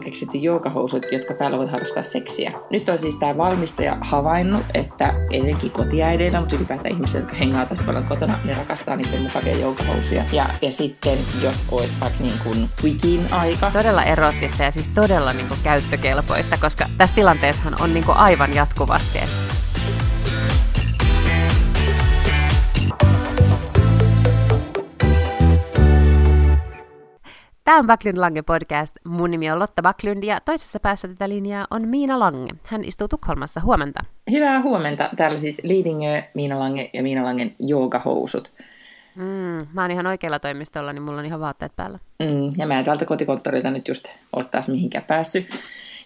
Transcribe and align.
on 0.00 0.04
keksitty 0.04 0.38
joogahousut, 0.38 1.06
jotka 1.12 1.34
päällä 1.34 1.58
voi 1.58 1.66
harrastaa 1.66 2.02
seksiä. 2.02 2.52
Nyt 2.70 2.88
on 2.88 2.98
siis 2.98 3.14
tämä 3.14 3.36
valmistaja 3.36 3.96
havainnut, 4.00 4.62
että 4.74 5.14
etenkin 5.30 5.70
kotiäideillä, 5.70 6.40
mutta 6.40 6.56
ylipäätään 6.56 6.94
ihmiset, 6.94 7.20
jotka 7.20 7.36
hengaa 7.36 7.66
tosi 7.66 7.84
paljon 7.84 8.04
kotona, 8.04 8.38
ne 8.44 8.54
rakastaa 8.54 8.96
niiden 8.96 9.22
mukavia 9.22 9.58
joogahousuja. 9.58 10.24
Ja, 10.32 10.46
ja 10.62 10.72
sitten, 10.72 11.18
jos 11.42 11.64
olisi 11.70 11.94
vaikka 12.00 12.22
niin 12.22 12.38
kuin 12.44 12.68
quikin 12.84 13.20
aika. 13.30 13.70
Todella 13.70 14.02
erottista 14.02 14.62
ja 14.62 14.70
siis 14.70 14.88
todella 14.88 15.32
niin 15.32 15.48
kuin 15.48 15.60
käyttökelpoista, 15.64 16.56
koska 16.60 16.86
tässä 16.98 17.16
tilanteessahan 17.16 17.82
on 17.82 17.94
niin 17.94 18.04
kuin 18.04 18.16
aivan 18.16 18.54
jatkuvasti, 18.54 19.18
että 19.18 19.39
on 27.80 27.86
Backlund 27.86 28.18
Lange 28.18 28.42
podcast. 28.42 28.96
Mun 29.04 29.30
nimi 29.30 29.50
on 29.50 29.58
Lotta 29.58 29.82
Backlund 29.82 30.24
ja 30.24 30.40
toisessa 30.44 30.80
päässä 30.80 31.08
tätä 31.08 31.28
linjaa 31.28 31.66
on 31.70 31.88
Miina 31.88 32.18
Lange. 32.18 32.50
Hän 32.64 32.84
istuu 32.84 33.08
Tukholmassa. 33.08 33.60
Huomenta. 33.60 34.00
Hyvää 34.30 34.62
huomenta. 34.62 35.10
Täällä 35.16 35.38
siis 35.38 35.60
Lidingö, 35.64 36.22
Miina 36.34 36.58
Lange 36.58 36.90
ja 36.92 37.02
Miina 37.02 37.24
Langen 37.24 37.54
joogahousut. 37.58 38.52
Mm, 39.16 39.66
mä 39.72 39.82
oon 39.82 39.90
ihan 39.90 40.06
oikealla 40.06 40.38
toimistolla, 40.38 40.92
niin 40.92 41.02
mulla 41.02 41.18
on 41.18 41.26
ihan 41.26 41.40
vaatteet 41.40 41.76
päällä. 41.76 41.98
Mm, 42.18 42.50
ja 42.56 42.66
mä 42.66 42.78
en 42.78 42.84
täältä 42.84 43.04
kotikonttorilta 43.04 43.70
nyt 43.70 43.88
just 43.88 44.08
ole 44.32 44.44
taas 44.44 44.68
mihinkään 44.68 45.04
päässyt. 45.04 45.46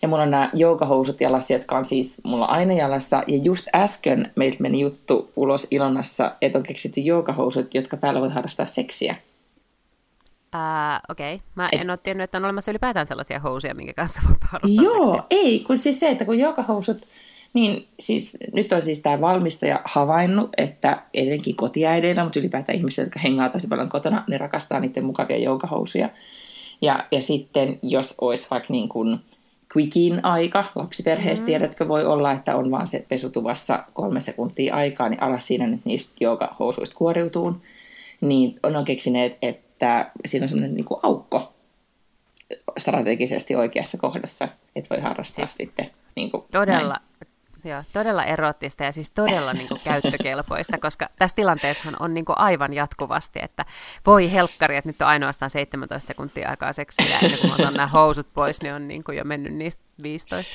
Ja 0.02 0.08
mulla 0.08 0.22
on 0.22 0.30
nämä 0.30 0.50
joogahousut 0.52 1.20
jalassa, 1.20 1.52
jotka 1.52 1.78
on 1.78 1.84
siis 1.84 2.20
mulla 2.24 2.44
aina 2.44 2.72
jalassa. 2.72 3.22
Ja 3.26 3.36
just 3.36 3.68
äsken 3.76 4.32
meiltä 4.36 4.56
meni 4.60 4.80
juttu 4.80 5.32
ulos 5.36 5.66
Ilonassa, 5.70 6.34
että 6.40 6.58
on 6.58 6.62
keksitty 6.62 7.00
joogahousut, 7.00 7.74
jotka 7.74 7.96
päällä 7.96 8.20
voi 8.20 8.30
harrastaa 8.30 8.66
seksiä. 8.66 9.16
Uh, 10.54 11.00
Okei, 11.08 11.34
okay. 11.34 11.46
mä 11.54 11.68
en 11.72 11.90
ole 11.90 11.98
tiennyt, 12.02 12.24
että 12.24 12.38
on 12.38 12.44
olemassa 12.44 12.70
ylipäätään 12.70 13.06
sellaisia 13.06 13.40
housuja, 13.40 13.74
minkä 13.74 13.92
kanssa 13.92 14.20
voi 14.28 14.34
harrastaa 14.40 14.84
Joo, 14.84 15.06
seksiä. 15.06 15.24
ei, 15.30 15.60
kun 15.60 15.78
siis 15.78 16.00
se, 16.00 16.08
että 16.08 16.24
kun 16.24 16.38
joogahousut, 16.38 17.06
niin 17.54 17.88
siis 18.00 18.36
nyt 18.52 18.72
on 18.72 18.82
siis 18.82 18.98
tämä 18.98 19.20
valmistaja 19.20 19.80
havainnut, 19.84 20.50
että 20.56 21.02
etenkin 21.14 21.56
kotiäideillä, 21.56 22.24
mutta 22.24 22.38
ylipäätään 22.38 22.78
ihmiset, 22.78 23.04
jotka 23.04 23.20
hengaa 23.20 23.48
tosi 23.48 23.68
paljon 23.68 23.88
kotona, 23.88 24.24
ne 24.28 24.38
rakastaa 24.38 24.80
niiden 24.80 25.04
mukavia 25.04 25.38
joogahousuja. 25.38 26.08
Ja, 26.82 27.06
ja 27.10 27.22
sitten 27.22 27.78
jos 27.82 28.14
olisi 28.20 28.46
vaikka 28.50 28.72
niin 28.72 28.88
kuin 28.88 29.18
quickin 29.76 30.24
aika 30.24 30.64
lapsiperheessä, 30.74 31.42
mm. 31.42 31.46
tiedätkö, 31.46 31.88
voi 31.88 32.04
olla, 32.04 32.32
että 32.32 32.56
on 32.56 32.70
vaan 32.70 32.86
se 32.86 33.06
pesutuvassa 33.08 33.84
kolme 33.94 34.20
sekuntia 34.20 34.74
aikaa, 34.74 35.08
niin 35.08 35.22
alas 35.22 35.46
siinä 35.46 35.66
nyt 35.66 35.84
niistä 35.84 36.12
joogahousuista 36.20 36.96
kuoriutuu. 36.96 37.56
Niin 38.20 38.54
on 38.62 38.84
keksineet, 38.84 39.38
että 39.42 39.63
että 39.74 40.10
siinä 40.26 40.44
on 40.44 40.48
semmoinen 40.48 40.74
niin 40.74 40.86
aukko 41.02 41.54
strategisesti 42.78 43.56
oikeassa 43.56 43.98
kohdassa, 43.98 44.48
että 44.76 44.94
voi 44.94 45.02
harrastaa 45.02 45.46
siis 45.46 45.56
sitten 45.56 45.90
niin 46.16 46.30
kuin 46.30 46.44
Todella, 46.52 46.88
näin. 46.88 47.34
Joo, 47.64 47.82
todella 47.92 48.24
erottista 48.24 48.84
ja 48.84 48.92
siis 48.92 49.10
todella 49.10 49.52
niin 49.52 49.68
kuin, 49.68 49.80
käyttökelpoista, 49.84 50.78
koska 50.78 51.08
tässä 51.18 51.36
tilanteessahan 51.36 51.96
on 52.00 52.14
niin 52.14 52.24
kuin, 52.24 52.38
aivan 52.38 52.72
jatkuvasti, 52.72 53.38
että 53.42 53.64
voi 54.06 54.32
helkkari, 54.32 54.76
että 54.76 54.88
nyt 54.88 55.02
on 55.02 55.08
ainoastaan 55.08 55.50
17 55.50 56.06
sekuntia 56.06 56.50
aikaa 56.50 56.72
seksiä, 56.72 57.18
ennen 57.22 57.40
kuin 57.40 57.52
otan 57.52 57.74
nämä 57.74 57.86
housut 57.86 58.26
pois, 58.34 58.62
niin 58.62 58.74
on 58.74 58.88
niin 58.88 59.04
kuin, 59.04 59.18
jo 59.18 59.24
mennyt 59.24 59.54
niistä 59.54 59.82
15. 60.02 60.52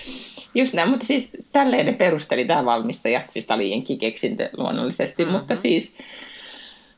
Just 0.55 0.73
näin, 0.73 0.89
mutta 0.89 1.05
siis 1.05 1.37
tälleen 1.51 1.85
ne 1.85 1.93
perusteli 1.93 2.45
tämä 2.45 2.65
valmistaja, 2.65 3.21
siis 3.27 3.45
tämä 3.45 3.55
oli 3.55 3.97
keksintö 3.99 4.49
luonnollisesti, 4.57 5.23
mm-hmm. 5.23 5.37
mutta 5.37 5.55
siis 5.55 5.97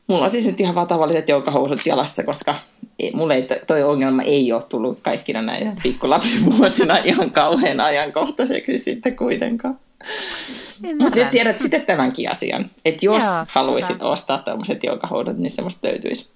Mulla 0.06 0.24
on 0.24 0.30
siis 0.30 0.46
nyt 0.46 0.60
ihan 0.60 0.74
vaan 0.74 0.86
tavalliset 0.86 1.28
joukkohousut 1.28 1.86
jalassa, 1.86 2.24
koska 2.24 2.54
mulle 3.12 3.34
ei, 3.34 3.46
toi 3.66 3.82
ongelma 3.82 4.22
ei 4.22 4.52
ole 4.52 4.62
tullut 4.68 5.00
kaikkina 5.00 5.42
näinä 5.42 5.76
pikkulapsivuosina 5.82 6.96
ihan 6.96 7.30
kauhean 7.30 7.80
ajankohtaiseksi 7.80 8.78
sitten 8.78 9.16
kuitenkaan. 9.16 9.78
Mutta 11.00 11.18
nyt 11.18 11.30
tiedät 11.30 11.58
sitten 11.58 11.86
tämänkin 11.86 12.30
asian, 12.30 12.70
että 12.84 13.06
jos 13.06 13.24
Joo, 13.24 13.46
haluaisit 13.48 13.96
hyvä. 13.96 14.08
ostaa 14.08 14.38
tämmöiset 14.38 14.84
joukkohousut, 14.84 15.36
niin 15.36 15.50
semmoista 15.50 15.88
löytyisi. 15.88 16.30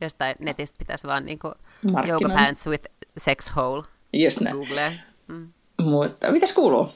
Jostain 0.00 0.36
netistä 0.44 0.78
pitäisi 0.78 1.06
vaan 1.06 1.24
niinku 1.24 1.52
yoga 2.08 2.28
pants 2.28 2.66
with 2.66 2.84
sex 3.18 3.50
hole. 3.56 3.82
Just 4.12 4.40
näin. 4.40 4.56
Mm. 5.28 5.52
Mutta 5.82 6.32
mitäs 6.32 6.52
kuuluu? 6.52 6.88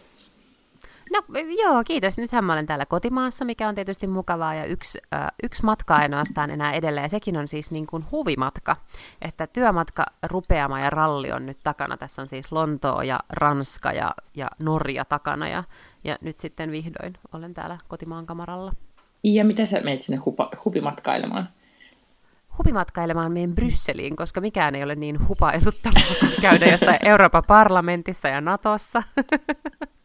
No 1.15 1.23
joo, 1.63 1.85
kiitos. 1.85 2.19
Nythän 2.19 2.45
mä 2.45 2.53
olen 2.53 2.67
täällä 2.67 2.87
kotimaassa, 2.87 3.45
mikä 3.45 3.69
on 3.69 3.75
tietysti 3.75 4.07
mukavaa 4.07 4.55
ja 4.55 4.65
yksi, 4.65 4.99
äh, 5.15 5.27
yksi 5.43 5.65
matka 5.65 5.97
ainoastaan 5.97 6.51
enää 6.51 6.73
edelleen. 6.73 7.05
Ja 7.05 7.09
sekin 7.09 7.37
on 7.37 7.49
siis 7.49 7.71
niin 7.71 7.87
kuin 7.87 8.03
huvimatka, 8.13 8.77
että 9.23 9.47
työmatka 9.47 10.07
rupeama 10.23 10.81
ja 10.81 10.91
ralli 10.91 11.33
on 11.33 11.47
nyt 11.47 11.59
takana. 11.63 11.97
Tässä 11.97 12.23
on 12.23 12.29
siis 12.29 12.53
Lontoo 12.53 13.03
ja 13.03 13.21
Ranska 13.31 13.93
ja, 13.93 14.15
ja 14.35 14.49
Norja 14.59 15.05
takana 15.05 15.49
ja, 15.49 15.65
ja 16.05 16.19
nyt 16.21 16.39
sitten 16.39 16.71
vihdoin 16.71 17.15
olen 17.33 17.55
täällä 17.55 17.79
kotimaan 17.89 18.27
kamaralla. 18.27 18.73
Ja 19.25 19.45
mitä 19.45 19.67
sä 19.67 19.81
menet 19.81 20.01
sinne 20.01 20.17
hupa, 20.17 20.51
hupimatkailemaan? 20.65 21.49
hupimatkailemaan 22.59 23.33
meidän 23.33 23.55
Brysseliin, 23.55 24.17
koska 24.17 24.41
mikään 24.41 24.75
ei 24.75 24.83
ole 24.83 24.95
niin 24.95 25.29
hupailuttavaa 25.29 26.03
käydä 26.43 26.67
jossain 26.67 26.99
Euroopan 27.03 27.43
parlamentissa 27.47 28.29
ja 28.29 28.41
Natossa. 28.41 29.03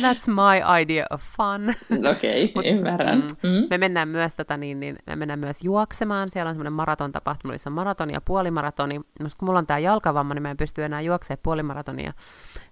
That's 0.00 0.28
my 0.28 0.80
idea 0.82 1.06
of 1.10 1.22
fun. 1.22 1.74
Okei, 2.10 2.44
okay, 2.56 2.70
ymmärrän. 2.70 3.18
Mm, 3.18 3.48
mm. 3.48 3.66
Me 3.70 3.78
mennään 3.78 4.08
myös 4.08 4.34
tota, 4.34 4.56
niin, 4.56 4.80
niin, 4.80 4.96
me 5.06 5.16
mennään 5.16 5.40
myös 5.40 5.64
juoksemaan. 5.64 6.30
Siellä 6.30 6.48
on 6.48 6.54
semmoinen 6.54 6.72
maraton 6.72 7.12
tapahtuma, 7.12 7.52
missä 7.52 7.70
on 7.70 7.74
maratoni 7.74 8.12
ja 8.12 8.20
puolimaratoni. 8.20 8.98
Mutta 8.98 9.36
kun 9.38 9.48
mulla 9.48 9.58
on 9.58 9.66
tämä 9.66 9.78
jalkavamma, 9.78 10.34
niin 10.34 10.42
mä 10.42 10.50
en 10.50 10.56
pysty 10.56 10.84
enää 10.84 11.00
juoksemaan 11.00 11.40
puolimaratonia. 11.42 12.12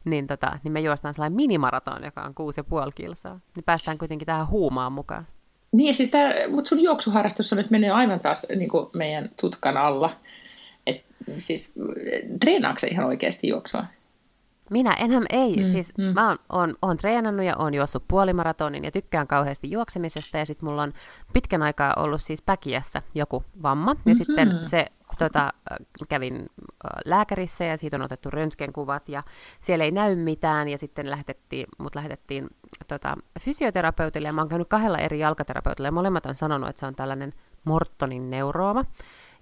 Niin, 0.04 0.26
tota, 0.26 0.58
niin 0.64 0.72
me 0.72 0.80
juostaan 0.80 1.14
sellainen 1.14 1.36
minimaraton, 1.36 2.04
joka 2.04 2.22
on 2.22 2.34
kuusi 2.34 2.60
ja 2.60 2.64
puoli 2.64 2.90
kilsaa. 2.94 3.40
Niin 3.56 3.64
päästään 3.64 3.98
kuitenkin 3.98 4.26
tähän 4.26 4.48
huumaan 4.48 4.92
mukaan. 4.92 5.26
Niin, 5.72 5.94
siis 5.94 6.10
tää, 6.10 6.34
mutta 6.48 6.68
sun 6.68 6.82
juoksuharrastus 6.82 7.52
on 7.52 7.56
nyt 7.56 7.70
mennyt 7.70 7.90
aivan 7.90 8.20
taas 8.20 8.46
niin 8.56 8.70
meidän 8.94 9.30
tutkan 9.40 9.76
alla. 9.76 10.10
Et, 10.86 11.06
siis 11.38 11.72
treenaatko 12.40 12.86
ihan 12.90 13.06
oikeasti 13.06 13.48
juoksua? 13.48 13.84
Minä 14.70 14.94
enhän 14.94 15.26
ei. 15.30 15.56
Mm, 15.56 15.70
siis 15.70 15.98
mm. 15.98 16.04
mä 16.04 16.28
oon, 16.28 16.38
oon, 16.52 16.74
oon 16.82 16.96
treenannut 16.96 17.46
ja 17.46 17.56
oon 17.56 17.74
juossut 17.74 18.04
puolimaratonin 18.08 18.84
ja 18.84 18.90
tykkään 18.90 19.26
kauheasti 19.26 19.70
juoksemisesta. 19.70 20.38
Ja 20.38 20.46
sitten 20.46 20.68
mulla 20.68 20.82
on 20.82 20.92
pitkän 21.32 21.62
aikaa 21.62 21.94
ollut 21.96 22.22
siis 22.22 22.42
päkiässä 22.42 23.02
joku 23.14 23.44
vamma. 23.62 23.90
Ja 23.90 23.94
mm-hmm. 23.94 24.14
sitten 24.14 24.60
se 24.66 24.86
tota, 25.18 25.52
kävin 26.08 26.46
lääkärissä 27.04 27.64
ja 27.64 27.76
siitä 27.76 27.96
on 27.96 28.02
otettu 28.02 28.30
röntgenkuvat 28.30 29.08
ja 29.08 29.22
siellä 29.60 29.84
ei 29.84 29.90
näy 29.90 30.16
mitään 30.16 30.68
ja 30.68 30.78
sitten 30.78 31.10
lähetettiin, 31.10 31.66
mut 31.78 31.94
lähetettiin 31.94 32.48
tota, 32.88 33.16
fysioterapeutille 33.40 34.28
ja 34.28 34.32
mä 34.32 34.40
oon 34.40 34.48
käynyt 34.48 34.68
kahdella 34.68 34.98
eri 34.98 35.18
jalkaterapeutilla 35.18 35.88
ja 35.88 35.92
molemmat 35.92 36.26
on 36.26 36.34
sanonut, 36.34 36.68
että 36.68 36.80
se 36.80 36.86
on 36.86 36.94
tällainen 36.94 37.32
Mortonin 37.64 38.30
neurooma. 38.30 38.84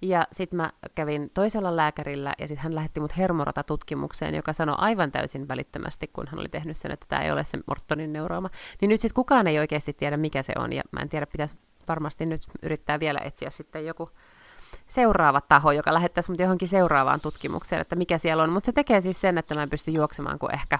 Ja 0.02 0.26
sitten 0.32 0.56
mä 0.56 0.70
kävin 0.94 1.30
toisella 1.34 1.76
lääkärillä 1.76 2.34
ja 2.38 2.48
sitten 2.48 2.62
hän 2.62 2.74
lähetti 2.74 3.00
mut 3.00 3.16
hermorata-tutkimukseen, 3.16 4.34
joka 4.34 4.52
sanoi 4.52 4.74
aivan 4.78 5.12
täysin 5.12 5.48
välittömästi, 5.48 6.10
kun 6.12 6.26
hän 6.28 6.40
oli 6.40 6.48
tehnyt 6.48 6.76
sen, 6.76 6.90
että 6.90 7.06
tämä 7.08 7.22
ei 7.22 7.32
ole 7.32 7.44
se 7.44 7.58
Mortonin 7.66 8.12
neurooma. 8.12 8.50
Niin 8.80 8.88
nyt 8.88 9.00
sitten 9.00 9.14
kukaan 9.14 9.46
ei 9.46 9.58
oikeasti 9.58 9.92
tiedä, 9.92 10.16
mikä 10.16 10.42
se 10.42 10.52
on 10.56 10.72
ja 10.72 10.82
mä 10.90 11.00
en 11.00 11.08
tiedä, 11.08 11.26
pitäisi 11.26 11.56
varmasti 11.88 12.26
nyt 12.26 12.42
yrittää 12.62 13.00
vielä 13.00 13.20
etsiä 13.24 13.50
sitten 13.50 13.86
joku 13.86 14.10
seuraava 14.86 15.40
taho, 15.40 15.72
joka 15.72 15.94
lähettäisi 15.94 16.30
mut 16.30 16.40
johonkin 16.40 16.68
seuraavaan 16.68 17.20
tutkimukseen, 17.20 17.80
että 17.80 17.96
mikä 17.96 18.18
siellä 18.18 18.42
on. 18.42 18.50
Mutta 18.50 18.66
se 18.66 18.72
tekee 18.72 19.00
siis 19.00 19.20
sen, 19.20 19.38
että 19.38 19.54
mä 19.54 19.62
en 19.62 19.70
pysty 19.70 19.90
juoksemaan 19.90 20.38
kuin 20.38 20.54
ehkä 20.54 20.78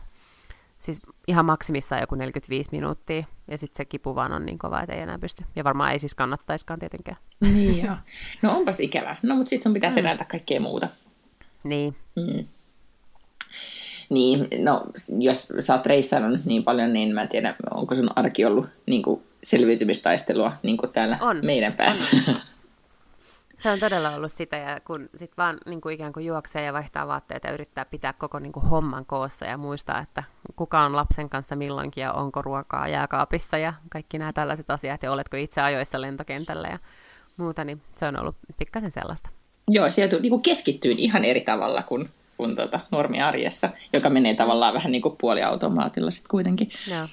siis 0.78 1.00
ihan 1.26 1.44
maksimissaan 1.44 2.00
joku 2.00 2.14
45 2.14 2.70
minuuttia, 2.72 3.24
ja 3.48 3.58
sitten 3.58 3.76
se 3.76 3.84
kipu 3.84 4.14
vaan 4.14 4.32
on 4.32 4.46
niin 4.46 4.58
kova, 4.58 4.80
että 4.80 4.94
ei 4.94 5.00
enää 5.00 5.18
pysty. 5.18 5.44
Ja 5.56 5.64
varmaan 5.64 5.92
ei 5.92 5.98
siis 5.98 6.14
kannattaiskaan 6.14 6.78
tietenkään. 6.78 7.16
Niin 7.40 7.78
joo. 7.86 7.96
No 8.42 8.56
onpas 8.56 8.80
ikävää. 8.80 9.16
No 9.22 9.36
mutta 9.36 9.48
sitten 9.48 9.62
sun 9.62 9.74
pitää 9.74 9.92
tehdä 9.92 10.14
mm. 10.14 10.26
kaikkea 10.30 10.60
muuta. 10.60 10.88
Niin. 11.64 11.96
Mm. 12.16 12.46
Niin, 14.10 14.48
no 14.64 14.82
jos 15.18 15.48
sä 15.60 15.74
oot 15.74 15.86
reissannut 15.86 16.44
niin 16.44 16.62
paljon, 16.62 16.92
niin 16.92 17.14
mä 17.14 17.22
en 17.22 17.28
tiedä, 17.28 17.54
onko 17.70 17.94
sun 17.94 18.10
arki 18.16 18.44
ollut 18.44 18.68
niin 18.86 19.02
kuin 19.02 19.22
selviytymistaistelua 19.42 20.52
niin 20.62 20.76
kuin 20.76 20.90
täällä 20.92 21.18
on. 21.20 21.40
meidän 21.42 21.72
päässä. 21.72 22.16
On. 22.28 22.36
Se 23.66 23.70
on 23.70 23.80
todella 23.80 24.10
ollut 24.10 24.32
sitä, 24.32 24.56
ja 24.56 24.80
kun 24.80 25.08
sit 25.14 25.36
vaan 25.36 25.58
niin 25.66 25.80
kuin 25.80 25.94
ikään 25.94 26.12
kuin 26.12 26.26
juoksee 26.26 26.64
ja 26.64 26.72
vaihtaa 26.72 27.06
vaatteita 27.06 27.46
ja 27.46 27.54
yrittää 27.54 27.84
pitää 27.84 28.12
koko 28.12 28.38
niin 28.38 28.52
kuin 28.52 28.66
homman 28.66 29.06
koossa 29.06 29.44
ja 29.44 29.56
muistaa, 29.56 30.00
että 30.00 30.22
kuka 30.56 30.80
on 30.80 30.96
lapsen 30.96 31.28
kanssa 31.28 31.56
milloinkin 31.56 32.02
ja 32.02 32.12
onko 32.12 32.42
ruokaa 32.42 32.88
jääkaapissa 32.88 33.58
ja 33.58 33.74
kaikki 33.90 34.18
nämä 34.18 34.32
tällaiset 34.32 34.70
asiat 34.70 35.02
ja 35.02 35.12
oletko 35.12 35.36
itse 35.36 35.60
ajoissa 35.60 36.00
lentokentällä 36.00 36.68
ja 36.68 36.78
muuta, 37.36 37.64
niin 37.64 37.82
se 37.96 38.06
on 38.06 38.20
ollut 38.20 38.36
pikkasen 38.58 38.90
sellaista. 38.90 39.30
Joo, 39.68 39.90
sieltä 39.90 40.18
niin 40.18 40.42
keskittyy 40.42 40.94
ihan 40.98 41.24
eri 41.24 41.40
tavalla 41.40 41.82
kuin, 41.82 42.10
kuin 42.36 42.56
tuota, 42.56 42.80
normiarjessa, 42.90 43.68
joka 43.92 44.10
menee 44.10 44.34
tavallaan 44.34 44.74
vähän 44.74 44.92
niin 44.92 45.02
kuin 45.02 45.16
puoliautomaatilla 45.20 46.10
sitten 46.10 46.30
kuitenkin. 46.30 46.70
Joo. 46.90 47.04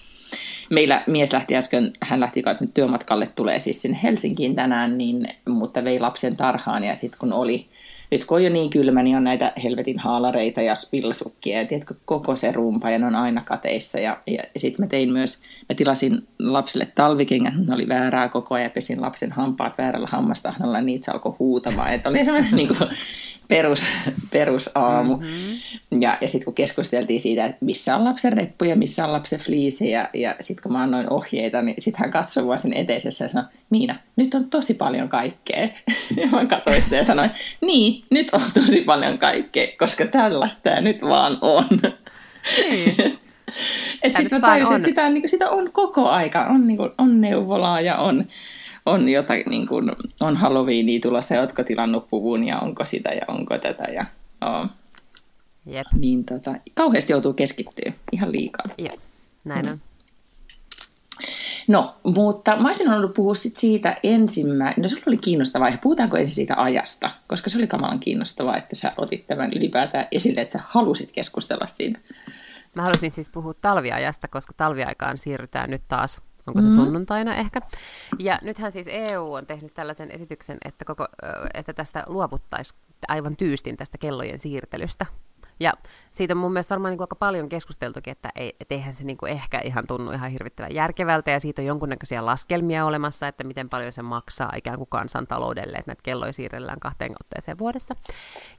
Meillä 0.74 1.04
mies 1.08 1.34
lähti 1.34 1.56
äsken, 1.56 1.94
hän 2.02 2.20
lähti 2.20 2.42
kanssa 2.42 2.66
nyt 2.66 2.74
työmatkalle, 2.74 3.28
tulee 3.36 3.60
siis 3.60 3.82
sinne 3.82 4.00
Helsinkiin 4.04 4.56
tänään, 4.56 4.98
niin, 4.98 5.28
mutta 5.50 5.84
vei 5.84 6.00
lapsen 6.00 6.36
tarhaan 6.36 6.84
ja 6.84 6.96
sitten 6.96 7.20
kun 7.20 7.34
oli 7.34 7.68
nyt 8.14 8.26
kun 8.26 8.38
on 8.38 8.44
jo 8.44 8.50
niin 8.50 8.70
kylmä, 8.70 9.04
niin 9.04 9.18
on 9.18 9.24
näitä 9.24 9.54
helvetin 9.64 10.00
haalareita 10.00 10.62
ja 10.62 10.74
villasukkia 10.92 11.58
ja 11.58 11.66
tiedätkö, 11.66 11.94
koko 12.06 12.36
se 12.36 12.52
rumpa 12.52 12.90
ja 12.90 13.00
ne 13.00 13.06
on 13.06 13.16
aina 13.16 13.44
kateissa. 13.46 14.00
Ja, 14.00 14.22
ja 14.28 14.44
sitten 14.58 14.86
mä 14.86 14.88
tein 14.88 15.14
myös, 15.14 15.42
mä 15.70 15.76
tilasin 15.76 16.28
lapselle 16.40 16.88
talvikengät, 16.96 17.54
ne 17.68 17.74
oli 17.74 17.88
väärää 17.88 18.30
koko 18.30 18.56
ajan, 18.56 18.72
pesin 18.72 19.02
lapsen 19.02 19.32
hampaat 19.32 19.78
väärällä 19.78 20.08
hammastahnalla 20.12 20.78
ja 20.78 20.84
niitä 20.84 21.06
se 21.06 21.12
alkoi 21.12 21.36
huutamaan. 21.40 21.94
Että 21.94 22.10
oli 22.10 22.26
semmoinen 22.26 22.56
niin 22.56 22.70
perus, 23.48 23.86
perusaamu. 24.32 25.18
Mm-hmm. 25.18 26.02
Ja, 26.02 26.18
ja 26.22 26.28
sitten 26.28 26.46
kun 26.46 26.54
keskusteltiin 26.54 27.22
siitä, 27.22 27.46
että 27.46 27.66
missä 27.66 27.96
on 27.96 28.04
lapsen 28.04 28.34
reppu 28.34 28.66
ja 28.66 28.76
missä 28.76 29.06
on 29.06 29.14
lapsen 29.14 29.40
fliisi, 29.40 29.92
ja, 29.92 30.10
ja 30.14 30.36
sitten 30.40 30.64
kun 30.64 30.74
mä 30.74 30.84
annoin 30.84 31.10
ohjeita, 31.10 31.62
niin 31.62 31.76
sitten 31.80 32.00
hän 32.00 32.12
katsoi 32.12 32.44
mua 32.44 32.58
sen 32.58 32.74
eteisessä 32.74 33.26
ja 33.26 33.30
sanoi, 33.30 33.50
Miina, 33.70 33.96
nyt 34.16 34.34
on 34.34 34.50
tosi 34.50 34.74
paljon 34.74 35.10
kaikkea. 35.10 35.70
ja 36.22 36.28
mä 36.32 36.46
katsoin 36.46 36.82
sitä 36.82 36.96
ja 36.96 37.04
sanoin, 37.04 37.32
niin, 37.62 38.04
nyt 38.10 38.30
on 38.34 38.42
tosi 38.54 38.82
paljon 38.82 39.18
kaikkea, 39.18 39.68
koska 39.80 40.06
tällaista 40.06 40.62
tämä 40.62 40.82
nyt 40.82 41.02
vaan 41.02 41.38
on. 41.42 41.66
Niin. 42.70 42.96
että 44.04 44.20
sitten 44.20 44.42
mä 44.42 44.48
tajusin, 44.48 44.76
että 44.76 44.88
sitä, 44.88 45.10
niin 45.10 45.30
sitä 45.30 45.50
on 45.50 45.72
koko 45.72 46.10
aika. 46.10 46.46
On, 46.46 46.68
niin 46.68 46.78
kuin, 46.78 46.92
on 46.98 47.22
neuvolaa 47.22 47.82
ja 47.82 47.98
on 47.98 48.28
on 48.86 49.10
jotain, 49.10 49.44
niin 49.50 49.68
kuin, 49.68 49.92
on 50.20 50.38
Halloweenia 50.38 51.00
tulossa 51.00 51.36
ja 51.36 51.42
ootko 51.42 51.64
tilannut 51.64 52.10
puvun 52.10 52.48
ja 52.48 52.60
onko 52.60 52.86
sitä 52.86 53.10
ja 53.10 53.22
onko 53.28 53.58
tätä. 53.58 53.84
Ja, 53.84 54.06
oh. 54.42 54.70
Jep. 55.66 55.88
Niin 55.94 56.26
tota, 56.26 56.56
kauheasti 56.74 57.14
joutuu 57.14 57.34
keskittyä 57.34 57.94
ihan 58.12 58.32
liikaa. 58.32 58.66
Jep, 58.78 59.00
näin 59.46 59.66
mm. 59.66 59.72
on. 59.72 59.82
No, 61.68 61.96
mutta 62.04 62.56
mä 62.56 62.68
olisin 62.68 62.90
ollut 62.90 63.14
puhua 63.14 63.36
sit 63.36 63.58
siitä 63.58 63.98
ensimmäinen, 64.04 64.82
no 64.82 64.90
sulla 64.90 65.04
oli 65.08 65.18
kiinnostava 65.18 65.66
aihe, 65.66 65.80
puhutaanko 65.84 66.18
ensin 66.18 66.36
siitä 66.36 66.56
ajasta, 66.58 67.10
koska 67.28 67.50
se 67.50 67.58
oli 67.58 67.68
kamalan 67.68 68.00
kiinnostavaa, 68.00 68.58
että 68.58 68.76
sä 68.76 68.92
otit 68.98 69.28
tämän 69.28 69.52
ylipäätään 69.54 70.08
esille, 70.12 70.42
että 70.42 70.52
sä 70.52 70.60
halusit 70.68 71.12
keskustella 71.12 71.68
siitä. 71.68 72.00
Mä 72.76 72.82
halusin 72.82 73.12
siis 73.12 73.30
puhua 73.30 73.54
talviajasta, 73.54 74.28
koska 74.28 74.54
talviaikaan 74.58 75.18
siirrytään 75.18 75.70
nyt 75.70 75.82
taas 75.88 76.22
Onko 76.48 76.62
se 76.62 76.68
mm-hmm. 76.68 76.84
sunnuntaina 76.84 77.36
ehkä? 77.36 77.62
Ja 78.20 78.38
nythän 78.44 78.72
siis 78.72 78.88
EU 78.92 79.34
on 79.34 79.46
tehnyt 79.46 79.74
tällaisen 79.74 80.12
esityksen, 80.12 80.58
että, 80.66 80.86
koko, 80.86 81.08
että 81.54 81.74
tästä 81.74 82.04
luovuttaisiin 82.08 82.80
aivan 83.08 83.36
tyystin 83.36 83.78
tästä 83.78 83.98
kellojen 83.98 84.40
siirtelystä. 84.40 85.06
Ja 85.60 85.74
siitä 86.12 86.34
on 86.34 86.38
mun 86.38 86.54
mielestä 86.54 86.76
varmaan 86.76 86.92
niin 86.92 86.98
kuin 86.98 87.04
aika 87.04 87.16
paljon 87.16 87.50
keskusteltukin, 87.50 88.12
että 88.12 88.30
ei, 88.36 88.56
et 88.60 88.72
eihän 88.72 88.96
se 88.96 89.04
niin 89.04 89.18
kuin 89.18 89.32
ehkä 89.32 89.60
ihan 89.60 89.88
tunnu 89.88 90.12
ihan 90.12 90.32
hirvittävän 90.32 90.76
järkevältä, 90.76 91.32
ja 91.32 91.40
siitä 91.40 91.62
on 91.62 91.66
jonkunnäköisiä 91.66 92.26
laskelmia 92.26 92.86
olemassa, 92.86 93.28
että 93.28 93.44
miten 93.44 93.70
paljon 93.70 93.92
se 93.92 94.02
maksaa 94.02 94.52
ikään 94.56 94.78
kuin 94.78 94.90
kansantaloudelle, 94.90 95.78
että 95.78 95.90
näitä 95.90 96.04
kelloja 96.04 96.34
siirrellään 96.34 96.80
kahteen 96.80 97.16
otteeseen 97.24 97.58
vuodessa. 97.58 97.96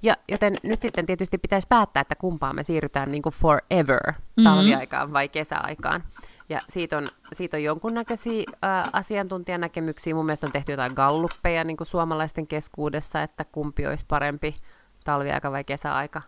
Ja 0.02 0.16
joten 0.28 0.56
nyt 0.62 0.82
sitten 0.82 1.06
tietysti 1.06 1.38
pitäisi 1.38 1.68
päättää, 1.68 2.00
että 2.00 2.14
kumpaan 2.14 2.56
me 2.56 2.62
siirrytään 2.62 3.12
niin 3.12 3.22
kuin 3.22 3.34
forever, 3.34 4.00
mm-hmm. 4.06 4.44
talviaikaan 4.44 5.12
vai 5.12 5.28
kesäaikaan. 5.28 6.02
Ja 6.48 6.60
siitä 6.68 6.98
on, 6.98 7.06
siitä 7.32 7.56
on 7.56 7.62
jonkunnäköisiä 7.62 8.44
ää, 8.62 8.88
asiantuntijanäkemyksiä. 8.92 10.14
Mun 10.14 10.26
mielestä 10.26 10.46
on 10.46 10.52
tehty 10.52 10.72
jotain 10.72 10.92
galluppeja 10.92 11.64
niin 11.64 11.76
kuin 11.76 11.86
suomalaisten 11.86 12.46
keskuudessa, 12.46 13.22
että 13.22 13.44
kumpi 13.44 13.86
olisi 13.86 14.04
parempi, 14.08 14.54
talviaika 15.04 15.52
vai 15.52 15.64
kesäaika. 15.64 16.22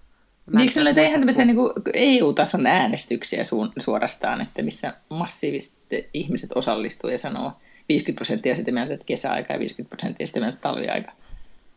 Mä 0.46 0.60
Eikö 0.60 0.80
ole 0.80 0.94
tehdä 0.94 1.18
tämmöisiä 1.18 1.44
niin 1.44 1.56
EU-tason 1.94 2.66
äänestyksiä 2.66 3.42
su- 3.42 3.72
suorastaan, 3.78 4.40
että 4.40 4.62
missä 4.62 4.94
massiivisesti 5.10 6.10
ihmiset 6.14 6.50
osallistuu 6.54 7.10
ja 7.10 7.19
sanoo 7.19 7.52
50 7.88 8.19
prosenttia 8.19 8.56
sitä 8.56 8.72
mieltä, 8.72 8.94
että 8.94 9.06
kesäaika 9.06 9.52
ja 9.52 9.58
50 9.58 9.96
prosenttia 9.96 10.26
sitä 10.26 10.40
mieltä, 10.40 10.54
että 10.54 10.69
talviaika? 10.69 11.12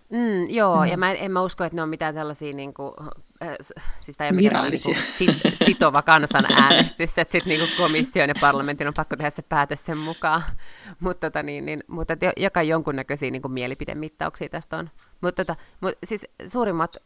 Mm, 0.10 0.50
joo, 0.50 0.82
mm. 0.82 0.92
ja 0.92 0.98
mä 0.98 1.12
en, 1.12 1.18
en 1.20 1.32
mä 1.32 1.42
usko, 1.42 1.64
että 1.64 1.76
ne 1.76 1.82
on 1.82 1.90
mitään 1.90 2.14
sellaisia, 2.14 2.54
niin 2.54 2.74
kuin, 2.74 2.94
äh, 3.44 3.56
siis 3.98 4.18
tämä 4.18 4.28
ei 4.28 4.34
ole 4.34 4.42
mikään 4.42 4.70
niin 4.70 4.78
sit, 4.78 5.42
sitova 5.66 6.02
kansanäänestys, 6.02 7.18
että 7.18 7.32
sitten 7.32 7.58
niin 7.58 7.70
komission 7.78 8.30
ja 8.30 8.36
parlamentin 8.42 8.88
on 8.88 8.94
pakko 8.94 9.16
tehdä 9.16 9.30
se 9.30 9.42
päätös 9.42 9.86
sen 9.86 9.98
mukaan. 9.98 10.44
Mutta, 11.00 11.32
tota, 11.32 11.44
niin, 11.44 11.66
niin, 11.66 11.84
mutta 11.88 12.14
joka 12.38 12.64
jonkunnäköisiä 12.64 13.32
niin 13.32 13.42
kuin 13.42 13.52
mielipidemittauksia 13.52 14.50
tästä 14.50 14.78
on. 14.78 14.90
Mutta 15.22 15.46
tota, 15.46 15.62
mut 15.82 15.94
siis 16.04 16.28
suurimmat 16.48 16.98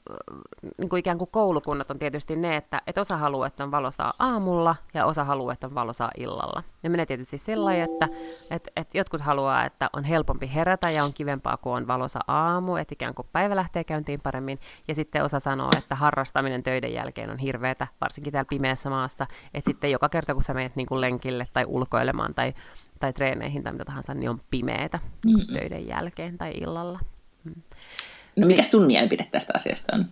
niin 0.78 0.90
kuin 0.90 1.00
ikään 1.00 1.18
kuin 1.18 1.30
koulukunnat 1.32 1.92
on 1.92 2.00
tietysti 2.00 2.36
ne, 2.36 2.56
että 2.56 2.82
et 2.88 2.98
osa 2.98 3.18
haluaa, 3.18 3.48
että 3.48 3.64
on 3.64 3.72
valosaa 3.72 4.14
aamulla 4.20 4.76
ja 4.94 5.06
osa 5.06 5.24
haluaa, 5.24 5.54
että 5.54 5.68
on 5.68 5.76
valosaa 5.76 6.12
illalla. 6.18 6.64
Ja 6.84 6.90
menee 6.90 7.06
tietysti 7.06 7.38
sillä 7.38 7.74
että 7.74 8.10
et, 8.50 8.68
et 8.76 8.96
jotkut 8.96 9.22
haluaa, 9.22 9.66
että 9.66 9.90
on 9.94 10.04
helpompi 10.04 10.52
herätä 10.54 10.90
ja 10.90 11.04
on 11.04 11.14
kivempaa, 11.14 11.58
kun 11.58 11.76
on 11.76 11.88
valosa 11.88 12.20
aamu, 12.28 12.76
että 12.76 12.94
ikään 12.94 13.14
kuin 13.14 13.28
päivä 13.32 13.56
lähtee 13.56 13.84
käyntiin 13.84 14.22
paremmin. 14.22 14.60
Ja 14.88 14.96
sitten 14.96 15.24
osa 15.24 15.40
sanoo, 15.40 15.70
että 15.78 15.96
harrastaminen 15.96 16.64
töiden 16.64 16.94
jälkeen 16.94 17.30
on 17.30 17.38
hirveätä, 17.38 17.88
varsinkin 18.02 18.34
täällä 18.34 18.50
pimeässä 18.50 18.90
maassa. 18.90 19.28
Että 19.54 19.70
sitten 19.70 19.92
joka 19.92 20.10
kerta, 20.10 20.34
kun 20.34 20.44
sä 20.44 20.54
menet 20.54 20.76
niin 20.76 20.88
kuin 20.88 21.02
lenkille 21.02 21.48
tai 21.54 21.66
ulkoilemaan 21.68 22.34
tai, 22.34 22.54
tai 23.00 23.14
treeneihin 23.14 23.64
tai 23.64 23.74
mitä 23.74 23.86
tahansa, 23.86 24.14
niin 24.14 24.30
on 24.30 24.42
pimeätä 24.50 25.00
mm 25.26 25.54
töiden 25.54 25.88
jälkeen 25.88 26.38
tai 26.38 26.52
illalla. 26.52 27.00
No 28.38 28.48
mikä 28.48 28.64
sun 28.64 28.86
mielipide 28.86 29.28
tästä 29.32 29.54
asiasta 29.56 29.96
on? 29.96 30.06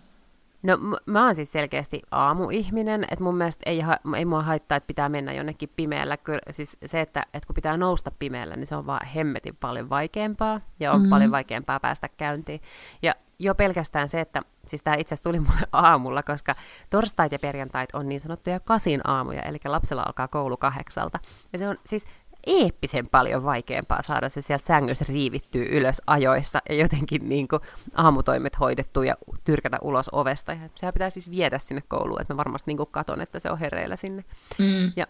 No 0.62 0.78
mä 1.06 1.24
oon 1.24 1.34
siis 1.34 1.52
selkeästi 1.52 2.02
aamuihminen, 2.10 3.04
että 3.04 3.24
mun 3.24 3.36
mielestä 3.36 3.62
ei, 3.66 3.80
ha- 3.80 3.98
ei 4.16 4.24
mua 4.24 4.42
haittaa, 4.42 4.76
että 4.76 4.86
pitää 4.86 5.08
mennä 5.08 5.32
jonnekin 5.32 5.70
pimeällä. 5.76 6.16
Kyllä, 6.16 6.40
siis 6.50 6.76
se, 6.86 7.00
että, 7.00 7.26
että 7.34 7.46
kun 7.46 7.54
pitää 7.54 7.76
nousta 7.76 8.10
pimeällä, 8.18 8.56
niin 8.56 8.66
se 8.66 8.76
on 8.76 8.86
vaan 8.86 9.06
hemmetin 9.06 9.56
paljon 9.56 9.90
vaikeampaa 9.90 10.60
ja 10.80 10.92
on 10.92 10.98
mm-hmm. 10.98 11.10
paljon 11.10 11.30
vaikeampaa 11.30 11.80
päästä 11.80 12.08
käyntiin. 12.16 12.60
Ja 13.02 13.14
jo 13.38 13.54
pelkästään 13.54 14.08
se, 14.08 14.20
että 14.20 14.42
siis 14.66 14.82
tämä 14.82 14.96
itse 14.96 15.14
asiassa 15.14 15.28
tuli 15.30 15.40
mulle 15.40 15.68
aamulla, 15.72 16.22
koska 16.22 16.54
torstait 16.90 17.32
ja 17.32 17.38
perjantait 17.42 17.90
on 17.92 18.08
niin 18.08 18.20
sanottuja 18.20 18.60
kasin 18.60 19.00
aamuja, 19.04 19.42
eli 19.42 19.58
lapsella 19.64 20.02
alkaa 20.02 20.28
koulu 20.28 20.56
kahdeksalta. 20.56 21.18
Ja 21.52 21.58
se 21.58 21.68
on 21.68 21.76
siis 21.86 22.06
eeppisen 22.46 23.06
paljon 23.10 23.44
vaikeampaa 23.44 24.02
saada 24.02 24.28
se 24.28 24.40
sieltä 24.40 24.66
sängyssä 24.66 25.04
riivittyä 25.08 25.64
ylös 25.64 26.02
ajoissa 26.06 26.62
ja 26.68 26.74
jotenkin 26.74 27.28
niin 27.28 27.48
kuin 27.48 27.62
aamutoimet 27.94 28.60
hoidettu 28.60 29.02
ja 29.02 29.14
tyrkätä 29.44 29.78
ulos 29.82 30.08
ovesta. 30.12 30.52
Ja 30.52 30.68
sehän 30.74 30.92
pitää 30.94 31.10
siis 31.10 31.30
viedä 31.30 31.58
sinne 31.58 31.82
kouluun, 31.88 32.20
että 32.20 32.34
mä 32.34 32.38
varmasti 32.38 32.70
niin 32.70 32.76
kuin 32.76 32.88
katon, 32.92 33.20
että 33.20 33.38
se 33.38 33.50
on 33.50 33.58
hereillä 33.58 33.96
sinne. 33.96 34.24
Mm. 34.58 34.92
Ja 34.96 35.06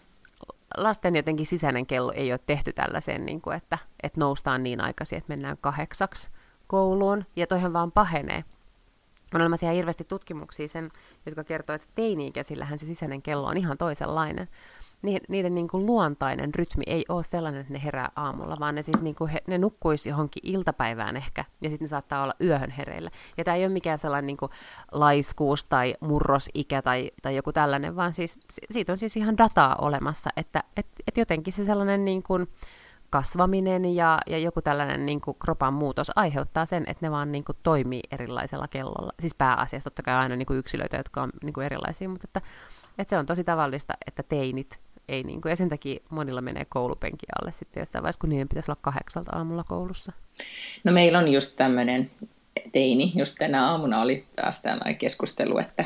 lasten 0.77 1.15
jotenkin 1.15 1.45
sisäinen 1.45 1.85
kello 1.85 2.11
ei 2.15 2.31
ole 2.31 2.39
tehty 2.45 2.73
tällaiseen, 2.73 3.25
niin 3.25 3.41
kuin, 3.41 3.55
että, 3.55 3.77
että 4.03 4.19
noustaan 4.19 4.63
niin 4.63 4.81
aikaisin, 4.81 5.17
että 5.17 5.29
mennään 5.29 5.57
kahdeksaksi 5.61 6.31
kouluun, 6.67 7.25
ja 7.35 7.47
toihan 7.47 7.73
vaan 7.73 7.91
pahenee. 7.91 8.43
On 9.33 9.41
olemassa 9.41 9.65
ihan 9.65 9.75
hirveästi 9.75 10.03
tutkimuksia, 10.03 10.67
sen, 10.67 10.91
jotka 11.25 11.43
kertoo, 11.43 11.75
että 11.75 11.87
teini-ikäisillähän 11.95 12.79
se 12.79 12.85
sisäinen 12.85 13.21
kello 13.21 13.47
on 13.47 13.57
ihan 13.57 13.77
toisenlainen 13.77 14.47
niiden 15.03 15.55
niin 15.55 15.67
kuin 15.67 15.85
luontainen 15.85 16.55
rytmi 16.55 16.83
ei 16.87 17.05
ole 17.09 17.23
sellainen, 17.23 17.61
että 17.61 17.73
ne 17.73 17.83
herää 17.83 18.11
aamulla, 18.15 18.57
vaan 18.59 18.75
ne 18.75 18.81
siis 18.81 19.01
niin 19.01 19.15
kuin 19.15 19.29
he, 19.29 19.41
ne 19.47 19.57
nukkuisi 19.57 20.09
johonkin 20.09 20.41
iltapäivään 20.45 21.17
ehkä, 21.17 21.45
ja 21.61 21.69
sitten 21.69 21.85
ne 21.85 21.89
saattaa 21.89 22.23
olla 22.23 22.33
yöhön 22.41 22.71
hereillä. 22.71 23.11
Ja 23.37 23.43
tämä 23.43 23.55
ei 23.55 23.65
ole 23.65 23.73
mikään 23.73 23.99
sellainen 23.99 24.27
niin 24.27 24.37
kuin 24.37 24.51
laiskuus 24.91 25.65
tai 25.65 25.95
murrosikä 25.99 26.81
tai, 26.81 27.11
tai 27.21 27.35
joku 27.35 27.53
tällainen, 27.53 27.95
vaan 27.95 28.13
siis 28.13 28.39
siitä 28.69 28.91
on 28.91 28.97
siis 28.97 29.17
ihan 29.17 29.37
dataa 29.37 29.75
olemassa, 29.75 30.29
että 30.37 30.63
et, 30.77 30.87
et 31.07 31.17
jotenkin 31.17 31.53
se 31.53 31.65
sellainen 31.65 32.05
niin 32.05 32.23
kuin 32.23 32.47
kasvaminen 33.13 33.85
ja, 33.85 34.19
ja 34.27 34.37
joku 34.37 34.61
tällainen 34.61 35.05
niin 35.05 35.21
kuin 35.21 35.37
kropan 35.39 35.73
muutos 35.73 36.11
aiheuttaa 36.15 36.65
sen, 36.65 36.83
että 36.87 37.05
ne 37.05 37.11
vaan 37.11 37.31
niin 37.31 37.43
kuin 37.43 37.57
toimii 37.63 38.01
erilaisella 38.11 38.67
kellolla. 38.67 39.13
Siis 39.19 39.35
pääasiassa 39.35 39.89
totta 39.89 40.03
kai 40.03 40.13
aina 40.13 40.35
niin 40.35 40.45
kuin 40.45 40.59
yksilöitä, 40.59 40.97
jotka 40.97 41.21
on 41.21 41.29
niin 41.43 41.53
kuin 41.53 41.65
erilaisia, 41.65 42.09
mutta 42.09 42.27
että, 42.27 42.41
että 42.97 43.09
se 43.09 43.17
on 43.17 43.25
tosi 43.25 43.43
tavallista, 43.43 43.93
että 44.07 44.23
teinit 44.23 44.79
ei 45.07 45.23
niin 45.23 45.41
kuin, 45.41 45.49
ja 45.49 45.55
sen 45.55 45.69
takia 45.69 45.99
monilla 46.09 46.41
menee 46.41 46.65
koulupenki 46.69 47.25
alle 47.41 47.51
sitten 47.51 47.81
jossain 47.81 48.03
vaiheessa, 48.03 48.19
kun 48.19 48.29
niiden 48.29 48.49
pitäisi 48.49 48.71
olla 48.71 48.79
kahdeksalta 48.81 49.35
aamulla 49.35 49.63
koulussa. 49.63 50.11
No 50.83 50.91
meillä 50.91 51.19
on 51.19 51.27
just 51.27 51.55
tämmöinen 51.55 52.11
teini, 52.71 53.11
just 53.15 53.35
tänä 53.39 53.67
aamuna 53.67 54.01
oli 54.01 54.25
taas 54.35 54.61
tällainen 54.61 54.97
keskustelu, 54.97 55.57
että 55.57 55.85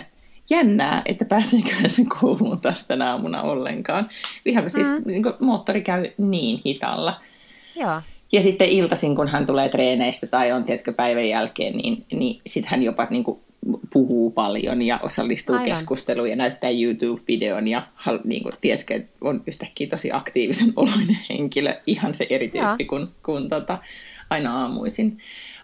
jännää, 0.50 1.02
että 1.06 1.26
pääseekö 1.26 1.70
sen 1.88 2.10
kouluun 2.10 2.62
taas 2.62 2.88
tänä 2.88 3.12
aamuna 3.12 3.42
ollenkaan. 3.42 4.10
Ihan 4.46 4.70
siis 4.70 4.88
mm. 4.88 5.04
niin 5.06 5.24
moottori 5.40 5.82
käy 5.82 6.04
niin 6.18 6.62
hitalla. 6.66 7.20
Joo. 7.76 8.02
Ja 8.32 8.42
sitten 8.42 8.70
iltaisin, 8.70 9.16
kun 9.16 9.28
hän 9.28 9.46
tulee 9.46 9.70
treeneistä 9.70 10.28
tai 10.28 10.52
on, 10.52 10.64
tiedätkö, 10.64 10.94
päivän 10.94 11.30
jälkeen, 11.30 11.78
niin, 11.78 12.06
niin 12.12 12.42
sitten 12.46 12.72
hän 12.72 12.84
jopa 12.84 13.08
niin 13.10 13.24
kuin 13.24 13.40
puhuu 13.94 14.32
paljon 14.32 14.82
ja 14.82 15.00
osallistuu 15.04 15.56
Aivan. 15.56 15.70
keskusteluun 15.70 16.30
ja 16.30 16.36
näyttää 16.36 16.70
YouTube-videon 16.70 17.68
ja 17.68 17.82
niin 18.24 18.44
kuin, 18.44 18.54
tiedätkö, 18.62 19.04
on 19.22 19.44
yhtäkkiä 19.48 19.88
tosi 19.88 20.10
aktiivisen 20.14 20.74
oloinen 20.76 21.18
henkilö, 21.30 21.74
ihan 21.88 22.14
se 22.14 22.28
eri 22.30 22.48
tyyppi 22.48 22.86
kuin, 22.86 23.08
kuin 23.24 23.50
tota, 23.50 23.78
aina 24.30 24.62
aamuisin. 24.62 25.18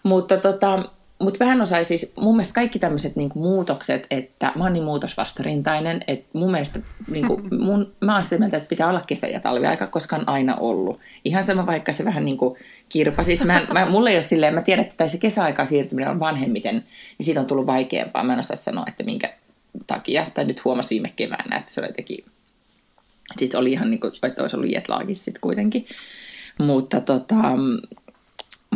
Mutta 0.04 0.38
tota, 0.38 0.90
mutta 1.24 1.40
vähän 1.40 1.62
osai 1.62 1.86
siis, 1.86 2.14
mun 2.16 2.36
mielestä 2.36 2.54
kaikki 2.54 2.80
tämmöiset 2.80 3.16
niinku 3.16 3.40
muutokset, 3.40 4.08
että 4.12 4.52
mä 4.56 4.64
oon 4.64 4.74
niin 4.74 4.84
muutosvastarintainen, 4.84 6.04
että 6.08 6.30
mun 6.34 6.52
mielestä 6.52 6.80
niinku, 7.08 7.42
mun, 7.66 7.94
mä 8.02 8.14
oon 8.14 8.24
sitä 8.24 8.38
mieltä, 8.38 8.58
että 8.58 8.70
pitää 8.70 8.90
olla 8.90 9.02
kesä- 9.08 9.28
ja 9.28 9.40
talviaika, 9.40 9.88
koska 9.88 10.16
on 10.16 10.30
aina 10.30 10.56
ollut. 10.56 11.00
Ihan 11.26 11.44
sama 11.44 11.66
vaikka 11.66 11.92
se 11.92 12.06
vähän 12.06 12.26
niinku 12.26 12.58
kirpa. 12.90 13.24
Siis 13.24 13.46
mä, 13.46 13.68
mä, 13.74 13.86
mulle 13.86 14.10
ei 14.10 14.16
ole 14.16 14.22
silleen, 14.22 14.54
mä 14.54 14.62
tiedän, 14.62 14.86
että 14.86 15.08
se 15.08 15.18
kesäaikaan 15.18 15.68
siirtyminen 15.68 16.10
on 16.10 16.20
vanhemmiten, 16.20 16.76
niin 16.76 17.26
siitä 17.26 17.40
on 17.40 17.48
tullut 17.48 17.68
vaikeampaa. 17.68 18.24
Mä 18.24 18.34
en 18.34 18.40
osaa 18.40 18.58
sanoa, 18.58 18.86
että 18.88 19.04
minkä 19.04 19.34
takia, 19.88 20.26
tai 20.34 20.46
nyt 20.46 20.66
huomasi 20.66 20.90
viime 20.90 21.14
keväänä, 21.16 21.58
että 21.58 21.72
se 21.72 21.82
oli 21.82 21.90
jotenkin, 21.90 22.26
siis 23.38 23.56
oli 23.56 23.72
ihan 23.72 23.92
niin 23.92 24.00
kuin, 24.00 24.12
että 24.24 24.42
olisi 24.42 24.56
ollut 24.56 24.72
jetlaagis 24.72 25.24
sitten 25.24 25.42
kuitenkin. 25.42 25.86
Mutta 26.60 27.02
tota, 27.02 27.42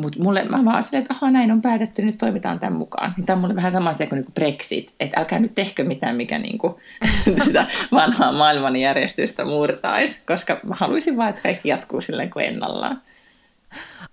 mutta 0.01 0.23
mulle, 0.23 0.43
mä 0.43 0.65
vaan 0.65 0.83
silleen, 0.83 1.01
että 1.01 1.13
aha, 1.13 1.31
näin 1.31 1.51
on 1.51 1.61
päätetty, 1.61 2.01
nyt 2.01 2.17
toimitaan 2.17 2.59
tämän 2.59 2.77
mukaan. 2.77 3.13
Niin 3.17 3.25
tämä 3.25 3.35
on 3.35 3.41
mulle 3.41 3.55
vähän 3.55 3.71
sama 3.71 3.89
asia 3.89 4.07
kuin, 4.07 4.17
niin 4.17 4.25
kuin 4.25 4.33
Brexit, 4.33 4.93
että 4.99 5.19
älkää 5.19 5.39
nyt 5.39 5.55
tehkö 5.55 5.83
mitään, 5.83 6.15
mikä 6.15 6.39
niin 6.39 6.57
kuin, 6.57 6.73
sitä 7.43 7.65
vanhaa 7.91 8.31
maailmanjärjestystä 8.31 9.45
murtaisi, 9.45 10.21
koska 10.25 10.59
mä 10.63 10.75
haluaisin 10.79 11.17
vaan, 11.17 11.29
että 11.29 11.41
kaikki 11.41 11.69
jatkuu 11.69 12.01
silleen 12.01 12.29
kuin 12.29 12.45
ennallaan. 12.45 13.01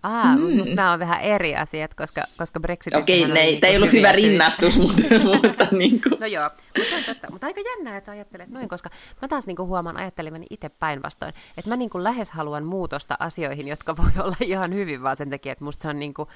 Ah, 0.03 0.37
mm. 0.39 0.57
musta 0.57 0.75
nämä 0.75 0.93
on 0.93 0.99
vähän 0.99 1.21
eri 1.21 1.57
asiat, 1.57 1.95
koska, 1.95 2.23
koska 2.37 2.61
Brexit... 2.61 2.95
Okei, 2.95 3.23
okay, 3.23 3.35
ne, 3.35 3.41
niin 3.41 3.65
ei 3.65 3.77
ollut 3.77 3.93
hyvä 3.93 4.13
rinnastus, 4.13 4.79
mutta, 4.83 5.03
mutta 5.25 5.67
niin 5.71 6.03
kuin... 6.03 6.21
No 6.21 6.27
joo, 6.27 6.51
mutta, 6.79 7.07
totta, 7.07 7.31
mutta 7.31 7.47
aika 7.47 7.61
jännää, 7.61 7.97
että 7.97 8.07
sä 8.07 8.13
ajattelet 8.13 8.49
noin, 8.49 8.69
koska 8.69 8.91
mä 9.23 9.29
taas 9.29 9.47
niin 9.47 9.57
kuin 9.57 9.69
huomaan 9.69 9.97
ajattelevani 9.97 10.47
itse 10.51 10.69
päinvastoin, 10.69 11.35
että 11.59 11.71
mä 11.71 11.77
niin 11.77 11.91
kuin 11.91 12.05
lähes 12.05 12.31
haluan 12.31 12.65
muutosta 12.65 13.17
asioihin, 13.19 13.69
jotka 13.69 13.97
voi 13.97 14.11
olla 14.25 14.37
ihan 14.41 14.75
hyvin 14.75 15.03
vaan 15.03 15.17
sen 15.17 15.31
takia, 15.31 15.53
että 15.53 15.65
musta 15.65 15.83
se 15.83 15.89
on 15.89 16.01
niin 16.01 16.15
kuin, 16.15 16.29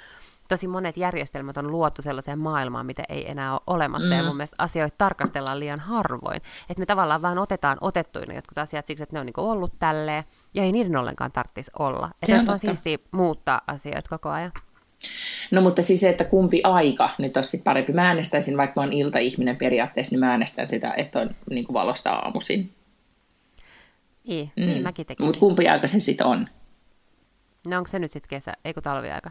tosi 0.49 0.67
monet 0.67 0.97
järjestelmät 0.97 1.57
on 1.57 1.71
luotu 1.71 2.03
sellaiseen 2.03 2.39
maailmaan, 2.39 2.87
mitä 2.87 3.03
ei 3.09 3.31
enää 3.31 3.53
ole 3.53 3.61
olemassa, 3.67 4.11
mm. 4.11 4.17
ja 4.17 4.23
mun 4.23 4.37
mielestä 4.37 4.57
asioita 4.59 4.95
tarkastellaan 4.99 5.61
liian 5.61 5.81
harvoin. 5.81 6.43
Että 6.71 6.81
me 6.81 6.87
tavallaan 6.87 7.23
vaan 7.23 7.39
otetaan 7.39 7.79
otettuina 7.81 8.35
jotkut 8.35 8.59
asiat 8.59 8.87
siksi, 8.87 9.03
että 9.03 9.17
ne 9.17 9.21
on 9.21 9.27
niin 9.27 9.35
ollut 9.37 9.73
tälleen, 9.79 10.25
ja 10.55 10.63
ei 10.63 10.73
niiden 10.73 10.97
ollenkaan 10.97 11.33
tarvitsisi 11.33 11.71
olla. 11.79 12.11
Se 12.17 12.33
että 12.33 12.43
on 12.43 12.47
vaan 12.47 12.59
siistiä 12.59 12.99
muuttaa 13.11 13.61
asioita 13.67 14.09
koko 14.09 14.29
ajan. 14.29 14.53
No 15.51 15.61
mutta 15.61 15.83
siis 15.83 16.01
se, 16.01 16.09
että 16.09 16.25
kumpi 16.25 16.61
aika 16.65 17.11
nyt 17.19 17.37
olisi 17.37 17.51
sitten 17.51 17.65
parempi. 17.65 17.93
Mä 17.93 18.07
äänestäisin, 18.07 18.57
vaikka 18.57 18.81
mä 18.81 18.85
oon 18.85 18.93
iltaihminen 18.93 19.57
periaatteessa, 19.57 20.13
niin 20.13 20.21
mä 20.21 20.31
äänestän 20.31 20.69
sitä, 20.69 20.95
että 20.97 21.21
on 21.21 21.31
niin 21.51 21.65
kuin 21.65 21.75
valosta 21.75 22.11
aamuisin. 22.11 22.75
Niin, 24.27 24.53
mm. 24.57 24.67
niin 24.67 24.83
mäkin 24.83 25.07
tekisin. 25.07 25.27
Mutta 25.27 25.41
kumpi 25.41 25.69
aika 25.69 25.87
se 25.87 26.01
sitten 26.01 26.27
on? 26.27 26.49
No 27.67 27.79
onko 27.79 27.89
se 27.89 27.99
nyt 27.99 28.11
sitten 28.11 28.29
kesä, 28.29 28.53
ei 28.65 28.75
kun 28.75 28.83
talviaika? 28.83 29.31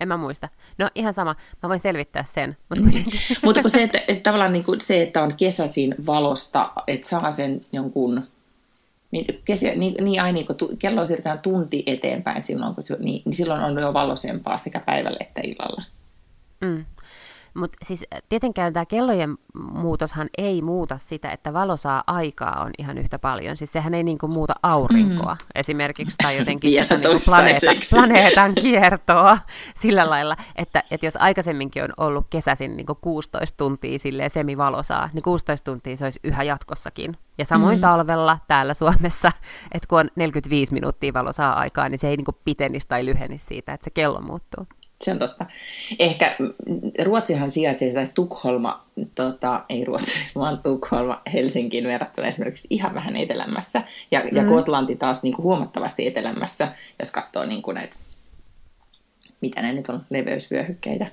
En 0.00 0.08
mä 0.08 0.16
muista. 0.16 0.48
No 0.78 0.90
ihan 0.94 1.14
sama, 1.14 1.36
mä 1.62 1.68
voin 1.68 1.80
selvittää 1.80 2.24
sen. 2.24 2.56
Mutta, 2.68 2.84
mm. 2.84 3.62
kun 3.62 3.70
se, 3.70 3.82
että, 3.82 3.98
että 4.08 4.22
tavallaan 4.22 4.52
niin 4.52 4.64
kuin 4.64 4.80
se, 4.80 5.02
että 5.02 5.22
on 5.22 5.36
kesäisin 5.36 5.94
valosta, 6.06 6.72
että 6.86 7.08
saa 7.08 7.30
sen 7.30 7.66
jonkun, 7.72 8.22
niin, 9.10 9.26
kesä, 9.44 9.74
niin, 9.74 10.04
niin 10.04 10.22
aina 10.22 10.32
niin 10.32 10.46
kun 10.46 10.78
kello 10.78 11.06
siirretään 11.06 11.38
tunti 11.40 11.82
eteenpäin 11.86 12.42
silloin, 12.42 12.74
kun, 12.74 12.84
niin, 12.98 13.22
niin 13.24 13.34
silloin 13.34 13.60
on 13.60 13.78
jo 13.78 13.92
valosempaa 13.94 14.58
sekä 14.58 14.80
päivällä 14.80 15.18
että 15.20 15.40
illalla. 15.44 15.82
Mm. 16.60 16.84
Mutta 17.58 17.78
siis 17.82 18.06
tietenkään 18.28 18.72
tämä 18.72 18.86
kellojen 18.86 19.38
muutoshan 19.72 20.28
ei 20.38 20.62
muuta 20.62 20.98
sitä, 20.98 21.30
että 21.30 21.52
valo 21.52 21.76
saa 21.76 22.04
aikaa 22.06 22.62
on 22.62 22.70
ihan 22.78 22.98
yhtä 22.98 23.18
paljon. 23.18 23.56
Siis 23.56 23.72
sehän 23.72 23.94
ei 23.94 24.02
niinku 24.02 24.28
muuta 24.28 24.54
aurinkoa 24.62 25.34
mm. 25.34 25.46
esimerkiksi 25.54 26.16
tai 26.22 26.38
jotenkin 26.38 26.74
tätä 26.82 26.96
niinku 26.96 27.20
planeeta, 27.24 27.66
planeetan 27.90 28.54
kiertoa 28.54 29.38
sillä 29.82 30.10
lailla, 30.10 30.36
että, 30.56 30.82
että 30.90 31.06
jos 31.06 31.16
aikaisemminkin 31.16 31.84
on 31.84 31.90
ollut 31.96 32.26
kesäisin 32.30 32.76
niinku 32.76 32.94
16 32.94 33.56
tuntia 33.56 33.98
silleen 33.98 34.30
semivalosaa, 34.30 35.10
niin 35.12 35.22
16 35.22 35.70
tuntia 35.70 35.96
se 35.96 36.04
olisi 36.04 36.20
yhä 36.24 36.42
jatkossakin. 36.42 37.16
Ja 37.38 37.44
samoin 37.44 37.78
mm. 37.78 37.80
talvella 37.80 38.38
täällä 38.48 38.74
Suomessa, 38.74 39.32
että 39.72 39.88
kun 39.88 39.98
on 39.98 40.10
45 40.16 40.72
minuuttia 40.72 41.14
valosaa 41.14 41.58
aikaa, 41.58 41.88
niin 41.88 41.98
se 41.98 42.08
ei 42.08 42.16
niinku 42.16 42.36
pitenisi 42.44 42.88
tai 42.88 43.04
lyhenisi 43.04 43.46
siitä, 43.46 43.72
että 43.72 43.84
se 43.84 43.90
kello 43.90 44.20
muuttuu. 44.20 44.66
Se 45.04 45.10
on 45.10 45.18
totta. 45.18 45.46
Ehkä 45.98 46.36
Ruotsihan 47.04 47.50
sijaitsee 47.50 47.88
sitä 47.88 48.06
Tukholma, 48.14 48.86
tota, 49.14 49.64
ei 49.68 49.84
Ruotsi, 49.84 50.18
vaan 50.34 50.62
Tukholma 50.62 51.22
Helsinkiin 51.32 51.84
verrattuna 51.84 52.28
esimerkiksi 52.28 52.68
ihan 52.70 52.94
vähän 52.94 53.16
etelämässä. 53.16 53.82
Ja, 54.10 54.20
mm. 54.20 54.36
ja 54.36 54.44
Gotlanti 54.44 54.96
taas 54.96 55.22
niin 55.22 55.34
kuin 55.34 55.44
huomattavasti 55.44 56.06
etelämässä, 56.06 56.72
jos 56.98 57.10
katsoo 57.10 57.46
niin 57.46 57.62
kuin 57.62 57.74
näitä, 57.74 57.96
mitä 59.40 59.62
ne 59.62 59.72
nyt 59.72 59.88
on, 59.88 60.06
leveysvyöhykkeitä 60.10 61.06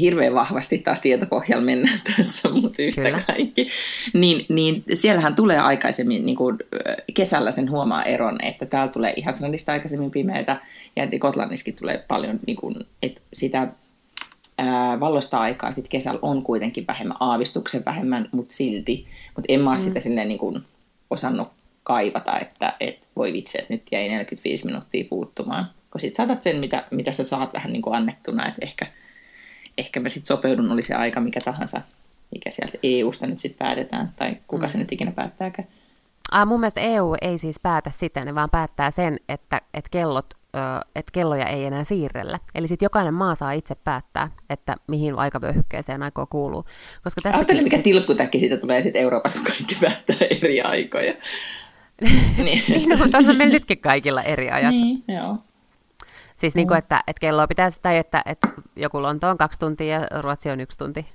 hirveän 0.00 0.34
vahvasti 0.34 0.78
taas 0.78 1.00
tietopohjalla 1.00 1.64
mennään 1.64 2.00
tässä, 2.16 2.48
mutta 2.48 2.82
yhtä 2.82 3.02
Kyllä. 3.02 3.22
kaikki. 3.26 3.68
Niin, 4.12 4.46
niin 4.48 4.84
siellähän 4.94 5.36
tulee 5.36 5.58
aikaisemmin, 5.58 6.26
niin 6.26 6.36
kuin 6.36 6.58
kesällä 7.14 7.50
sen 7.50 7.70
huomaa 7.70 8.02
eron, 8.02 8.44
että 8.44 8.66
täällä 8.66 8.92
tulee 8.92 9.12
ihan 9.16 9.32
sanallista 9.32 9.72
aikaisemmin 9.72 10.10
pimeätä, 10.10 10.56
ja 10.96 11.18
Kotlannissakin 11.18 11.76
tulee 11.76 12.04
paljon 12.08 12.40
niin 12.46 12.56
kuin, 12.56 12.74
että 13.02 13.20
sitä 13.32 13.68
ää, 14.58 15.00
vallosta 15.00 15.38
aikaa 15.38 15.72
sit 15.72 15.88
kesällä 15.88 16.18
on 16.22 16.42
kuitenkin 16.42 16.86
vähemmän, 16.86 17.16
aavistuksen 17.20 17.84
vähemmän, 17.84 18.28
mutta 18.32 18.54
silti. 18.54 19.06
Mutta 19.36 19.52
en 19.52 19.60
mä 19.60 19.72
mm. 19.72 19.78
sitä 19.78 20.00
silleen 20.00 20.28
niin 20.28 20.38
kuin 20.38 20.62
osannut 21.10 21.48
kaivata, 21.82 22.38
että 22.38 22.74
et 22.80 23.08
voi 23.16 23.32
vitsi, 23.32 23.58
että 23.58 23.74
nyt 23.74 23.82
jäi 23.92 24.08
45 24.08 24.66
minuuttia 24.66 25.04
puuttumaan. 25.10 25.70
Kun 25.90 26.00
sit 26.00 26.14
saatat 26.14 26.42
sen, 26.42 26.56
mitä, 26.56 26.84
mitä 26.90 27.12
sä 27.12 27.24
saat 27.24 27.54
vähän 27.54 27.72
niin 27.72 27.82
kuin 27.82 27.94
annettuna, 27.94 28.48
että 28.48 28.58
ehkä– 28.62 28.86
ehkä 29.78 30.00
mä 30.00 30.08
sitten 30.08 30.26
sopeudun, 30.26 30.72
oli 30.72 30.82
se 30.82 30.94
aika 30.94 31.20
mikä 31.20 31.40
tahansa, 31.44 31.80
mikä 32.32 32.50
sieltä 32.50 32.78
EU-sta 32.82 33.26
nyt 33.26 33.38
sitten 33.38 33.66
päätetään, 33.66 34.12
tai 34.16 34.36
kuka 34.46 34.66
mm. 34.66 34.70
se 34.70 34.78
nyt 34.78 34.92
ikinä 34.92 35.12
päättääkään. 35.12 35.68
Ah, 36.32 36.46
mun 36.46 36.60
mielestä 36.60 36.80
EU 36.80 37.14
ei 37.22 37.38
siis 37.38 37.56
päätä 37.62 37.90
sitä, 37.90 38.24
ne 38.24 38.34
vaan 38.34 38.50
päättää 38.50 38.90
sen, 38.90 39.16
että, 39.28 39.60
että, 39.74 39.90
kellot, 39.90 40.34
että 40.94 41.12
kelloja 41.12 41.46
ei 41.46 41.64
enää 41.64 41.84
siirrellä. 41.84 42.38
Eli 42.54 42.68
sitten 42.68 42.86
jokainen 42.86 43.14
maa 43.14 43.34
saa 43.34 43.52
itse 43.52 43.74
päättää, 43.74 44.30
että 44.50 44.76
mihin 44.88 45.18
aikavyöhykkeeseen 45.18 46.02
aikoo 46.02 46.26
kuuluu. 46.26 46.64
Koska 47.04 47.20
tästä 47.22 47.38
Ajattele, 47.38 47.62
mikä 47.62 47.78
tilkkutäkki 47.78 48.40
siitä 48.40 48.58
tulee 48.58 48.80
sitten 48.80 49.02
Euroopassa, 49.02 49.38
kun 49.38 49.46
kaikki 49.46 49.76
päättää 49.80 50.16
eri 50.30 50.60
aikoja. 50.60 51.14
niin. 52.44 52.64
niin, 52.68 52.88
no, 52.88 52.96
mutta 52.96 53.18
onhan 53.18 53.36
meillä 53.36 53.52
nytkin 53.52 53.78
kaikilla 53.78 54.22
eri 54.22 54.50
ajat. 54.50 54.70
Niin, 54.70 55.04
joo. 55.08 55.38
Siis 56.42 56.54
niin 56.54 56.68
kuin, 56.68 56.78
että, 56.78 57.02
että 57.06 57.20
kelloa 57.20 57.46
pitää, 57.46 57.70
tai 57.82 57.98
että, 57.98 58.22
että 58.26 58.48
joku 58.76 59.02
Lonto 59.02 59.28
on 59.28 59.38
kaksi 59.38 59.58
tuntia 59.58 60.00
ja 60.00 60.20
Ruotsi 60.20 60.50
on 60.50 60.60
yksi 60.60 60.78
tunti 60.78 61.06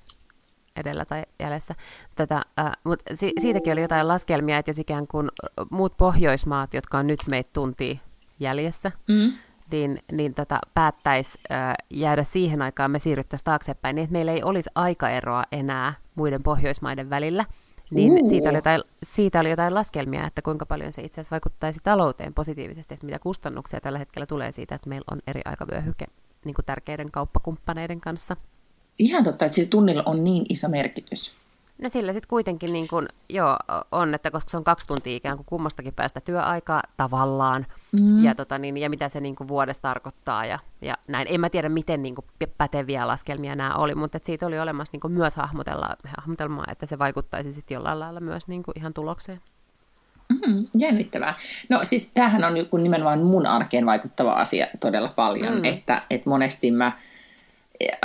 edellä 0.76 1.06
tai 1.06 1.24
jäljessä. 1.40 1.76
Tätä, 2.16 2.42
äh, 2.60 2.72
mutta 2.84 3.16
si- 3.16 3.34
siitäkin 3.40 3.74
oli 3.74 3.82
jotain 3.82 4.08
laskelmia, 4.08 4.58
että 4.58 4.70
jos 4.70 4.80
ikään 4.80 5.08
kuin 5.08 5.30
muut 5.70 5.98
Pohjoismaat, 5.98 6.74
jotka 6.74 6.98
on 6.98 7.08
nyt 7.08 7.20
meitä 7.30 7.50
tuntia 7.54 7.96
jäljessä, 8.40 8.92
mm. 9.08 9.32
niin, 9.72 10.00
niin 10.12 10.34
tota, 10.34 10.60
päättäisi 10.74 11.40
äh, 11.52 11.74
jäädä 11.90 12.24
siihen 12.24 12.62
aikaan, 12.62 12.92
me 12.92 13.00
siirryttäisiin 13.00 13.46
taaksepäin, 13.46 13.96
niin 13.96 14.04
että 14.04 14.14
meillä 14.14 14.32
ei 14.32 14.44
olisi 14.44 14.70
aikaeroa 14.76 15.44
enää 15.52 15.94
muiden 16.16 16.44
Pohjoismaiden 16.44 17.10
välillä. 17.10 17.46
Niin 17.92 18.28
siitä 18.28 18.50
oli, 18.50 18.58
jotain, 18.58 18.84
siitä 19.04 19.40
oli 19.40 19.50
jotain 19.50 19.74
laskelmia, 19.74 20.28
että 20.28 20.42
kuinka 20.42 20.66
paljon 20.66 20.94
se 20.94 21.02
itse 21.02 21.22
asiassa 21.22 21.34
vaikuttaisi 21.34 21.80
talouteen 21.84 22.34
positiivisesti, 22.34 22.94
että 22.94 23.06
mitä 23.06 23.20
kustannuksia 23.20 23.82
tällä 23.82 24.00
hetkellä 24.00 24.26
tulee 24.26 24.52
siitä, 24.52 24.76
että 24.76 24.90
meillä 24.90 25.06
on 25.12 25.20
eri 25.28 25.42
aikavyöhyke 25.46 26.06
niin 26.46 26.56
kuin 26.56 26.66
tärkeiden 26.66 27.12
kauppakumppaneiden 27.12 28.02
kanssa. 28.02 28.36
Ihan 29.00 29.24
totta, 29.24 29.46
että 29.46 29.56
sillä 29.56 29.70
tunnilla 29.70 30.04
on 30.06 30.24
niin 30.24 30.46
iso 30.50 30.70
merkitys. 30.70 31.34
No 31.82 31.90
sillä 31.90 32.14
sitten 32.14 32.30
kuitenkin 32.30 32.74
niin 32.74 32.88
kun, 32.88 33.08
joo, 33.30 33.58
on, 33.92 34.14
että 34.14 34.32
koska 34.32 34.52
se 34.52 34.58
on 34.58 34.64
kaksi 34.64 34.88
tuntia 34.88 35.16
ikään 35.16 35.38
kuin 35.38 35.46
kummastakin 35.46 35.94
päästä 35.94 36.22
työaikaa 36.22 36.82
tavallaan, 36.98 37.66
mm. 37.92 38.24
ja, 38.24 38.36
tota, 38.36 38.58
niin, 38.58 38.78
ja 38.78 38.90
mitä 38.90 39.10
se 39.10 39.20
niin 39.20 39.36
kuin 39.36 39.48
vuodessa 39.48 39.82
tarkoittaa, 39.82 40.46
ja, 40.46 40.60
ja 40.82 40.98
näin. 41.08 41.28
En 41.30 41.42
mä 41.42 41.50
tiedä, 41.50 41.70
miten 41.70 42.02
niin 42.02 42.16
kuin 42.16 42.26
päteviä 42.58 43.08
laskelmia 43.08 43.56
nämä 43.56 43.76
oli, 43.76 43.96
mutta 43.96 44.20
siitä 44.24 44.48
oli 44.48 44.60
olemassa 44.60 44.92
niin 44.92 45.02
kuin 45.02 45.14
myös 45.14 45.36
hahmotella, 45.36 45.96
hahmotelmaa, 46.18 46.66
että 46.72 46.86
se 46.86 47.00
vaikuttaisi 47.00 47.54
sitten 47.54 47.76
jollain 47.76 48.00
lailla 48.00 48.20
myös 48.20 48.48
niin 48.48 48.64
kuin 48.64 48.80
ihan 48.80 48.94
tulokseen. 48.94 49.42
Mm, 50.30 50.68
jännittävää. 50.78 51.34
No 51.70 51.80
siis 51.84 52.12
tämähän 52.14 52.44
on 52.44 52.58
joku 52.58 52.78
nimenomaan 52.78 53.20
mun 53.20 53.46
arkeen 53.46 53.86
vaikuttava 53.86 54.34
asia 54.34 54.68
todella 54.80 55.10
paljon, 55.16 55.56
mm. 55.56 55.66
että, 55.66 56.02
että 56.10 56.30
monesti 56.30 56.72
mä 56.72 56.92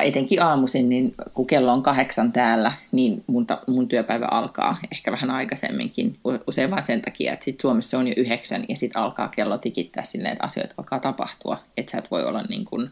etenkin 0.02 0.42
aamuisin, 0.42 0.88
niin 0.88 1.14
kun 1.34 1.46
kello 1.46 1.72
on 1.72 1.82
kahdeksan 1.82 2.32
täällä, 2.32 2.72
niin 2.92 3.24
mun, 3.26 3.46
ta, 3.46 3.62
mun 3.66 3.88
työpäivä 3.88 4.26
alkaa 4.30 4.76
ehkä 4.92 5.12
vähän 5.12 5.30
aikaisemminkin. 5.30 6.18
Usein 6.46 6.70
vain 6.70 6.82
sen 6.82 7.02
takia, 7.02 7.32
että 7.32 7.44
sit 7.44 7.60
Suomessa 7.60 7.98
on 7.98 8.08
jo 8.08 8.14
yhdeksän 8.16 8.64
ja 8.68 8.76
sitten 8.76 9.02
alkaa 9.02 9.28
kello 9.28 9.58
tikittää 9.58 10.02
silleen, 10.02 10.32
että 10.32 10.44
asioita 10.44 10.74
alkaa 10.78 10.98
tapahtua. 11.00 11.58
Että 11.76 11.92
sä 11.92 11.98
et 11.98 12.10
voi 12.10 12.24
olla 12.24 12.42
niin 12.42 12.64
kuin, 12.64 12.90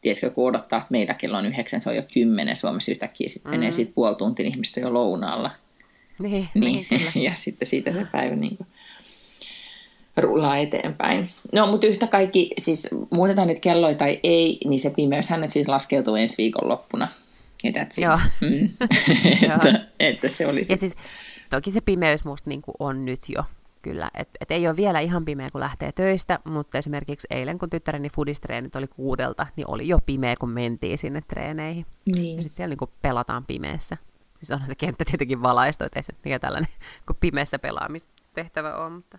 tiedätkö, 0.00 0.30
kun 0.30 0.48
odottaa, 0.48 0.86
meillä 0.90 1.14
kello 1.14 1.38
on 1.38 1.46
yhdeksän, 1.46 1.80
se 1.80 1.90
on 1.90 1.96
jo 1.96 2.02
kymmenen, 2.14 2.56
Suomessa 2.56 2.90
yhtäkkiä 2.90 3.28
sitten 3.28 3.50
mm-hmm. 3.50 3.60
menee 3.60 3.72
sitten 3.72 3.94
puoli 3.94 4.16
tuntia, 4.16 4.44
niin 4.44 4.52
ihmiset 4.52 4.76
on 4.76 4.82
jo 4.82 4.94
lounaalla. 4.94 5.50
Niin, 6.18 6.48
niin, 6.54 6.86
niin 6.90 7.24
ja 7.30 7.32
sitten 7.34 7.68
siitä 7.68 7.92
se 7.92 8.06
päivä 8.12 8.36
niin 8.36 8.56
kuin 8.56 8.66
rullaa 10.20 10.56
eteenpäin. 10.56 11.28
No, 11.52 11.66
mutta 11.66 11.86
yhtä 11.86 12.06
kaikki, 12.06 12.50
siis 12.58 12.88
muutetaan 13.10 13.48
nyt 13.48 13.60
kelloja 13.60 13.94
tai 13.94 14.20
ei, 14.22 14.58
niin 14.64 14.78
se 14.78 14.92
pimeyshän 14.96 15.40
nyt 15.40 15.50
siis 15.50 15.68
laskeutuu 15.68 16.14
ensi 16.14 16.34
viikon 16.38 16.68
loppuna. 16.68 17.08
Ja 17.64 17.70
that's 17.70 18.02
Joo. 18.02 18.18
Mm. 18.40 18.70
että, 19.54 19.86
että, 20.00 20.28
se 20.28 20.46
oli 20.46 20.62
Ja 20.68 20.76
siis 20.76 20.94
toki 21.50 21.70
se 21.70 21.80
pimeys 21.80 22.24
musta 22.24 22.50
niin 22.50 22.62
on 22.78 23.04
nyt 23.04 23.20
jo 23.28 23.42
kyllä. 23.82 24.10
Et, 24.14 24.28
et 24.40 24.50
ei 24.50 24.68
ole 24.68 24.76
vielä 24.76 25.00
ihan 25.00 25.24
pimeä, 25.24 25.50
kun 25.50 25.60
lähtee 25.60 25.92
töistä, 25.92 26.38
mutta 26.44 26.78
esimerkiksi 26.78 27.28
eilen, 27.30 27.58
kun 27.58 27.70
tyttäreni 27.70 28.08
fudistreenit 28.16 28.76
oli 28.76 28.86
kuudelta, 28.86 29.46
niin 29.56 29.70
oli 29.70 29.88
jo 29.88 29.98
pimeä, 30.06 30.36
kun 30.36 30.50
mentiin 30.50 30.98
sinne 30.98 31.22
treeneihin. 31.28 31.86
Niin. 32.06 32.36
Ja 32.36 32.42
sitten 32.42 32.56
siellä 32.56 32.74
niin 32.80 32.90
pelataan 33.02 33.44
pimeässä. 33.46 33.96
Siis 34.36 34.50
onhan 34.50 34.68
se 34.68 34.74
kenttä 34.74 35.04
tietenkin 35.04 35.42
valaistu, 35.42 35.84
että 35.84 35.98
ei 35.98 36.02
se 36.02 36.12
mikä 36.24 36.38
tällainen 36.38 36.70
kuin 37.06 37.16
pimeässä 37.20 37.58
pelaamistehtävä 38.38 38.76
on. 38.76 38.92
Mutta... 38.92 39.18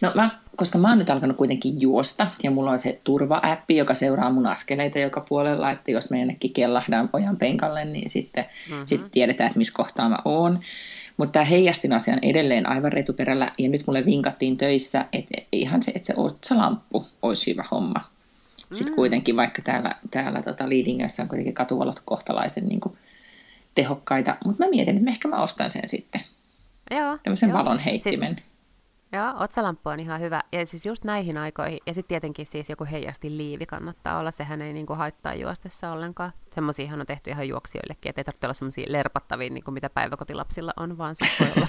No 0.00 0.12
mä, 0.14 0.38
koska 0.56 0.78
mä 0.78 0.88
oon 0.88 0.98
nyt 0.98 1.10
alkanut 1.10 1.36
kuitenkin 1.36 1.80
juosta, 1.80 2.26
ja 2.42 2.50
mulla 2.50 2.70
on 2.70 2.78
se 2.78 3.00
turva-appi, 3.04 3.76
joka 3.76 3.94
seuraa 3.94 4.30
mun 4.30 4.46
askeleita 4.46 4.98
joka 4.98 5.20
puolella, 5.20 5.70
että 5.70 5.90
jos 5.90 6.10
me 6.10 6.18
jonnekin 6.18 6.52
kellahdaan 6.52 7.10
ojan 7.12 7.36
penkalle, 7.36 7.84
niin 7.84 8.08
sitten 8.08 8.44
mm-hmm. 8.70 8.86
sit 8.86 9.10
tiedetään, 9.10 9.46
että 9.46 9.58
missä 9.58 9.74
kohtaa 9.76 10.08
mä 10.08 10.18
oon. 10.24 10.60
Mutta 11.16 11.32
tämä 11.32 11.44
heijastin 11.44 11.92
asian 11.92 12.18
edelleen 12.22 12.68
aivan 12.68 12.92
retuperällä, 12.92 13.52
ja 13.58 13.68
nyt 13.68 13.86
mulle 13.86 14.04
vinkattiin 14.04 14.56
töissä, 14.56 15.04
että 15.12 15.34
ihan 15.52 15.82
se, 15.82 15.92
että 15.94 16.06
se 16.06 16.14
otsalamppu 16.16 17.06
olisi 17.22 17.50
hyvä 17.50 17.64
homma. 17.70 18.00
Sitten 18.72 18.92
mm. 18.92 18.96
kuitenkin, 18.96 19.36
vaikka 19.36 19.62
täällä, 19.62 19.90
täällä 20.10 20.42
tota 20.42 20.68
Liidingössä 20.68 21.22
on 21.22 21.28
kuitenkin 21.28 21.54
katuvalot 21.54 22.00
kohtalaisen 22.04 22.66
niin 22.66 22.80
kuin, 22.80 22.98
tehokkaita, 23.74 24.36
mutta 24.44 24.64
mä 24.64 24.70
mietin, 24.70 24.96
että 24.96 25.10
ehkä 25.10 25.28
mä 25.28 25.42
ostan 25.42 25.70
sen 25.70 25.88
sitten. 25.88 26.20
Joo. 26.90 27.18
Tämmöisen 27.22 27.52
valon 27.52 27.78
heittimen. 27.78 28.34
Siis, 28.34 28.55
Joo, 29.12 29.32
otsalamppu 29.38 29.90
on 29.90 30.00
ihan 30.00 30.20
hyvä. 30.20 30.42
Ja 30.52 30.66
siis 30.66 30.86
just 30.86 31.04
näihin 31.04 31.38
aikoihin, 31.38 31.78
ja 31.86 31.94
sitten 31.94 32.08
tietenkin 32.08 32.46
siis 32.46 32.70
joku 32.70 32.86
heijasti 32.90 33.36
liivi 33.36 33.66
kannattaa 33.66 34.18
olla, 34.18 34.30
sehän 34.30 34.62
ei 34.62 34.72
niinku 34.72 34.94
haittaa 34.94 35.34
juostessa 35.34 35.92
ollenkaan. 35.92 36.32
Semmoisiahan 36.54 37.00
on 37.00 37.06
tehty 37.06 37.30
ihan 37.30 37.48
juoksijoillekin, 37.48 38.10
että 38.10 38.20
ei 38.20 38.24
tarvitse 38.24 38.46
olla 38.46 38.54
semmoisia 38.54 38.86
lerpattavia, 38.88 39.50
niin 39.50 39.64
kuin 39.64 39.74
mitä 39.74 39.90
päiväkotilapsilla 39.94 40.72
on, 40.76 40.98
vaan 40.98 41.14
se 41.16 41.26
voi 41.40 41.48
olla 41.56 41.68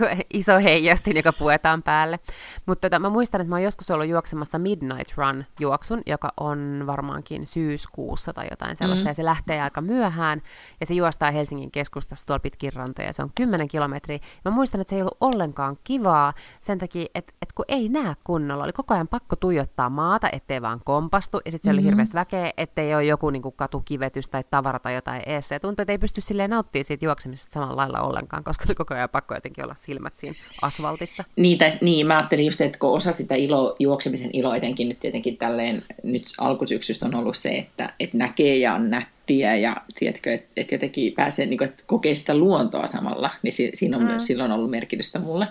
iso 0.32 0.58
heijastin, 0.58 1.16
joka 1.16 1.32
puetaan 1.32 1.82
päälle. 1.82 2.18
Mutta 2.66 2.90
tota, 2.90 2.98
mä 2.98 3.08
muistan, 3.08 3.40
että 3.40 3.48
mä 3.48 3.54
oon 3.54 3.62
joskus 3.62 3.90
ollut 3.90 4.08
juoksemassa 4.08 4.58
Midnight 4.58 5.14
Run-juoksun, 5.16 6.02
joka 6.06 6.32
on 6.36 6.82
varmaankin 6.86 7.46
syyskuussa 7.46 8.32
tai 8.32 8.46
jotain 8.50 8.76
sellaista, 8.76 9.04
mm. 9.04 9.10
ja 9.10 9.14
se 9.14 9.24
lähtee 9.24 9.62
aika 9.62 9.80
myöhään, 9.80 10.42
ja 10.80 10.86
se 10.86 10.94
juostaa 10.94 11.30
Helsingin 11.30 11.70
keskustassa 11.70 12.26
tuolla 12.26 12.40
pitkin 12.40 12.72
rantoja, 12.72 13.08
ja 13.08 13.12
se 13.12 13.22
on 13.22 13.30
10 13.34 13.68
kilometriä. 13.68 14.18
Mä 14.44 14.50
muistan, 14.50 14.80
että 14.80 14.90
se 14.90 14.96
ei 14.96 15.02
ollut 15.02 15.16
ollenkaan 15.20 15.78
kivaa, 15.84 16.33
sen 16.60 16.78
takia, 16.78 17.06
että, 17.14 17.32
että 17.42 17.54
kun 17.54 17.64
ei 17.68 17.88
näe 17.88 18.14
kunnolla, 18.24 18.64
oli 18.64 18.72
koko 18.72 18.94
ajan 18.94 19.08
pakko 19.08 19.36
tuijottaa 19.36 19.90
maata, 19.90 20.28
ettei 20.32 20.62
vaan 20.62 20.80
kompastu, 20.84 21.40
ja 21.44 21.50
sitten 21.50 21.68
se 21.68 21.72
mm-hmm. 21.72 21.78
oli 21.78 21.90
hirveästi 21.90 22.14
väkeä, 22.14 22.52
ettei 22.56 22.94
ole 22.94 23.04
joku 23.04 23.30
niin 23.30 23.42
kuin 23.42 23.54
katukivetys 23.56 24.28
tai 24.28 24.42
tavara 24.50 24.78
tai 24.78 24.94
jotain 24.94 25.22
ees. 25.26 25.50
Ja 25.50 25.60
tuntui, 25.60 25.82
että 25.82 25.92
ei 25.92 25.98
pysty 25.98 26.20
silleen 26.20 26.50
nauttimaan 26.50 26.84
siitä 26.84 27.04
juoksemisesta 27.04 27.52
samalla 27.52 27.76
lailla 27.76 28.00
ollenkaan, 28.00 28.44
koska 28.44 28.64
oli 28.68 28.74
koko 28.74 28.94
ajan 28.94 29.08
pakko 29.08 29.34
jotenkin 29.34 29.64
olla 29.64 29.74
silmät 29.74 30.16
siinä 30.16 30.36
asfaltissa. 30.62 31.24
Niin, 31.36 31.58
tai, 31.58 31.70
niin 31.80 32.06
mä 32.06 32.16
ajattelin 32.16 32.44
just, 32.46 32.60
että 32.60 32.78
kun 32.78 32.90
osa 32.90 33.12
sitä 33.12 33.34
ilo, 33.34 33.76
juoksemisen 33.78 34.30
ilo 34.32 34.54
etenkin 34.54 34.88
nyt 34.88 35.00
tietenkin 35.00 35.36
tälleen 35.36 35.82
nyt 36.02 36.32
alkusyksystä 36.38 37.06
on 37.06 37.14
ollut 37.14 37.36
se, 37.36 37.50
että, 37.50 37.92
että 38.00 38.16
näkee 38.16 38.56
ja 38.56 38.74
on 38.74 38.90
nättiä 38.90 39.56
ja 39.56 39.76
tiedätkö, 39.98 40.34
että, 40.34 40.48
että 40.56 40.74
jotenkin 40.74 41.12
pääsee 41.12 41.46
niin 41.46 41.58
kuin, 41.58 41.68
että 41.68 41.84
kokee 41.86 42.14
sitä 42.14 42.36
luontoa 42.36 42.86
samalla, 42.86 43.30
niin 43.42 43.52
siinä 43.74 43.96
on 43.96 44.02
mm. 44.02 44.08
myös 44.08 44.26
silloin 44.26 44.52
ollut 44.52 44.70
merkitystä 44.70 45.18
mulle. 45.18 45.48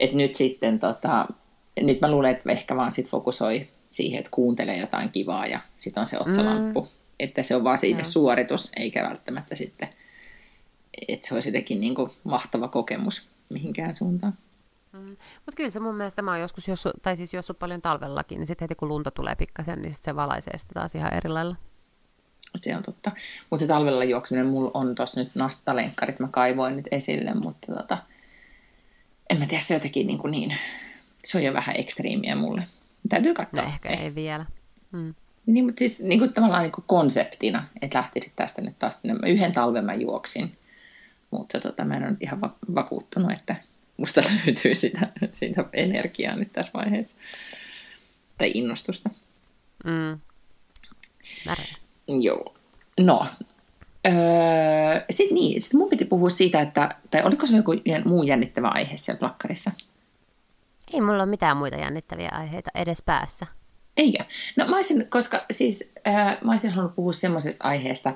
Et 0.00 0.12
nyt 0.12 0.34
sitten, 0.34 0.78
tota, 0.78 1.26
nyt 1.80 2.00
mä 2.00 2.10
luulen, 2.10 2.30
että 2.30 2.52
ehkä 2.52 2.76
vaan 2.76 2.92
sit 2.92 3.08
fokusoi 3.08 3.68
siihen, 3.90 4.18
että 4.18 4.30
kuuntelee 4.30 4.78
jotain 4.78 5.10
kivaa 5.10 5.46
ja 5.46 5.60
sitten 5.78 6.00
on 6.00 6.06
se 6.06 6.18
otsalamppu. 6.18 6.80
Mm. 6.80 6.88
Että 7.20 7.42
se 7.42 7.56
on 7.56 7.64
vaan 7.64 7.78
siitä 7.78 8.02
no. 8.02 8.04
suoritus, 8.04 8.70
eikä 8.76 9.02
välttämättä 9.02 9.56
sitten, 9.56 9.88
että 11.08 11.28
se 11.28 11.34
olisi 11.34 11.48
jotenkin 11.48 11.80
niin 11.80 11.94
kuin 11.94 12.10
mahtava 12.24 12.68
kokemus 12.68 13.28
mihinkään 13.48 13.94
suuntaan. 13.94 14.34
Mm. 14.92 15.16
Mutta 15.46 15.56
kyllä 15.56 15.70
se 15.70 15.80
mun 15.80 15.94
mielestä, 15.94 16.22
mä 16.22 16.30
oon 16.30 16.40
joskus 16.40 16.68
jossu, 16.68 16.90
tai 17.02 17.16
siis 17.16 17.34
jossu 17.34 17.54
paljon 17.54 17.82
talvellakin, 17.82 18.38
niin 18.38 18.46
sitten 18.46 18.64
heti 18.64 18.74
kun 18.74 18.88
lunta 18.88 19.10
tulee 19.10 19.34
pikkasen, 19.34 19.82
niin 19.82 19.94
sit 19.94 20.04
se 20.04 20.16
valaisee 20.16 20.58
sitä 20.58 20.74
taas 20.74 20.94
ihan 20.94 21.14
eri 21.14 21.28
lailla. 21.28 21.56
Se 22.56 22.76
on 22.76 22.82
totta. 22.82 23.12
Mutta 23.50 23.60
se 23.60 23.66
talvella 23.66 24.04
juokseminen, 24.04 24.46
mulla 24.46 24.70
on 24.74 24.94
tuossa 24.94 25.20
nyt 25.20 25.30
nastalenkkarit, 25.34 26.20
mä 26.20 26.28
kaivoin 26.30 26.76
nyt 26.76 26.88
esille, 26.90 27.34
mutta 27.34 27.74
tota, 27.74 27.98
en 29.30 29.38
mä 29.38 29.46
tiedä, 29.46 29.62
se 29.62 29.74
jotenkin 29.74 30.06
niin, 30.06 30.18
kuin 30.18 30.30
niin 30.30 30.58
se 31.24 31.38
on 31.38 31.44
jo 31.44 31.52
vähän 31.52 31.76
ekstriimiä 31.78 32.34
mulle. 32.34 32.62
Täytyy 33.08 33.34
katsoa. 33.34 33.64
No 33.64 33.68
ehkä 33.68 33.88
ei 33.88 34.14
vielä. 34.14 34.46
Hmm. 34.92 35.14
Niin, 35.46 35.64
mutta 35.64 35.78
siis 35.78 36.00
niin 36.00 36.18
kuin 36.18 36.32
tavallaan 36.32 36.62
niin 36.62 36.72
kuin 36.72 36.84
konseptina, 36.86 37.66
että 37.82 37.98
lähtisit 37.98 38.32
tästä 38.36 38.62
nyt 38.62 38.78
taas 38.78 38.96
tänne. 38.96 39.30
Yhden 39.30 39.52
talven 39.52 39.84
mä 39.84 39.94
juoksin, 39.94 40.58
mutta 41.30 41.60
tota, 41.60 41.84
mä 41.84 41.96
en 41.96 42.04
ole 42.04 42.16
ihan 42.20 42.40
vakuuttunut, 42.74 43.32
että 43.32 43.56
musta 43.96 44.22
löytyy 44.46 44.74
sitä, 44.74 45.12
sitä 45.32 45.64
energiaa 45.72 46.36
nyt 46.36 46.52
tässä 46.52 46.72
vaiheessa. 46.74 47.16
Tai 48.38 48.50
innostusta. 48.54 49.10
Mm. 49.84 50.20
Joo. 52.22 52.54
No, 53.00 53.26
Öö, 54.06 55.00
sitten 55.10 55.34
niin, 55.34 55.62
sit 55.62 55.74
mun 55.74 55.88
piti 55.88 56.04
puhua 56.04 56.28
siitä, 56.28 56.60
että, 56.60 56.88
tai 57.10 57.22
oliko 57.22 57.46
se 57.46 57.56
joku 57.56 57.72
muu 58.04 58.22
jännittävä 58.22 58.68
aihe 58.68 58.96
siellä 58.96 59.18
plakkarissa? 59.18 59.70
Ei 60.92 61.00
mulla 61.00 61.22
ole 61.22 61.30
mitään 61.30 61.56
muita 61.56 61.76
jännittäviä 61.76 62.28
aiheita 62.32 62.70
edes 62.74 63.02
päässä. 63.02 63.46
Eikö? 63.96 64.24
No 64.56 64.66
mä 64.66 64.76
olisin, 64.76 65.06
koska 65.10 65.44
siis 65.50 65.92
äh, 66.06 66.38
mä 66.44 66.50
olisin 66.50 66.70
halunnut 66.70 66.96
puhua 66.96 67.12
semmoisesta 67.12 67.64
aiheesta, 67.64 68.14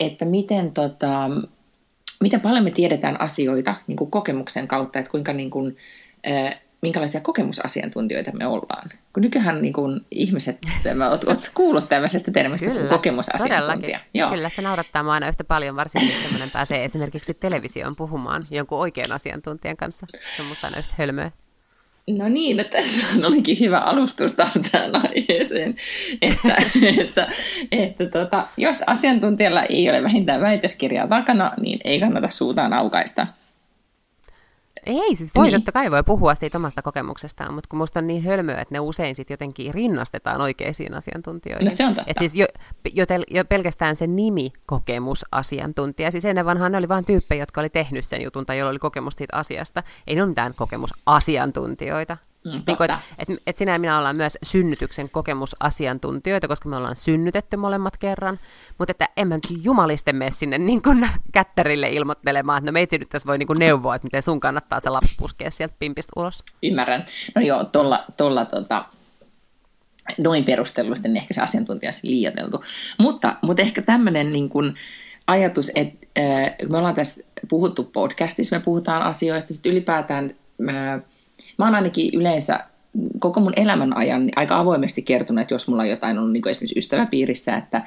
että 0.00 0.24
miten, 0.24 0.72
tota, 0.72 1.30
miten 2.20 2.40
paljon 2.40 2.64
me 2.64 2.70
tiedetään 2.70 3.20
asioita 3.20 3.76
niin 3.86 3.96
kuin 3.96 4.10
kokemuksen 4.10 4.68
kautta, 4.68 4.98
että 4.98 5.10
kuinka 5.10 5.32
niin 5.32 5.50
kuin, 5.50 5.76
äh, 6.30 6.60
minkälaisia 6.82 7.20
kokemusasiantuntijoita 7.20 8.32
me 8.32 8.46
ollaan. 8.46 8.90
Kun 9.12 9.22
nykyään 9.22 9.62
niin 9.62 9.72
kuin 9.72 10.00
ihmiset, 10.10 10.58
oletko 11.26 11.34
kuullut 11.54 11.88
tämmöisestä 11.88 12.30
termistä 12.30 12.66
Kyllä, 12.66 12.80
kuin 12.80 12.90
kokemusasiantuntija? 12.90 14.00
Joo. 14.14 14.30
Kyllä, 14.30 14.48
se 14.48 14.62
naurattaa 14.62 15.12
aina 15.12 15.28
yhtä 15.28 15.44
paljon, 15.44 15.76
varsinkin 15.76 16.10
jos 16.10 16.22
semmoinen 16.22 16.50
pääsee 16.50 16.84
esimerkiksi 16.84 17.34
televisioon 17.34 17.96
puhumaan 17.96 18.44
jonkun 18.50 18.78
oikean 18.78 19.12
asiantuntijan 19.12 19.76
kanssa. 19.76 20.06
Se 20.36 20.42
on 20.42 20.48
musta 20.48 20.66
aina 20.66 20.78
yhtä 20.78 20.94
hölmöä. 20.98 21.30
No 22.18 22.28
niin, 22.28 22.56
no 22.56 22.64
tässä 22.64 23.06
olikin 23.26 23.60
hyvä 23.60 23.78
alustus 23.78 24.32
taas 24.32 24.58
tähän 24.72 24.96
aiheeseen, 24.96 25.74
että, 26.22 26.56
että, 26.98 27.28
että 27.72 28.06
tota, 28.06 28.46
jos 28.56 28.82
asiantuntijalla 28.86 29.62
ei 29.62 29.90
ole 29.90 30.02
vähintään 30.02 30.40
väitöskirjaa 30.40 31.06
takana, 31.06 31.52
niin 31.60 31.78
ei 31.84 32.00
kannata 32.00 32.28
suutaan 32.28 32.72
aukaista. 32.72 33.26
Ei, 34.86 35.16
siis 35.16 35.34
voi 35.34 35.46
niin. 35.46 35.60
totta 35.60 35.72
kai 35.72 35.90
voi 35.90 36.02
puhua 36.02 36.34
siitä 36.34 36.58
omasta 36.58 36.82
kokemuksestaan, 36.82 37.54
mutta 37.54 37.68
kun 37.68 37.78
musta 37.78 37.98
on 37.98 38.06
niin 38.06 38.24
hölmöä, 38.24 38.60
että 38.60 38.74
ne 38.74 38.80
usein 38.80 39.14
sitten 39.14 39.34
jotenkin 39.34 39.74
rinnastetaan 39.74 40.40
oikeisiin 40.40 40.94
asiantuntijoihin. 40.94 41.64
No 41.64 41.70
se 41.70 41.86
on 41.86 41.94
totta. 41.94 42.10
Et 42.10 42.16
siis 42.18 42.34
jo, 42.34 42.46
jo, 42.92 43.06
tel, 43.06 43.24
jo 43.30 43.44
pelkästään 43.44 43.96
se 43.96 44.06
nimi 44.06 44.52
kokemusasiantuntija, 44.66 46.10
siis 46.10 46.24
ennen 46.24 46.46
vanhaan 46.46 46.72
ne 46.72 46.78
oli 46.78 46.88
vain 46.88 47.04
tyyppejä, 47.04 47.42
jotka 47.42 47.60
oli 47.60 47.68
tehnyt 47.68 48.04
sen 48.04 48.22
jutun 48.22 48.46
tai 48.46 48.58
joilla 48.58 48.70
oli 48.70 48.78
kokemusta 48.78 49.18
siitä 49.18 49.36
asiasta. 49.36 49.82
Ei 50.06 50.14
ne 50.14 50.22
ole 50.22 50.28
mitään 50.28 50.54
kokemusasiantuntijoita. 50.54 52.16
Mm, 52.44 52.62
niin 52.66 52.76
kuin, 52.76 52.90
että 52.90 52.98
et, 53.18 53.28
et 53.46 53.56
sinä 53.56 53.72
ja 53.72 53.78
minä 53.78 53.98
ollaan 53.98 54.16
myös 54.16 54.38
synnytyksen 54.42 55.10
kokemusasiantuntijoita, 55.10 56.48
koska 56.48 56.68
me 56.68 56.76
ollaan 56.76 56.96
synnytetty 56.96 57.56
molemmat 57.56 57.96
kerran, 57.96 58.38
mutta 58.78 58.90
että 58.90 59.08
en 59.16 59.28
mä 59.28 59.34
nyt 59.34 59.64
jumalisten 59.64 60.16
mene 60.16 60.30
sinne 60.30 60.58
niin 60.58 60.82
kuin 60.82 61.08
kättärille 61.32 61.88
ilmoittelemaan, 61.88 62.58
että 62.58 62.70
no 62.70 62.72
meitsi 62.72 62.98
nyt 62.98 63.08
tässä 63.08 63.26
voi 63.26 63.38
niin 63.38 63.46
kuin 63.46 63.58
neuvoa, 63.58 63.94
että 63.94 64.06
miten 64.06 64.22
sun 64.22 64.40
kannattaa 64.40 64.80
se 64.80 64.90
lapsi 64.90 65.14
puskea 65.18 65.50
sieltä 65.50 65.74
pimpistä 65.78 66.12
ulos. 66.16 66.44
Ymmärrän. 66.62 67.04
No 67.34 67.42
joo, 67.42 67.64
tuolla, 67.64 68.04
tuolla 68.16 68.44
tota, 68.44 68.84
noin 70.18 70.44
perustellusti 70.44 71.08
niin 71.08 71.16
ehkä 71.16 71.34
se 71.34 71.40
asiantuntija 71.40 71.90
on 72.04 72.10
liioiteltu. 72.10 72.64
Mutta, 72.98 73.36
mutta 73.42 73.62
ehkä 73.62 73.82
tämmöinen 73.82 74.32
niin 74.32 74.48
kuin 74.48 74.74
ajatus, 75.26 75.70
että 75.74 76.06
äh, 76.18 76.68
me 76.68 76.78
ollaan 76.78 76.94
tässä 76.94 77.24
puhuttu 77.48 77.84
podcastissa, 77.84 78.56
me 78.56 78.62
puhutaan 78.62 79.02
asioista, 79.02 79.54
sitten 79.54 79.72
ylipäätään 79.72 80.30
äh, 80.70 81.02
mä 81.58 81.64
oon 81.64 81.74
ainakin 81.74 82.10
yleensä 82.14 82.60
koko 83.18 83.40
mun 83.40 83.52
elämän 83.56 83.96
ajan 83.96 84.30
aika 84.36 84.58
avoimesti 84.58 85.02
kertonut, 85.02 85.42
että 85.42 85.54
jos 85.54 85.68
mulla 85.68 85.82
on 85.82 85.88
jotain 85.88 86.18
ollut 86.18 86.32
niin 86.32 86.48
esimerkiksi 86.48 86.78
ystäväpiirissä, 86.78 87.56
että, 87.56 87.82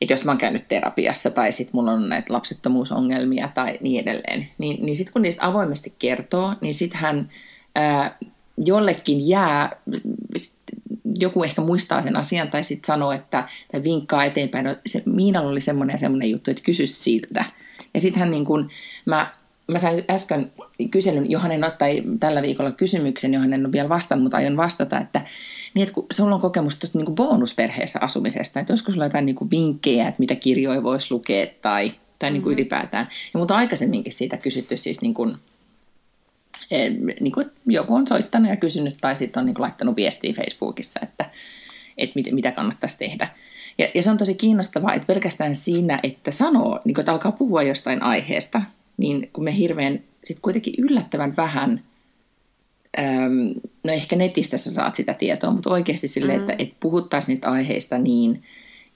että 0.00 0.12
jos 0.12 0.24
mä 0.24 0.30
oon 0.30 0.38
käynyt 0.38 0.68
terapiassa 0.68 1.30
tai 1.30 1.52
sitten 1.52 1.76
mulla 1.76 1.92
on 1.92 2.08
näitä 2.08 2.32
lapsettomuusongelmia 2.32 3.48
tai 3.54 3.78
niin 3.80 4.00
edelleen, 4.00 4.48
niin, 4.58 4.86
niin 4.86 4.96
sitten 4.96 5.12
kun 5.12 5.22
niistä 5.22 5.46
avoimesti 5.46 5.94
kertoo, 5.98 6.54
niin 6.60 6.74
sittenhän 6.74 7.28
ää, 7.74 8.16
jollekin 8.56 9.28
jää, 9.28 9.76
joku 11.18 11.44
ehkä 11.44 11.62
muistaa 11.62 12.02
sen 12.02 12.16
asian 12.16 12.50
tai 12.50 12.64
sitten 12.64 12.86
sanoo, 12.86 13.12
että 13.12 13.48
tai 13.72 13.82
vinkkaa 13.82 14.24
eteenpäin, 14.24 14.64
no 14.64 14.76
se, 14.86 15.02
Miinalla 15.06 15.50
oli 15.50 15.60
semmoinen 15.60 15.94
ja 15.94 15.98
semmoinen 15.98 16.30
juttu, 16.30 16.50
että 16.50 16.62
kysy 16.62 16.86
siltä. 16.86 17.44
Ja 17.94 18.00
sittenhän 18.00 18.30
niin 18.30 18.44
kun, 18.44 18.68
mä 19.06 19.32
mä 19.72 19.78
sain 19.78 20.04
äsken 20.10 20.52
kyselyn, 20.90 21.30
johon 21.30 21.52
en 21.52 21.64
ottai 21.64 22.02
tällä 22.20 22.42
viikolla 22.42 22.72
kysymyksen, 22.72 23.34
johon 23.34 23.52
en 23.52 23.66
ole 23.66 23.72
vielä 23.72 23.88
vastannut, 23.88 24.22
mutta 24.22 24.36
aion 24.36 24.56
vastata, 24.56 24.98
että, 24.98 25.20
niin, 25.74 25.82
että 25.82 25.94
kun 25.94 26.06
sulla 26.12 26.34
on 26.34 26.40
kokemus 26.40 26.76
tuosta 26.76 26.98
niin 26.98 27.14
bonusperheessä 27.14 27.98
asumisesta, 28.02 28.60
että 28.60 28.72
olisiko 28.72 28.92
sulla 28.92 29.06
jotain 29.06 29.26
niin 29.26 29.36
kuin 29.36 29.50
vinkkejä, 29.50 30.08
että 30.08 30.20
mitä 30.20 30.34
kirjoja 30.34 30.82
voisi 30.82 31.14
lukea 31.14 31.46
tai, 31.62 31.92
tai 32.18 32.30
niin 32.30 32.42
kuin 32.42 32.52
mm-hmm. 32.52 32.60
ylipäätään. 32.60 33.08
Ja 33.34 33.38
mutta 33.38 33.56
aikaisemminkin 33.56 34.12
siitä 34.12 34.36
kysytty 34.36 34.76
siis 34.76 35.00
niin 35.00 35.14
kuin, 35.14 35.36
niin 37.20 37.32
kuin 37.32 37.50
joku 37.66 37.94
on 37.94 38.06
soittanut 38.06 38.50
ja 38.50 38.56
kysynyt 38.56 38.96
tai 39.00 39.16
sitten 39.16 39.40
on 39.40 39.46
niin 39.46 39.54
kuin 39.54 39.62
laittanut 39.62 39.96
viestiä 39.96 40.32
Facebookissa, 40.32 41.00
että, 41.02 41.30
että 41.98 42.12
mit, 42.14 42.32
mitä 42.32 42.52
kannattaisi 42.52 42.98
tehdä. 42.98 43.28
Ja, 43.78 43.88
ja 43.94 44.02
se 44.02 44.10
on 44.10 44.18
tosi 44.18 44.34
kiinnostavaa, 44.34 44.94
että 44.94 45.06
pelkästään 45.06 45.54
siinä, 45.54 46.00
että 46.02 46.30
sanoo, 46.30 46.80
niin 46.84 46.94
kuin, 46.94 47.02
että 47.02 47.12
alkaa 47.12 47.32
puhua 47.32 47.62
jostain 47.62 48.02
aiheesta, 48.02 48.62
niin 49.00 49.30
kun 49.32 49.44
me 49.44 49.56
hirveän 49.56 50.00
sitten 50.24 50.42
kuitenkin 50.42 50.74
yllättävän 50.78 51.36
vähän, 51.36 51.84
äm, 52.98 53.54
no 53.84 53.92
ehkä 53.92 54.16
netistä 54.16 54.56
sä 54.56 54.70
saat 54.70 54.94
sitä 54.94 55.14
tietoa, 55.14 55.50
mutta 55.50 55.70
oikeasti 55.70 56.08
sille, 56.08 56.32
mm. 56.32 56.38
että, 56.38 56.54
että 56.58 56.76
puhuttaisiin 56.80 57.28
niistä 57.28 57.50
aiheista 57.50 57.98
niin, 57.98 58.42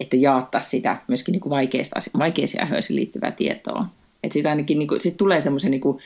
että 0.01 0.17
jaattaisi 0.17 0.69
sitä 0.69 0.97
myöskin 1.09 1.33
niin 1.33 1.41
kuin 1.41 1.51
vaikeista, 1.51 2.01
vaikeisiin 2.19 2.63
aiheisiin 2.63 2.97
liittyvää 2.97 3.31
tietoa. 3.31 3.87
Että 4.23 4.33
siitä 4.33 4.51
ainakin 4.51 4.79
niin 4.79 4.89
kuin, 4.89 5.01
sit 5.01 5.17
tulee 5.17 5.43
tämmöisen 5.43 5.71
niin 5.71 5.81
kuin, 5.81 5.99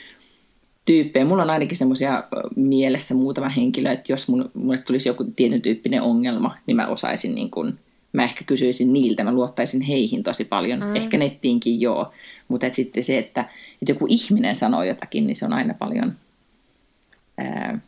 tyyppejä. 0.89 1.25
Mulla 1.25 1.43
on 1.43 1.51
ainakin 1.51 1.77
semmoisia 1.77 2.25
mielessä 2.57 3.15
muutama 3.15 3.49
henkilö, 3.49 3.91
että 3.91 4.13
jos 4.13 4.29
mun, 4.29 4.51
mulle 4.55 4.79
tulisi 4.79 5.09
joku 5.09 5.25
tietyn 5.37 5.63
tyyppinen 5.63 6.03
ongelma, 6.03 6.57
niin 6.67 6.77
mä 6.77 6.87
osaisin 6.87 7.35
niin 7.35 7.51
kuin, 7.51 7.79
mä 8.13 8.25
ehkä 8.25 8.45
kysyisin 8.45 8.93
niiltä, 8.93 9.25
mä 9.25 9.33
luottaisin 9.33 9.81
heihin 9.81 10.23
tosi 10.23 10.45
paljon, 10.45 10.81
mm. 10.81 10.97
ehkä 10.97 11.19
nettiinkin 11.19 11.81
joo, 11.81 12.13
mutta 12.49 12.67
et 12.67 12.75
sitten 12.75 13.05
se, 13.05 13.19
että, 13.19 13.41
että 13.83 13.93
joku 13.93 14.07
ihminen 14.09 14.55
sanoo 14.55 14.83
jotakin, 14.83 15.27
niin 15.27 15.37
se 15.37 15.45
on 15.45 15.53
aina 15.53 15.75
paljon 15.75 16.13
ää, 17.39 17.79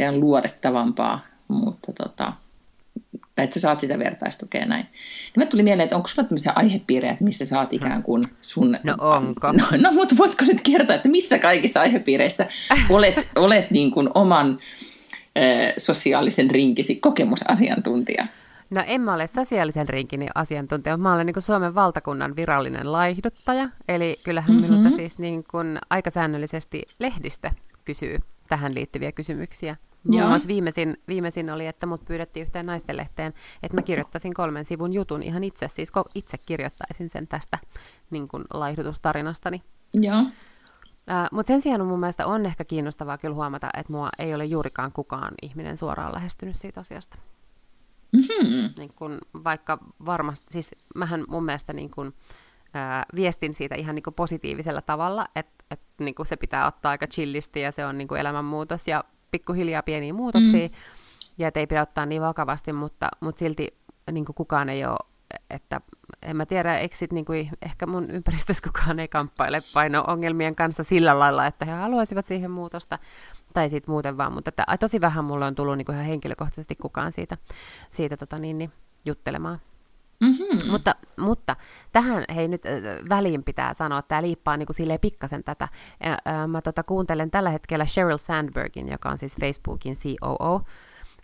en 0.00 0.20
luotettavampaa, 0.20 1.20
mutta 1.48 1.92
tota, 1.92 2.32
tai 3.36 3.44
että 3.44 3.54
sä 3.54 3.60
saat 3.60 3.80
sitä 3.80 3.98
vertaistukea 3.98 4.66
näin. 4.66 4.84
Niin 4.84 5.44
mä 5.44 5.46
tuli 5.46 5.62
mieleen, 5.62 5.84
että 5.84 5.96
onko 5.96 6.08
sulla 6.08 6.28
tämmöisiä 6.28 6.52
aihepiirejä, 6.56 7.12
että 7.12 7.24
missä 7.24 7.44
saat 7.44 7.72
ikään 7.72 8.02
kuin 8.02 8.22
sun... 8.42 8.78
No 8.84 8.94
onko? 8.98 9.52
No, 9.52 9.64
no 9.78 9.92
mutta 9.92 10.14
voitko 10.18 10.44
nyt 10.44 10.60
kertoa, 10.60 10.96
että 10.96 11.08
missä 11.08 11.38
kaikissa 11.38 11.80
aihepiireissä 11.80 12.46
olet, 12.90 13.28
olet 13.36 13.70
niin 13.70 13.90
kuin 13.90 14.08
oman 14.14 14.58
äh, 15.38 15.74
sosiaalisen 15.78 16.50
rinkisi 16.50 16.96
kokemusasiantuntija? 16.96 18.26
No 18.70 18.82
en 18.86 19.00
mä 19.00 19.14
ole 19.14 19.26
sosiaalisen 19.26 19.88
rinkini 19.88 20.26
asiantuntija, 20.34 20.96
mä 20.96 21.14
olen 21.14 21.26
niin 21.26 21.34
kuin 21.34 21.42
Suomen 21.42 21.74
valtakunnan 21.74 22.36
virallinen 22.36 22.92
laihduttaja, 22.92 23.68
eli 23.88 24.20
kyllähän 24.24 24.50
mm-hmm. 24.50 24.74
minulta 24.74 24.96
siis 24.96 25.18
niin 25.18 25.44
kuin 25.50 25.78
aika 25.90 26.10
säännöllisesti 26.10 26.82
lehdistö 26.98 27.50
kysyy 27.84 28.18
tähän 28.48 28.74
liittyviä 28.74 29.12
kysymyksiä. 29.12 29.76
Muun 30.04 30.28
muassa 30.28 30.48
viimeisin, 30.48 30.96
viimeisin 31.08 31.50
oli, 31.50 31.66
että 31.66 31.86
mut 31.86 32.04
pyydettiin 32.04 32.42
yhteen 32.42 32.66
naistenlehteen, 32.66 33.34
että 33.62 33.76
mä 33.76 33.82
kirjoittaisin 33.82 34.34
kolmen 34.34 34.64
sivun 34.64 34.92
jutun 34.92 35.22
ihan 35.22 35.44
itse, 35.44 35.68
siis 35.68 35.92
itse 36.14 36.38
kirjoittaisin 36.38 37.10
sen 37.10 37.28
tästä 37.28 37.58
niin 38.10 38.28
kuin 38.28 38.44
laihdutustarinastani. 38.54 39.62
Joo. 39.94 40.20
Uh, 40.20 40.26
Mutta 41.32 41.48
sen 41.48 41.60
sijaan 41.60 41.86
mun 41.86 42.00
mielestä 42.00 42.26
on 42.26 42.46
ehkä 42.46 42.64
kiinnostavaa 42.64 43.18
kyllä 43.18 43.34
huomata, 43.34 43.70
että 43.78 43.92
mua 43.92 44.08
ei 44.18 44.34
ole 44.34 44.44
juurikaan 44.44 44.92
kukaan 44.92 45.34
ihminen 45.42 45.76
suoraan 45.76 46.14
lähestynyt 46.14 46.56
siitä 46.56 46.80
asiasta. 46.80 47.16
Mm-hmm. 48.14 48.70
Niin 48.78 48.92
kun, 48.96 49.18
vaikka 49.44 49.78
varmasti, 50.06 50.46
siis 50.50 50.70
mähän 50.94 51.24
mun 51.28 51.44
mielestä 51.44 51.72
niin 51.72 51.90
kun, 51.90 52.14
ää, 52.74 53.06
viestin 53.14 53.54
siitä 53.54 53.74
ihan 53.74 53.94
niin 53.94 54.14
positiivisella 54.16 54.82
tavalla, 54.82 55.28
että 55.36 55.64
et, 55.70 55.80
niin 55.98 56.14
se 56.24 56.36
pitää 56.36 56.66
ottaa 56.66 56.90
aika 56.90 57.06
chillisti 57.06 57.60
ja 57.60 57.72
se 57.72 57.86
on 57.86 57.98
niin 57.98 58.16
elämänmuutos 58.18 58.88
ja 58.88 59.04
pikkuhiljaa 59.30 59.82
pieniä 59.82 60.12
muutoksia, 60.12 60.68
mm. 60.68 60.74
ja 61.38 61.50
ei 61.54 61.66
pidä 61.66 61.82
ottaa 61.82 62.06
niin 62.06 62.22
vakavasti, 62.22 62.72
mutta, 62.72 63.08
mutta 63.20 63.38
silti 63.38 63.74
niin 64.12 64.24
kukaan 64.34 64.68
ei 64.68 64.84
ole, 64.84 64.96
että 65.50 65.80
en 66.22 66.36
mä 66.36 66.46
tiedä, 66.46 66.78
eikö 66.78 66.96
sit 66.96 67.12
niin 67.12 67.24
kuin, 67.24 67.50
ehkä 67.62 67.86
mun 67.86 68.10
ympäristössä 68.10 68.62
kukaan 68.70 69.00
ei 69.00 69.08
kamppaile 69.08 69.62
paino-ongelmien 69.74 70.56
kanssa 70.56 70.84
sillä 70.84 71.18
lailla, 71.18 71.46
että 71.46 71.64
he 71.64 71.72
haluaisivat 71.72 72.26
siihen 72.26 72.50
muutosta, 72.50 72.98
tai 73.54 73.70
sitten 73.70 73.92
muuten 73.92 74.16
vaan, 74.16 74.32
mutta 74.32 74.48
että, 74.48 74.64
tosi 74.80 75.00
vähän 75.00 75.24
mulle 75.24 75.44
on 75.44 75.54
tullut 75.54 75.76
niin 75.76 75.86
kuin 75.86 75.94
ihan 75.94 76.06
henkilökohtaisesti 76.06 76.74
kukaan 76.74 77.12
siitä, 77.12 77.36
siitä 77.90 78.16
tota, 78.16 78.38
niin, 78.38 78.58
niin, 78.58 78.72
juttelemaan. 79.04 79.58
Mm-hmm. 80.20 80.70
Mutta, 80.70 80.94
mutta 81.16 81.56
tähän 81.92 82.24
hei 82.34 82.48
nyt 82.48 82.62
väliin 83.08 83.44
pitää 83.44 83.74
sanoa, 83.74 83.98
että 83.98 84.08
tämä 84.08 84.22
liippaa 84.22 84.56
niin 84.56 84.66
kuin 84.66 84.98
pikkasen 85.00 85.44
tätä. 85.44 85.68
Mä 86.48 86.62
tota, 86.62 86.82
kuuntelen 86.82 87.30
tällä 87.30 87.50
hetkellä 87.50 87.86
Sheryl 87.86 88.18
Sandbergin, 88.18 88.88
joka 88.88 89.08
on 89.08 89.18
siis 89.18 89.36
Facebookin 89.40 89.94
COO, 89.94 90.62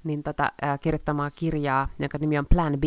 niin 0.05 0.23
tota, 0.23 0.53
kirjoittamaa 0.81 1.31
kirjaa, 1.31 1.89
jonka 1.99 2.19
nimi 2.19 2.39
on 2.39 2.47
Plan 2.47 2.73
B. 2.81 2.85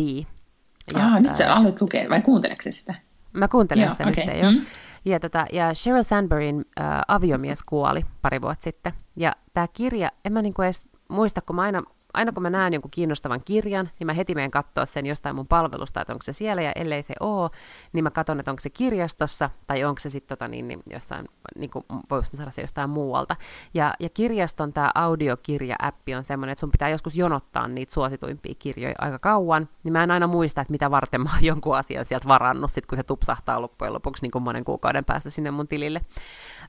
Ja, 0.94 1.06
ah, 1.06 1.20
nyt 1.20 1.34
sä 1.34 1.54
aloit 1.54 1.80
lukea, 1.80 2.10
vai 2.10 2.22
kuunteleeko 2.22 2.62
sitä? 2.70 2.94
Mä 3.32 3.48
kuuntelen 3.48 3.82
Joo, 3.82 3.92
sitä 3.92 4.08
okay. 4.08 4.26
nyt 4.26 4.42
jo. 4.42 4.50
Mm. 4.50 4.66
Ja, 5.04 5.20
tota, 5.20 5.46
ja 5.52 5.74
Sheryl 5.74 6.02
Sandbergin 6.02 6.64
äh, 6.80 6.86
aviomies 7.08 7.62
kuoli 7.62 8.04
pari 8.22 8.40
vuotta 8.42 8.64
sitten. 8.64 8.92
Ja 9.16 9.32
tämä 9.54 9.68
kirja, 9.72 10.10
en 10.24 10.32
mä 10.32 10.42
niinku 10.42 10.62
edes 10.62 10.82
muista, 11.08 11.40
kun 11.40 11.56
mä 11.56 11.62
aina 11.62 11.82
aina 12.14 12.32
kun 12.32 12.42
mä 12.42 12.50
näen 12.50 12.72
jonkun 12.72 12.90
kiinnostavan 12.90 13.40
kirjan, 13.44 13.90
niin 13.98 14.06
mä 14.06 14.12
heti 14.12 14.34
menen 14.34 14.50
katsoa 14.50 14.86
sen 14.86 15.06
jostain 15.06 15.36
mun 15.36 15.46
palvelusta, 15.46 16.00
että 16.00 16.12
onko 16.12 16.22
se 16.22 16.32
siellä, 16.32 16.62
ja 16.62 16.72
ellei 16.72 17.02
se 17.02 17.14
ole, 17.20 17.50
niin 17.92 18.04
mä 18.04 18.10
katson, 18.10 18.40
että 18.40 18.50
onko 18.50 18.60
se 18.60 18.70
kirjastossa, 18.70 19.50
tai 19.66 19.84
onko 19.84 19.98
se 19.98 20.10
sitten 20.10 20.38
tota, 20.38 20.48
niin, 20.48 20.68
niin, 20.68 20.80
jossain, 20.90 21.28
niin 21.58 21.70
kuin, 21.70 21.84
voisi 22.10 22.30
saada 22.34 22.50
se 22.50 22.62
jostain 22.62 22.90
muualta. 22.90 23.36
Ja, 23.74 23.94
ja 24.00 24.08
kirjaston 24.08 24.72
tämä 24.72 24.90
audiokirja-appi 24.94 26.14
on 26.14 26.24
semmoinen, 26.24 26.52
että 26.52 26.60
sun 26.60 26.70
pitää 26.70 26.88
joskus 26.88 27.16
jonottaa 27.16 27.68
niitä 27.68 27.94
suosituimpia 27.94 28.54
kirjoja 28.58 28.94
aika 28.98 29.18
kauan, 29.18 29.68
niin 29.84 29.92
mä 29.92 30.02
en 30.02 30.10
aina 30.10 30.26
muista, 30.26 30.60
että 30.60 30.72
mitä 30.72 30.90
varten 30.90 31.20
mä 31.20 31.30
oon 31.34 31.44
jonkun 31.54 31.76
asian 31.76 32.04
sieltä 32.04 32.28
varannut, 32.28 32.70
sit 32.70 32.86
kun 32.86 32.96
se 32.96 33.02
tupsahtaa 33.02 33.60
loppujen 33.60 33.92
lopuksi 33.92 34.22
niin 34.22 34.30
kuin 34.30 34.42
monen 34.42 34.64
kuukauden 34.64 35.04
päästä 35.04 35.30
sinne 35.30 35.50
mun 35.50 35.68
tilille. 35.68 36.00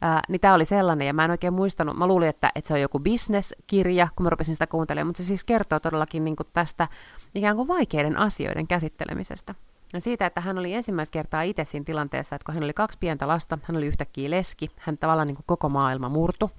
Ää, 0.01 0.21
niin 0.29 0.41
tämä 0.41 0.53
oli 0.53 0.65
sellainen, 0.65 1.07
ja 1.07 1.13
mä 1.13 1.25
en 1.25 1.31
oikein 1.31 1.53
muistanut, 1.53 1.97
mä 1.97 2.07
luulin, 2.07 2.29
että, 2.29 2.51
että 2.55 2.67
se 2.67 2.73
on 2.73 2.81
joku 2.81 2.99
bisneskirja, 2.99 4.07
kun 4.15 4.23
mä 4.23 4.29
rupesin 4.29 4.55
sitä 4.55 4.67
kuuntelemaan, 4.67 5.07
mutta 5.07 5.23
se 5.23 5.27
siis 5.37 5.43
kertoo 5.43 5.79
todellakin 5.79 6.25
niin 6.25 6.35
kuin 6.35 6.47
tästä 6.53 6.87
ikään 7.35 7.55
kuin 7.55 7.67
vaikeiden 7.67 8.17
asioiden 8.17 8.67
käsittelemisestä. 8.67 9.55
Ja 9.93 10.01
siitä, 10.01 10.25
että 10.25 10.41
hän 10.41 10.57
oli 10.57 10.73
ensimmäistä 10.73 11.13
kertaa 11.13 11.41
itse 11.41 11.65
siinä 11.65 11.83
tilanteessa, 11.83 12.35
että 12.35 12.45
kun 12.45 12.53
hän 12.53 12.63
oli 12.63 12.73
kaksi 12.73 12.97
pientä 12.99 13.27
lasta, 13.27 13.57
hän 13.63 13.77
oli 13.77 13.85
yhtäkkiä 13.85 14.29
leski, 14.29 14.71
hän 14.77 14.97
tavallaan 14.97 15.27
niin 15.27 15.35
kuin 15.35 15.45
koko 15.47 15.69
maailma 15.69 16.09
murtu, 16.09 16.51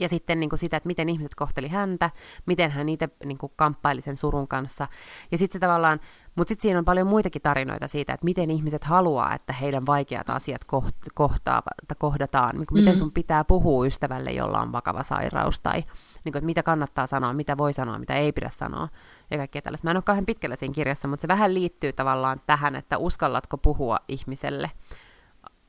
ja 0.00 0.08
sitten 0.08 0.40
niin 0.40 0.50
kuin 0.50 0.58
sitä, 0.58 0.76
että 0.76 0.86
miten 0.86 1.08
ihmiset 1.08 1.34
kohteli 1.34 1.68
häntä, 1.68 2.10
miten 2.46 2.70
hän 2.70 2.88
itse 2.88 3.08
niin 3.24 3.38
kuin 3.38 3.52
kamppaili 3.56 4.00
sen 4.00 4.16
surun 4.16 4.48
kanssa. 4.48 4.88
Ja 5.30 5.38
sitten 5.38 5.52
se 5.52 5.60
tavallaan, 5.60 6.00
mutta 6.38 6.48
sitten 6.48 6.62
siinä 6.62 6.78
on 6.78 6.84
paljon 6.84 7.06
muitakin 7.06 7.42
tarinoita 7.42 7.88
siitä, 7.88 8.12
että 8.12 8.24
miten 8.24 8.50
ihmiset 8.50 8.84
haluaa, 8.84 9.34
että 9.34 9.52
heidän 9.52 9.86
vaikeat 9.86 10.30
asiat 10.30 10.64
koht, 10.64 10.96
kohtaa, 11.14 11.62
kohdataan. 11.98 12.56
Niin 12.56 12.66
kuin 12.66 12.78
mm. 12.78 12.80
Miten 12.80 12.96
sun 12.96 13.12
pitää 13.12 13.44
puhua 13.44 13.86
ystävälle, 13.86 14.30
jolla 14.30 14.60
on 14.60 14.72
vakava 14.72 15.02
sairaus, 15.02 15.60
tai 15.60 15.80
niin 16.24 16.32
kuin, 16.32 16.36
että 16.36 16.46
mitä 16.46 16.62
kannattaa 16.62 17.06
sanoa, 17.06 17.32
mitä 17.32 17.58
voi 17.58 17.72
sanoa, 17.72 17.98
mitä 17.98 18.14
ei 18.14 18.32
pidä 18.32 18.50
sanoa, 18.56 18.88
ja 19.30 19.36
kaikkea 19.36 19.62
tällaista. 19.62 19.86
Mä 19.86 19.90
en 19.90 19.96
ole 19.96 20.02
kauhean 20.02 20.26
pitkällä 20.26 20.56
siinä 20.56 20.74
kirjassa, 20.74 21.08
mutta 21.08 21.20
se 21.20 21.28
vähän 21.28 21.54
liittyy 21.54 21.92
tavallaan 21.92 22.40
tähän, 22.46 22.76
että 22.76 22.98
uskallatko 22.98 23.58
puhua 23.58 23.98
ihmiselle 24.08 24.70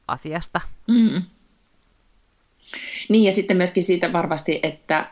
asiasta. 0.08 0.62
Mm. 0.88 1.22
Niin, 3.10 3.24
ja 3.24 3.32
sitten 3.32 3.58
myöskin 3.58 3.84
siitä 3.84 4.14
varmasti, 4.14 4.60
että, 4.64 5.10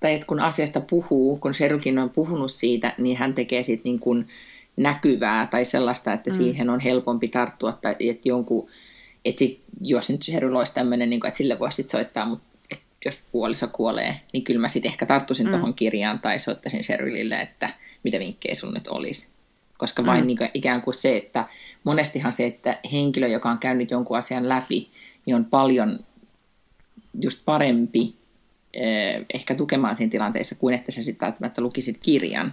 tai 0.00 0.14
että 0.14 0.26
kun 0.26 0.40
asiasta 0.40 0.80
puhuu, 0.80 1.36
kun 1.36 1.54
Sherukin 1.54 1.98
on 1.98 2.10
puhunut 2.10 2.50
siitä, 2.50 2.94
niin 2.98 3.16
hän 3.16 3.34
tekee 3.34 3.62
siitä 3.62 3.84
niin 3.84 3.98
kuin 3.98 4.28
näkyvää 4.76 5.46
tai 5.46 5.64
sellaista, 5.64 6.12
että 6.12 6.30
mm. 6.30 6.36
siihen 6.36 6.70
on 6.70 6.80
helpompi 6.80 7.28
tarttua, 7.28 7.72
tai 7.72 7.96
että 8.00 8.28
jonkun, 8.28 8.68
että 9.24 9.38
sit, 9.38 9.60
jos 9.80 10.10
nyt 10.10 10.22
Sherul 10.22 10.56
olisi 10.56 10.74
tämmöinen, 10.74 11.10
niin 11.10 11.20
kuin, 11.20 11.28
että 11.28 11.38
sille 11.38 11.58
voisi 11.58 11.86
soittaa, 11.90 12.26
mutta 12.26 12.54
jos 13.04 13.22
puoliso 13.32 13.68
kuolee, 13.72 14.20
niin 14.32 14.44
kyllä 14.44 14.60
mä 14.60 14.68
sitten 14.68 14.90
ehkä 14.90 15.06
tarttuisin 15.06 15.46
mm. 15.46 15.52
tuohon 15.52 15.74
kirjaan 15.74 16.20
tai 16.20 16.38
soittaisin 16.38 16.84
Sherylille, 16.84 17.40
että 17.40 17.70
mitä 18.02 18.18
vinkkejä 18.18 18.54
sun 18.54 18.74
nyt 18.74 18.88
olisi. 18.88 19.28
Koska 19.78 20.06
vain 20.06 20.20
mm. 20.20 20.26
niin 20.26 20.38
kuin, 20.38 20.50
ikään 20.54 20.82
kuin 20.82 20.94
se, 20.94 21.16
että 21.16 21.44
monestihan 21.84 22.32
se, 22.32 22.46
että 22.46 22.78
henkilö, 22.92 23.28
joka 23.28 23.50
on 23.50 23.58
käynyt 23.58 23.90
jonkun 23.90 24.16
asian 24.16 24.48
läpi, 24.48 24.90
niin 25.26 25.36
on 25.36 25.44
paljon 25.44 25.98
just 27.20 27.44
parempi 27.44 28.14
eh, 28.74 29.24
ehkä 29.34 29.54
tukemaan 29.54 29.96
siinä 29.96 30.10
tilanteessa 30.10 30.54
kuin 30.54 30.74
että 30.74 30.92
sä 30.92 31.02
sitten 31.02 31.26
välttämättä 31.26 31.62
lukisit 31.62 31.98
kirjan. 32.02 32.52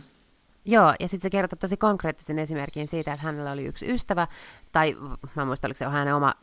Joo, 0.65 0.93
ja 0.99 1.07
sitten 1.07 1.21
se 1.21 1.29
kertoo 1.29 1.57
tosi 1.59 1.77
konkreettisen 1.77 2.39
esimerkin 2.39 2.87
siitä, 2.87 3.13
että 3.13 3.25
hänellä 3.25 3.51
oli 3.51 3.65
yksi 3.65 3.93
ystävä, 3.93 4.27
tai 4.71 4.97
mä 5.35 5.41
en 5.41 5.47
muista, 5.47 5.67
oliko 5.67 5.77
se 5.77 5.85
hänen 5.85 6.15
oma 6.15 6.33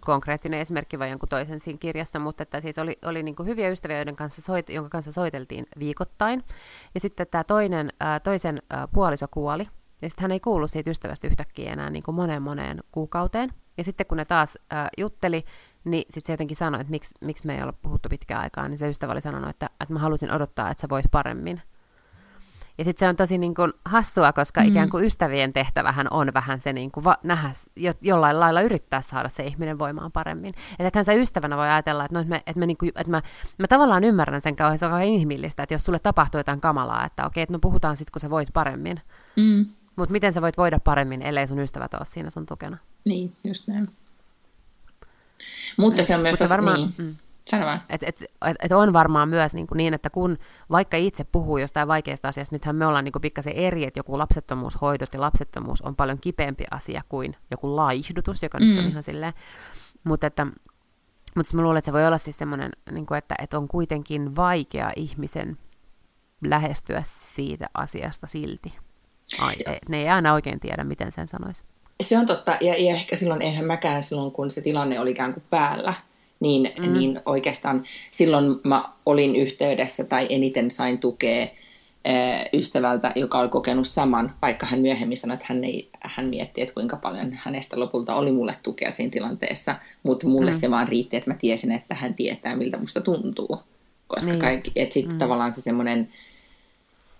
konkreettinen 0.00 0.60
esimerkki 0.60 0.98
vai 0.98 1.10
jonkun 1.10 1.28
toisen 1.28 1.60
siinä 1.60 1.78
kirjassa, 1.78 2.18
mutta 2.18 2.42
että 2.42 2.60
siis 2.60 2.78
oli, 2.78 2.98
oli 3.04 3.22
niin 3.22 3.36
hyviä 3.44 3.68
ystäviä, 3.68 3.96
joiden 3.96 4.16
kanssa 4.16 4.42
soit, 4.42 4.68
jonka 4.68 4.90
kanssa 4.90 5.12
soiteltiin 5.12 5.66
viikoittain. 5.78 6.44
Ja 6.94 7.00
sitten 7.00 7.26
tämä 7.30 7.44
toinen, 7.44 7.92
toisen 8.24 8.62
puoliso 8.92 9.26
kuoli, 9.30 9.66
Ja 10.02 10.08
sitten 10.08 10.22
hän 10.22 10.32
ei 10.32 10.40
kuulu 10.40 10.66
siitä 10.66 10.90
ystävästä 10.90 11.26
yhtäkkiä 11.26 11.72
enää 11.72 11.90
niin 11.90 12.02
kuin 12.02 12.14
moneen 12.14 12.42
moneen 12.42 12.82
kuukauteen. 12.92 13.52
Ja 13.78 13.84
sitten 13.84 14.06
kun 14.06 14.16
ne 14.16 14.24
taas 14.24 14.58
äh, 14.72 14.88
jutteli, 14.98 15.44
niin 15.84 16.04
sitten 16.10 16.26
se 16.26 16.32
jotenkin 16.32 16.56
sanoi, 16.56 16.80
että 16.80 16.90
miksi, 16.90 17.14
miksi 17.20 17.46
me 17.46 17.56
ei 17.56 17.62
ole 17.62 17.72
puhuttu 17.82 18.08
pitkään 18.08 18.40
aikaa, 18.40 18.68
niin 18.68 18.78
se 18.78 18.88
ystävä 18.88 19.12
oli 19.12 19.20
sanonut, 19.20 19.50
että, 19.50 19.70
että 19.80 19.94
mä 19.94 20.00
halusin 20.00 20.32
odottaa, 20.32 20.70
että 20.70 20.80
sä 20.80 20.88
voit 20.88 21.06
paremmin. 21.10 21.62
Ja 22.78 22.84
sitten 22.84 23.06
se 23.06 23.08
on 23.08 23.16
tosi 23.16 23.38
niin 23.38 23.54
kuin 23.54 23.72
hassua, 23.84 24.32
koska 24.32 24.60
mm. 24.60 24.68
ikään 24.68 24.90
kuin 24.90 25.04
ystävien 25.04 25.52
tehtävähän 25.52 26.06
on 26.10 26.30
vähän 26.34 26.60
se 26.60 26.72
niin 26.72 26.90
kuin 26.90 27.04
va- 27.04 27.18
nähdä, 27.22 27.50
jo, 27.76 27.92
jollain 28.00 28.40
lailla 28.40 28.60
yrittää 28.60 29.02
saada 29.02 29.28
se 29.28 29.44
ihminen 29.44 29.78
voimaan 29.78 30.12
paremmin. 30.12 30.52
Että 30.72 30.86
ethän 30.86 31.04
sä 31.04 31.12
ystävänä 31.12 31.56
voi 31.56 31.68
ajatella, 31.68 32.04
että, 32.04 32.14
no, 32.14 32.20
että, 32.20 32.30
me, 32.30 32.42
että, 32.46 32.60
me, 32.60 32.66
niin 32.66 32.76
kuin, 32.76 32.88
että 32.88 33.10
mä, 33.10 33.22
mä 33.58 33.66
tavallaan 33.68 34.04
ymmärrän 34.04 34.40
sen 34.40 34.56
kauhean, 34.56 34.78
se 34.78 34.86
on 34.86 34.90
kauhean 34.90 35.08
inhimillistä, 35.08 35.62
että 35.62 35.74
jos 35.74 35.82
sulle 35.82 35.98
tapahtuu 35.98 36.38
jotain 36.38 36.60
kamalaa, 36.60 37.04
että 37.04 37.26
okei, 37.26 37.42
että 37.42 37.52
no 37.52 37.58
puhutaan 37.58 37.96
sitten, 37.96 38.12
kun 38.12 38.20
sä 38.20 38.30
voit 38.30 38.48
paremmin. 38.52 39.00
Mm. 39.36 39.66
Mutta 39.96 40.12
miten 40.12 40.32
sä 40.32 40.42
voit 40.42 40.56
voida 40.56 40.80
paremmin, 40.80 41.22
ellei 41.22 41.46
sun 41.46 41.58
ystävät 41.58 41.94
ole 41.94 42.04
siinä 42.04 42.30
sun 42.30 42.46
tukena? 42.46 42.76
Niin, 43.04 43.36
just 43.44 43.68
näin. 43.68 43.90
Mutta 45.76 46.02
se 46.02 46.16
on 46.16 46.22
myös 46.22 46.36
tosi 46.36 46.50
varmaan, 46.50 46.80
niin. 46.80 46.94
Mm. 46.98 47.16
Sano 47.50 47.66
vaan. 47.66 47.80
Et, 47.88 48.02
et, 48.02 48.22
et, 48.22 48.56
et 48.62 48.72
on 48.72 48.92
varmaan 48.92 49.28
myös 49.28 49.54
niin, 49.54 49.66
kuin 49.66 49.76
niin, 49.76 49.94
että 49.94 50.10
kun 50.10 50.38
vaikka 50.70 50.96
itse 50.96 51.24
puhuu 51.24 51.58
jostain 51.58 51.88
vaikeasta 51.88 52.28
asiasta, 52.28 52.54
nythän 52.54 52.76
me 52.76 52.86
ollaan 52.86 53.04
niin 53.04 53.12
kuin 53.12 53.22
pikkasen 53.22 53.52
eri, 53.52 53.84
että 53.84 53.98
joku 53.98 54.18
lapsettomuushoidot 54.18 55.14
ja 55.14 55.20
lapsettomuus 55.20 55.82
on 55.82 55.96
paljon 55.96 56.18
kipeämpi 56.20 56.64
asia 56.70 57.02
kuin 57.08 57.36
joku 57.50 57.76
laihdutus, 57.76 58.42
joka 58.42 58.58
mm. 58.58 58.66
nyt 58.66 58.78
on 58.78 58.84
mm. 58.84 58.90
ihan 58.90 59.02
silleen. 59.02 59.32
Mutta 60.04 60.26
että 60.26 60.46
mutta 61.36 61.56
mä 61.56 61.62
luulen, 61.62 61.78
että 61.78 61.86
se 61.86 61.92
voi 61.92 62.06
olla 62.06 62.18
siis 62.18 62.38
semmoinen, 62.38 62.70
niin 62.90 63.06
kuin, 63.06 63.18
että, 63.18 63.34
että 63.38 63.58
on 63.58 63.68
kuitenkin 63.68 64.36
vaikea 64.36 64.92
ihmisen 64.96 65.58
lähestyä 66.44 67.02
siitä 67.04 67.66
asiasta 67.74 68.26
silti. 68.26 68.74
Ai, 69.40 69.54
ei, 69.66 69.78
ne 69.88 69.96
ei 69.96 70.08
aina 70.08 70.32
oikein 70.32 70.60
tiedä, 70.60 70.84
miten 70.84 71.12
sen 71.12 71.28
sanoisi. 71.28 71.64
Se 72.00 72.18
on 72.18 72.26
totta, 72.26 72.56
ja, 72.60 72.74
ja 72.82 72.94
ehkä 72.94 73.16
silloin, 73.16 73.42
eihän 73.42 73.64
mäkään 73.64 74.02
silloin, 74.02 74.32
kun 74.32 74.50
se 74.50 74.60
tilanne 74.60 75.00
oli 75.00 75.10
ikään 75.10 75.34
kuin 75.34 75.44
päällä, 75.50 75.94
niin, 76.40 76.72
mm. 76.78 76.92
niin 76.92 77.20
oikeastaan 77.26 77.82
silloin 78.10 78.60
mä 78.64 78.84
olin 79.06 79.36
yhteydessä 79.36 80.04
tai 80.04 80.26
eniten 80.30 80.70
sain 80.70 80.98
tukea 80.98 81.46
ystävältä, 82.52 83.12
joka 83.14 83.38
oli 83.38 83.48
kokenut 83.48 83.88
saman, 83.88 84.34
vaikka 84.42 84.66
hän 84.66 84.80
myöhemmin 84.80 85.18
sanoi, 85.18 85.34
että 85.34 85.46
hän, 85.48 85.64
ei, 85.64 85.88
hän 86.00 86.26
mietti, 86.26 86.62
että 86.62 86.74
kuinka 86.74 86.96
paljon 86.96 87.32
hänestä 87.32 87.80
lopulta 87.80 88.14
oli 88.14 88.32
mulle 88.32 88.56
tukea 88.62 88.90
siinä 88.90 89.10
tilanteessa, 89.10 89.74
mutta 90.02 90.28
mulle 90.28 90.50
mm. 90.50 90.58
se 90.58 90.70
vaan 90.70 90.88
riitti, 90.88 91.16
että 91.16 91.30
mä 91.30 91.36
tiesin, 91.40 91.72
että 91.72 91.94
hän 91.94 92.14
tietää, 92.14 92.56
miltä 92.56 92.78
musta 92.78 93.00
tuntuu. 93.00 93.60
Koska 94.08 94.30
niin 94.30 94.40
kaikki, 94.40 94.72
että 94.76 94.92
sitten 94.92 95.12
mm. 95.12 95.18
tavallaan 95.18 95.52
se 95.52 95.60
semmoinen 95.60 96.08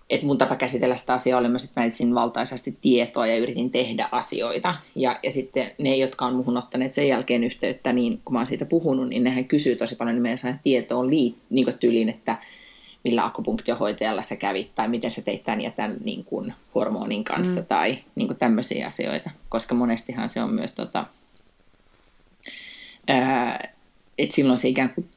että 0.09 0.25
mun 0.25 0.37
tapa 0.37 0.55
käsitellä 0.55 0.95
sitä 0.95 1.13
asiaa 1.13 1.39
oli 1.39 1.49
myös, 1.49 1.63
että 1.63 1.81
mä 1.81 1.85
etsin 1.85 2.15
valtaisasti 2.15 2.77
tietoa 2.81 3.27
ja 3.27 3.37
yritin 3.37 3.71
tehdä 3.71 4.09
asioita. 4.11 4.75
Ja, 4.95 5.19
ja 5.23 5.31
sitten 5.31 5.71
ne, 5.77 5.95
jotka 5.95 6.25
on 6.25 6.35
muhun 6.35 6.57
ottaneet 6.57 6.93
sen 6.93 7.07
jälkeen 7.07 7.43
yhteyttä, 7.43 7.93
niin 7.93 8.21
kun 8.25 8.33
mä 8.33 8.39
oon 8.39 8.47
siitä 8.47 8.65
puhunut, 8.65 9.09
niin 9.09 9.23
nehän 9.23 9.45
kysyy 9.45 9.75
tosi 9.75 9.95
paljon 9.95 10.15
nimenomaan 10.15 10.59
tietoon 10.63 11.09
lii, 11.09 11.35
niin 11.49 11.73
tyyliin, 11.79 12.09
että 12.09 12.37
millä 13.03 13.25
akupunktiohoitajalla 13.25 14.21
sä 14.21 14.35
kävit, 14.35 14.75
tai 14.75 14.87
miten 14.87 15.11
sä 15.11 15.21
teit 15.21 15.43
tämän 15.43 15.61
ja 15.61 15.71
tämän 15.71 15.97
niin 16.03 16.23
kuin 16.23 16.53
hormonin 16.75 17.23
kanssa, 17.23 17.61
mm. 17.61 17.67
tai 17.67 17.97
niin 18.15 18.27
kuin 18.27 18.39
tämmöisiä 18.39 18.87
asioita. 18.87 19.29
Koska 19.49 19.75
monestihan 19.75 20.29
se 20.29 20.41
on 20.41 20.53
myös, 20.53 20.73
tota, 20.73 21.05
että 24.17 24.35
silloin 24.35 24.57
se 24.57 24.67
ikään 24.67 24.89
kuin 24.89 25.09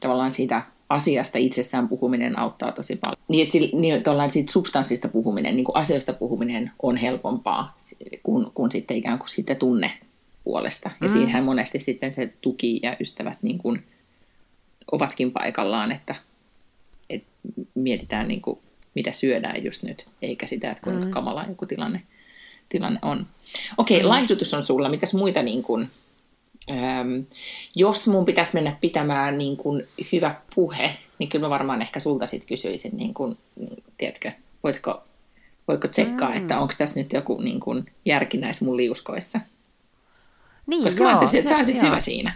tavallaan 0.00 0.30
siitä 0.30 0.62
asiasta 0.88 1.38
itsessään 1.38 1.88
puhuminen 1.88 2.38
auttaa 2.38 2.72
tosi 2.72 2.96
paljon. 2.96 3.22
Niin, 3.28 3.46
että 3.46 3.76
niin, 3.76 4.30
siitä 4.30 4.52
substanssista 4.52 5.08
puhuminen, 5.08 5.56
niin 5.56 5.64
kuin 5.64 5.76
asioista 5.76 6.12
puhuminen 6.12 6.70
on 6.82 6.96
helpompaa 6.96 7.78
kuin, 8.22 8.50
kuin 8.54 8.70
sitten 8.70 8.96
ikään 8.96 9.18
kuin 9.18 9.28
sitten 9.28 9.56
tunne 9.56 9.92
puolesta. 10.44 10.90
Ja 11.00 11.08
mm. 11.08 11.12
siinähän 11.12 11.44
monesti 11.44 11.80
sitten 11.80 12.12
se 12.12 12.32
tuki 12.40 12.80
ja 12.82 12.96
ystävät 13.00 13.38
niin 13.42 13.58
kuin 13.58 13.84
ovatkin 14.92 15.32
paikallaan, 15.32 15.92
että, 15.92 16.14
että 17.10 17.26
mietitään 17.74 18.28
niin 18.28 18.42
kuin, 18.42 18.58
mitä 18.94 19.12
syödään 19.12 19.64
just 19.64 19.82
nyt, 19.82 20.08
eikä 20.22 20.46
sitä, 20.46 20.70
että 20.70 20.82
kuinka 20.82 21.04
mm. 21.04 21.10
kamala 21.10 21.44
joku 21.48 21.66
tilanne, 21.66 22.02
tilanne 22.68 22.98
on. 23.02 23.26
Okei, 23.78 23.96
okay, 23.96 24.06
mm. 24.06 24.08
laihdutus 24.08 24.54
on 24.54 24.62
sulla. 24.62 24.88
Mitäs 24.88 25.14
muita 25.14 25.42
niin 25.42 25.62
kuin, 25.62 25.90
Öm, 26.70 27.26
jos 27.74 28.08
mun 28.08 28.24
pitäisi 28.24 28.54
mennä 28.54 28.76
pitämään 28.80 29.38
niin 29.38 29.56
kuin 29.56 29.88
hyvä 30.12 30.34
puhe, 30.54 30.96
niin 31.18 31.28
kyllä 31.28 31.46
mä 31.46 31.50
varmaan 31.50 31.82
ehkä 31.82 32.00
sulta 32.00 32.26
sitten 32.26 32.48
kysyisin, 32.48 32.96
niin 32.96 33.14
kuin, 33.14 33.38
tiedätkö, 33.98 34.32
voitko, 34.62 35.04
voitko 35.68 35.88
tsekkaa, 35.88 36.30
mm. 36.30 36.36
että 36.36 36.60
onko 36.60 36.74
tässä 36.78 37.00
nyt 37.00 37.12
joku 37.12 37.40
niin 37.40 37.60
kuin, 37.60 37.92
järki 38.04 38.38
näissä 38.38 38.64
mun 38.64 38.76
liuskoissa. 38.76 39.40
Niin, 40.66 40.82
Koska 40.82 41.02
joo, 41.02 41.12
mä 41.12 41.18
ajattelin, 41.18 41.40
että 41.40 41.50
sä 41.50 41.56
olisit 41.56 41.82
hyvä 41.82 42.00
siinä. 42.00 42.34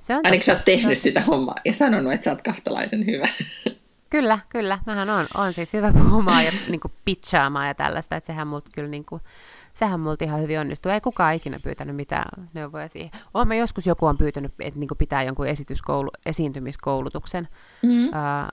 Se 0.00 0.14
on 0.14 0.20
Ainakin 0.24 0.44
sä 0.44 0.52
oot 0.52 0.64
tehnyt 0.64 0.98
sitä 0.98 1.20
hommaa 1.20 1.56
ja 1.64 1.74
sanonut, 1.74 2.12
että 2.12 2.24
sä 2.24 2.30
oot 2.30 2.42
kahtalaisen 2.42 3.06
hyvä. 3.06 3.28
Kyllä, 4.10 4.38
kyllä. 4.48 4.78
Mähän 4.86 5.10
on, 5.10 5.26
on 5.34 5.52
siis 5.52 5.72
hyvä 5.72 5.92
puhumaan 5.92 6.44
ja 6.44 6.52
niin 6.68 6.80
kuin 6.80 6.92
pitchaamaan 7.04 7.68
ja 7.68 7.74
tällaista, 7.74 8.16
että 8.16 8.26
sehän 8.26 8.46
mut 8.46 8.64
kyllä 8.72 8.88
niin 8.88 9.04
kuin, 9.04 9.22
sehän 9.76 10.00
multa 10.00 10.24
ihan 10.24 10.40
hyvin 10.40 10.60
onnistuu. 10.60 10.92
Ei 10.92 11.00
kukaan 11.00 11.34
ikinä 11.34 11.60
pyytänyt 11.64 11.96
mitään 11.96 12.48
neuvoja 12.54 12.88
siihen. 12.88 13.10
Olen 13.34 13.58
joskus 13.58 13.86
joku 13.86 14.06
on 14.06 14.18
pyytänyt, 14.18 14.54
että 14.60 14.80
niin 14.80 14.88
pitää 14.98 15.22
jonkun 15.22 15.46
esityskoulu, 15.46 16.10
esiintymiskoulutuksen. 16.26 17.48
Mm-hmm. 17.82 18.08
Uh, 18.08 18.48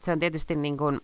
se 0.00 0.12
on 0.12 0.18
tietysti 0.18 0.54
niin 0.54 0.76
kuin, 0.76 1.00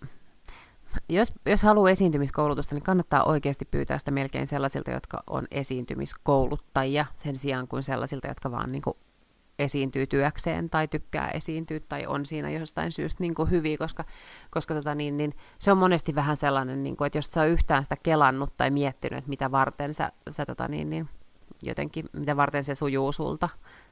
jos, 1.09 1.33
jos 1.47 1.62
haluaa 1.62 1.91
esiintymiskoulutusta, 1.91 2.75
niin 2.75 2.83
kannattaa 2.83 3.25
oikeasti 3.25 3.64
pyytää 3.64 3.99
sitä 3.99 4.11
melkein 4.11 4.47
sellaisilta, 4.47 4.91
jotka 4.91 5.23
on 5.27 5.47
esiintymiskouluttajia, 5.51 7.07
sen 7.17 7.37
sijaan 7.37 7.69
kuin 7.69 7.83
sellaisilta, 7.83 8.29
jotka 8.29 8.51
vaan 8.51 8.73
niin 8.73 8.83
kuin 8.83 8.97
esiintyy 9.59 10.07
työkseen 10.07 10.71
tai 10.71 10.88
tykkää 10.88 11.31
esiintyä 11.31 11.81
tai 11.88 12.07
on 12.07 12.27
siinä 12.27 12.51
jostain 12.51 12.92
syystä 12.92 13.23
niin 13.23 13.35
kuin 13.35 13.51
hyviä, 13.51 13.79
koska, 13.79 14.05
koska 14.51 14.75
tota 14.75 14.94
niin, 14.94 15.16
niin 15.16 15.35
se 15.59 15.73
on 15.73 15.79
monesti 15.79 16.14
vähän 16.14 16.37
sellainen, 16.37 16.83
niin 16.83 16.97
kuin, 16.97 17.07
että 17.07 17.18
jos 17.18 17.27
sä 17.27 17.44
yhtään 17.44 17.83
sitä 17.83 17.97
kelannut 18.03 18.57
tai 18.57 18.71
miettinyt, 18.71 19.18
että 19.18 19.29
mitä 19.29 19.51
varten 19.51 19.94
sä, 19.94 20.12
sä 20.31 20.47
tota 20.47 20.68
niin, 20.68 20.90
niin, 20.90 21.09
jotenkin, 21.62 22.07
mitä 22.12 22.37
varten 22.37 22.64
se 22.64 22.75
sujuu 22.75 23.12
sulta, 23.12 23.49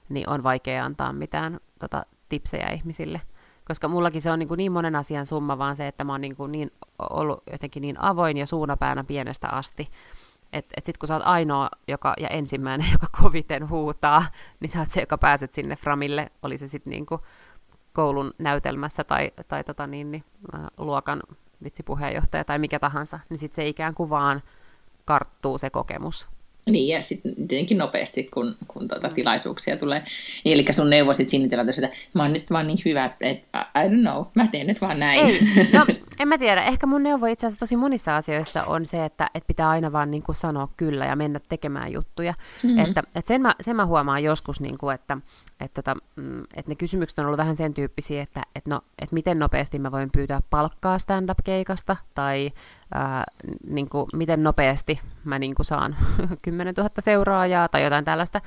niin 0.08 0.28
on 0.28 0.42
vaikea 0.42 0.84
antaa 0.84 1.12
mitään 1.12 1.60
tota, 1.78 2.06
tipsejä 2.28 2.70
ihmisille. 2.70 3.20
Koska 3.64 3.88
mullakin 3.88 4.22
se 4.22 4.30
on 4.30 4.38
niin, 4.38 4.48
kuin 4.48 4.58
niin 4.58 4.72
monen 4.72 4.96
asian 4.96 5.26
summa, 5.26 5.58
vaan 5.58 5.76
se, 5.76 5.86
että 5.86 6.04
mä 6.04 6.12
oon 6.12 6.20
niin, 6.20 6.36
kuin 6.36 6.52
niin 6.52 6.70
ollut 6.98 7.42
jotenkin 7.52 7.80
niin 7.80 8.00
avoin 8.00 8.36
ja 8.36 8.46
suunapäänä 8.46 9.04
pienestä 9.08 9.48
asti, 9.48 9.88
että 10.52 10.74
et 10.76 10.86
sitten 10.86 10.98
kun 10.98 11.08
sä 11.08 11.14
oot 11.14 11.26
ainoa 11.26 11.70
joka, 11.88 12.14
ja 12.20 12.28
ensimmäinen, 12.28 12.92
joka 12.92 13.06
koviten 13.22 13.68
huutaa, 13.68 14.26
niin 14.60 14.70
sä 14.70 14.78
oot 14.78 14.90
se, 14.90 15.00
joka 15.00 15.18
pääset 15.18 15.54
sinne 15.54 15.76
framille, 15.76 16.32
oli 16.42 16.58
se 16.58 16.68
sitten 16.68 16.90
niinku 16.90 17.20
koulun 17.92 18.34
näytelmässä 18.38 19.04
tai, 19.04 19.32
tai 19.48 19.64
tota 19.64 19.86
niin, 19.86 20.10
niin, 20.10 20.24
luokan 20.76 21.22
vitsipuheenjohtaja 21.64 22.44
tai 22.44 22.58
mikä 22.58 22.78
tahansa, 22.78 23.20
niin 23.28 23.38
sitten 23.38 23.56
se 23.56 23.68
ikään 23.68 23.94
kuin 23.94 24.10
vaan 24.10 24.42
karttuu 25.04 25.58
se 25.58 25.70
kokemus. 25.70 26.28
Niin, 26.70 26.88
ja 26.88 27.02
sitten 27.02 27.34
tietenkin 27.48 27.78
nopeasti, 27.78 28.24
kun, 28.34 28.56
kun 28.68 28.88
tuota, 28.88 29.08
tilaisuuksia 29.08 29.76
tulee. 29.76 30.04
Niin, 30.44 30.54
eli 30.54 30.72
sun 30.72 30.90
neuvo 30.90 31.14
sitten 31.14 31.30
siinä 31.30 31.48
tilanteessa, 31.48 31.86
että 31.86 31.98
mä 32.14 32.22
oon 32.22 32.32
nyt 32.32 32.50
vaan 32.50 32.66
niin 32.66 32.78
hyvä, 32.84 33.04
että 33.04 33.26
I 33.54 33.88
don't 33.88 34.00
know, 34.00 34.24
mä 34.34 34.46
teen 34.46 34.66
nyt 34.66 34.80
vaan 34.80 34.98
näin. 35.00 35.26
Ei, 35.26 35.40
no, 35.72 35.86
en 36.20 36.28
mä 36.28 36.38
tiedä. 36.38 36.62
Ehkä 36.62 36.86
mun 36.86 37.02
neuvo 37.02 37.26
itse 37.26 37.46
asiassa 37.46 37.60
tosi 37.60 37.76
monissa 37.76 38.16
asioissa 38.16 38.64
on 38.64 38.86
se, 38.86 39.04
että, 39.04 39.30
että 39.34 39.46
pitää 39.46 39.68
aina 39.68 39.92
vaan 39.92 40.10
niin 40.10 40.22
kuin 40.22 40.36
sanoa 40.36 40.68
kyllä 40.76 41.04
ja 41.06 41.16
mennä 41.16 41.40
tekemään 41.48 41.92
juttuja. 41.92 42.34
Mm-hmm. 42.62 42.78
Että, 42.78 43.02
että 43.14 43.28
sen, 43.28 43.40
mä, 43.42 43.54
sen 43.60 43.76
mä 43.76 43.86
huomaan 43.86 44.24
joskus, 44.24 44.60
niin 44.60 44.78
kuin, 44.78 44.94
että, 44.94 45.18
että, 45.60 45.82
tota, 45.82 46.00
mm, 46.16 46.42
että 46.42 46.70
ne 46.70 46.74
kysymykset 46.74 47.18
on 47.18 47.26
ollut 47.26 47.38
vähän 47.38 47.56
sen 47.56 47.74
tyyppisiä, 47.74 48.22
että, 48.22 48.42
että, 48.54 48.70
no, 48.70 48.80
että 49.02 49.14
miten 49.14 49.38
nopeasti 49.38 49.78
mä 49.78 49.92
voin 49.92 50.08
pyytää 50.12 50.40
palkkaa 50.50 50.98
stand-up-keikasta, 50.98 51.96
tai 52.14 52.50
ää, 52.94 53.24
niin 53.68 53.88
kuin, 53.88 54.06
miten 54.12 54.42
nopeasti 54.42 55.00
mä 55.24 55.38
niin 55.38 55.54
kuin 55.54 55.66
saan 55.66 55.96
10 56.42 56.74
000 56.76 56.90
seuraajaa, 57.00 57.68
tai 57.68 57.84
jotain 57.84 58.04
tällaista. 58.04 58.40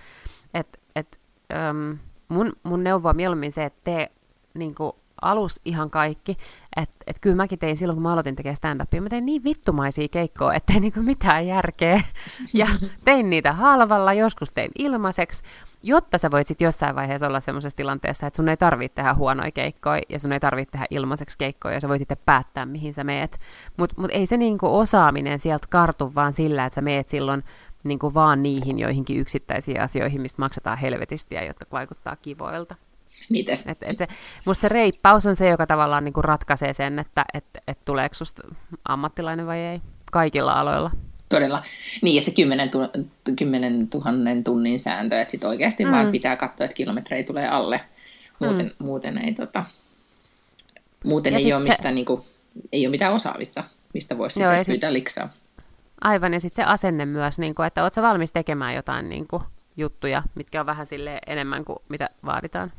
Et, 0.54 0.80
et, 0.96 1.20
äm, 1.54 1.98
mun, 2.30 2.54
mun 2.64 2.84
neuvo 2.84 3.10
on 3.10 3.16
mieluummin 3.16 3.52
se, 3.52 3.66
että 3.66 3.80
tee 3.84 4.12
niin 4.54 4.76
kuin, 4.76 4.92
alus 5.22 5.62
ihan 5.66 5.90
kaikki. 5.90 6.38
Että 6.76 6.96
et 7.08 7.20
kyllä 7.22 7.36
mäkin 7.36 7.60
tein 7.60 7.78
silloin, 7.78 7.96
kun 7.96 8.04
mä 8.04 8.14
aloitin 8.14 8.36
tekemään 8.36 8.56
stand-upia, 8.56 9.02
mä 9.02 9.10
tein 9.10 9.26
niin 9.26 9.44
vittumaisia 9.44 10.08
keikkoja, 10.08 10.54
ettei 10.54 10.80
niinku 10.82 11.02
mitään 11.02 11.48
järkeä. 11.48 12.02
Ja 12.54 12.68
tein 13.06 13.30
niitä 13.30 13.54
halvalla, 13.54 14.14
joskus 14.14 14.52
tein 14.52 14.72
ilmaiseksi, 14.80 15.44
jotta 15.84 16.18
sä 16.18 16.32
voit 16.32 16.48
sitten 16.48 16.66
jossain 16.66 16.96
vaiheessa 16.96 17.28
olla 17.28 17.40
semmoisessa 17.40 17.78
tilanteessa, 17.78 18.28
että 18.28 18.38
sun 18.38 18.50
ei 18.50 18.58
tarvitse 18.58 18.96
tehdä 18.96 19.14
huonoja 19.14 19.52
keikkoja 19.52 20.02
ja 20.10 20.20
sun 20.20 20.32
ei 20.32 20.40
tarvitse 20.40 20.72
tehdä 20.72 20.86
ilmaiseksi 20.90 21.38
keikkoja 21.38 21.74
ja 21.74 21.80
sä 21.80 21.90
voit 21.90 22.02
itse 22.02 22.16
päättää, 22.16 22.66
mihin 22.66 22.94
sä 22.94 23.04
meet. 23.04 23.40
Mutta 23.78 23.96
mut 24.02 24.12
ei 24.14 24.26
se 24.26 24.38
niinku 24.38 24.78
osaaminen 24.78 25.40
sieltä 25.40 25.68
kartu 25.70 26.16
vaan 26.16 26.34
sillä, 26.34 26.66
että 26.66 26.76
sä 26.76 26.82
meet 26.82 27.10
silloin 27.10 27.44
niinku 27.84 28.14
vaan 28.14 28.44
niihin 28.44 28.80
joihinkin 28.80 29.20
yksittäisiin 29.20 29.82
asioihin, 29.82 30.22
mistä 30.22 30.42
maksetaan 30.42 30.78
helvetistiä, 30.78 31.44
jotka 31.44 31.66
vaikuttaa 31.72 32.16
kivoilta. 32.16 32.76
Niitä. 33.30 33.52
Et, 33.68 33.78
et 33.84 33.98
se, 33.98 34.08
musta 34.46 34.62
se 34.62 34.70
reippaus 34.70 35.26
on 35.26 35.36
se, 35.36 35.50
joka 35.50 35.68
tavallaan 35.68 36.04
niinku 36.04 36.22
ratkaisee 36.22 36.74
sen, 36.74 37.00
että 37.00 37.26
et, 37.34 37.46
et 37.68 37.80
tuleeko 37.86 38.16
susta 38.16 38.42
ammattilainen 38.86 39.48
vai 39.48 39.60
ei. 39.60 39.82
kaikilla 40.12 40.54
aloilla. 40.54 40.92
Todella. 41.30 41.64
Niin, 42.02 42.16
ja 42.16 42.22
se 42.22 42.32
10, 42.32 42.70
tu- 42.70 42.90
10 43.36 43.88
000 43.94 44.12
tunnin 44.44 44.80
sääntö, 44.80 45.22
että 45.22 45.32
sitten 45.32 45.50
oikeasti 45.50 45.86
mm. 45.86 45.92
vaan 45.92 46.12
pitää 46.12 46.36
katsoa, 46.36 46.66
että 46.66 46.76
kilometrejä 46.76 47.24
tulee 47.24 47.48
alle. 47.48 47.82
Muuten, 48.40 48.66
mm. 48.66 48.86
muuten 48.86 49.18
ei, 49.18 49.34
tota, 49.34 49.66
muuten 51.04 51.34
ei 51.34 51.54
ole, 51.54 51.64
mistä, 51.64 51.84
se... 51.84 51.92
niinku, 51.92 52.26
ei 52.72 52.86
ole 52.88 52.92
mitään 52.92 53.14
osaavista, 53.14 53.64
mistä 53.94 54.18
voisi 54.18 54.34
sitten 54.34 54.66
pyytää 54.68 54.94
liksaa. 54.94 55.30
Aivan, 56.02 56.34
ja 56.34 56.40
sitten 56.40 56.66
se 56.66 56.70
asenne 56.70 57.06
myös, 57.06 57.40
niin 57.40 57.56
kuin, 57.56 57.68
että 57.68 57.84
oletko 57.84 58.02
valmis 58.02 58.32
tekemään 58.32 58.76
jotain 58.76 59.10
niin 59.10 59.28
kuin, 59.28 59.44
juttuja, 59.78 60.24
mitkä 60.36 60.60
on 60.60 60.66
vähän 60.66 60.86
sille 60.86 61.20
enemmän 61.28 61.66
kuin 61.66 61.80
mitä 61.90 62.10
vaaditaan. 62.26 62.72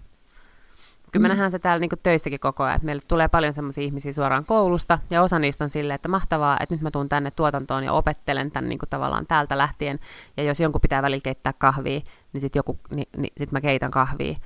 Kyllä 1.13 1.23
me 1.23 1.29
mm. 1.29 1.31
nähdään 1.31 1.51
se 1.51 1.59
täällä 1.59 1.81
niin 1.81 1.91
töissäkin 2.03 2.41
koko 2.41 2.65
ajan, 2.65 2.77
että 2.77 2.87
meille 2.87 3.03
tulee 3.09 3.29
paljon 3.29 3.55
sellaisia 3.55 3.85
ihmisiä 3.85 4.13
suoraan 4.13 4.45
koulusta, 4.45 4.99
ja 5.11 5.23
osa 5.23 5.39
niistä 5.39 5.65
on 5.65 5.71
silleen, 5.71 5.95
että 5.95 6.09
mahtavaa, 6.09 6.57
että 6.61 6.75
nyt 6.75 6.83
mä 6.83 6.91
tuun 6.91 7.09
tänne 7.09 7.31
tuotantoon 7.31 7.85
ja 7.85 7.93
opettelen 7.93 8.51
tämän 8.51 8.69
niin 8.69 8.79
tavallaan 8.91 9.27
täältä 9.27 9.59
lähtien, 9.59 9.99
ja 10.37 10.43
jos 10.43 10.61
jonkun 10.61 10.81
pitää 10.81 11.03
välillä 11.03 11.23
keittää 11.25 11.53
kahvia, 11.53 12.01
niin 12.33 12.41
sitten 12.41 12.63
niin, 12.91 13.09
niin 13.17 13.33
sit 13.37 13.53
mä 13.53 13.61
keitän 13.61 13.91
kahvia, 13.91 14.37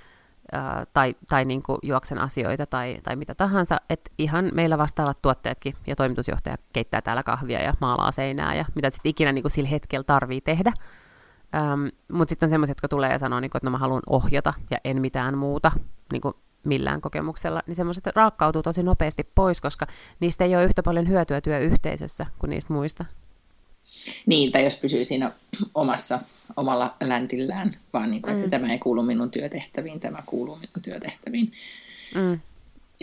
ää, 0.53 0.87
tai, 0.93 1.15
tai 1.29 1.45
niin 1.45 1.63
juoksen 1.83 2.19
asioita 2.19 2.67
tai, 2.67 2.99
tai 3.03 3.17
mitä 3.17 3.35
tahansa, 3.35 3.81
että 3.91 4.11
ihan 4.19 4.51
meillä 4.55 4.79
vastaavat 4.79 5.23
tuotteetkin 5.23 5.75
ja 5.87 5.97
toimitusjohtaja 5.97 6.57
keittää 6.73 7.03
täällä 7.03 7.23
kahvia 7.23 7.63
ja 7.63 7.75
maalaa 7.81 8.13
seinää 8.13 8.55
ja 8.55 8.65
mitä 8.75 8.91
sitten 8.91 9.11
ikinä 9.11 9.33
niin 9.33 9.51
sillä 9.51 9.69
hetkellä 9.69 10.05
tarvii 10.05 10.41
tehdä. 10.41 10.73
Ähm, 11.55 11.87
Mutta 12.13 12.31
sitten 12.31 12.47
on 12.47 12.51
semmoiset, 12.51 12.71
jotka 12.71 12.89
tulee 12.89 13.13
ja 13.13 13.19
sanoo, 13.19 13.41
niin 13.41 13.51
kuin, 13.51 13.59
että 13.59 13.67
no 13.67 13.71
mä 13.71 13.79
haluan 13.79 14.03
ohjata 14.11 14.55
ja 14.71 14.79
en 14.85 15.01
mitään 15.01 15.39
muuta 15.39 15.73
niin 16.13 16.21
kuin 16.21 16.35
millään 16.65 17.01
kokemuksella, 17.01 17.63
niin 17.67 17.77
semmoiset 17.77 18.07
raakkautuu 18.07 18.63
tosi 18.63 18.83
nopeasti 18.83 19.27
pois, 19.35 19.61
koska 19.61 19.87
niistä 20.21 20.45
ei 20.45 20.57
ole 20.57 20.65
yhtä 20.65 20.83
paljon 20.83 21.09
hyötyä 21.09 21.41
työyhteisössä 21.41 22.27
kuin 22.39 22.51
niistä 22.51 22.73
muista. 22.73 23.05
Niin, 24.27 24.53
tai 24.53 24.65
jos 24.65 24.77
pysyy 24.77 25.05
siinä 25.05 25.33
omassa, 25.75 26.21
omalla 26.57 26.97
läntillään, 27.01 27.77
vaan 27.93 28.11
niin 28.11 28.23
kuin, 28.23 28.33
että 28.33 28.45
mm. 28.45 28.51
tämä 28.51 28.73
ei 28.73 28.79
kuulu 28.79 29.03
minun 29.03 29.31
työtehtäviin, 29.31 30.01
tämä 30.01 30.23
kuuluu 30.27 30.57
minun 30.57 30.83
työtehtäviin. 30.83 31.53
Mm. 32.15 32.41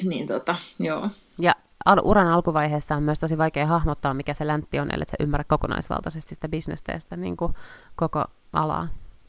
Niin 0.04 0.28
tota, 0.28 0.56
joo. 0.80 1.10
Ja 1.40 1.56
al- 1.86 2.02
uran 2.04 2.28
alkuvaiheessa 2.28 2.96
on 2.96 3.04
myös 3.04 3.20
tosi 3.20 3.38
vaikea 3.38 3.66
hahmottaa, 3.66 4.14
mikä 4.14 4.34
se 4.34 4.48
läntti 4.48 4.80
on, 4.80 4.94
ellei 4.94 5.10
sä 5.10 5.18
ymmärrä 5.20 5.44
kokonaisvaltaisesti 5.48 6.36
sitä 6.36 6.50
bisnestä 6.50 6.92
ja 6.92 7.00
sitä 7.00 7.16
niin 7.16 7.38
kuin 7.38 7.54
koko 7.96 8.26
alaa. 8.54 8.88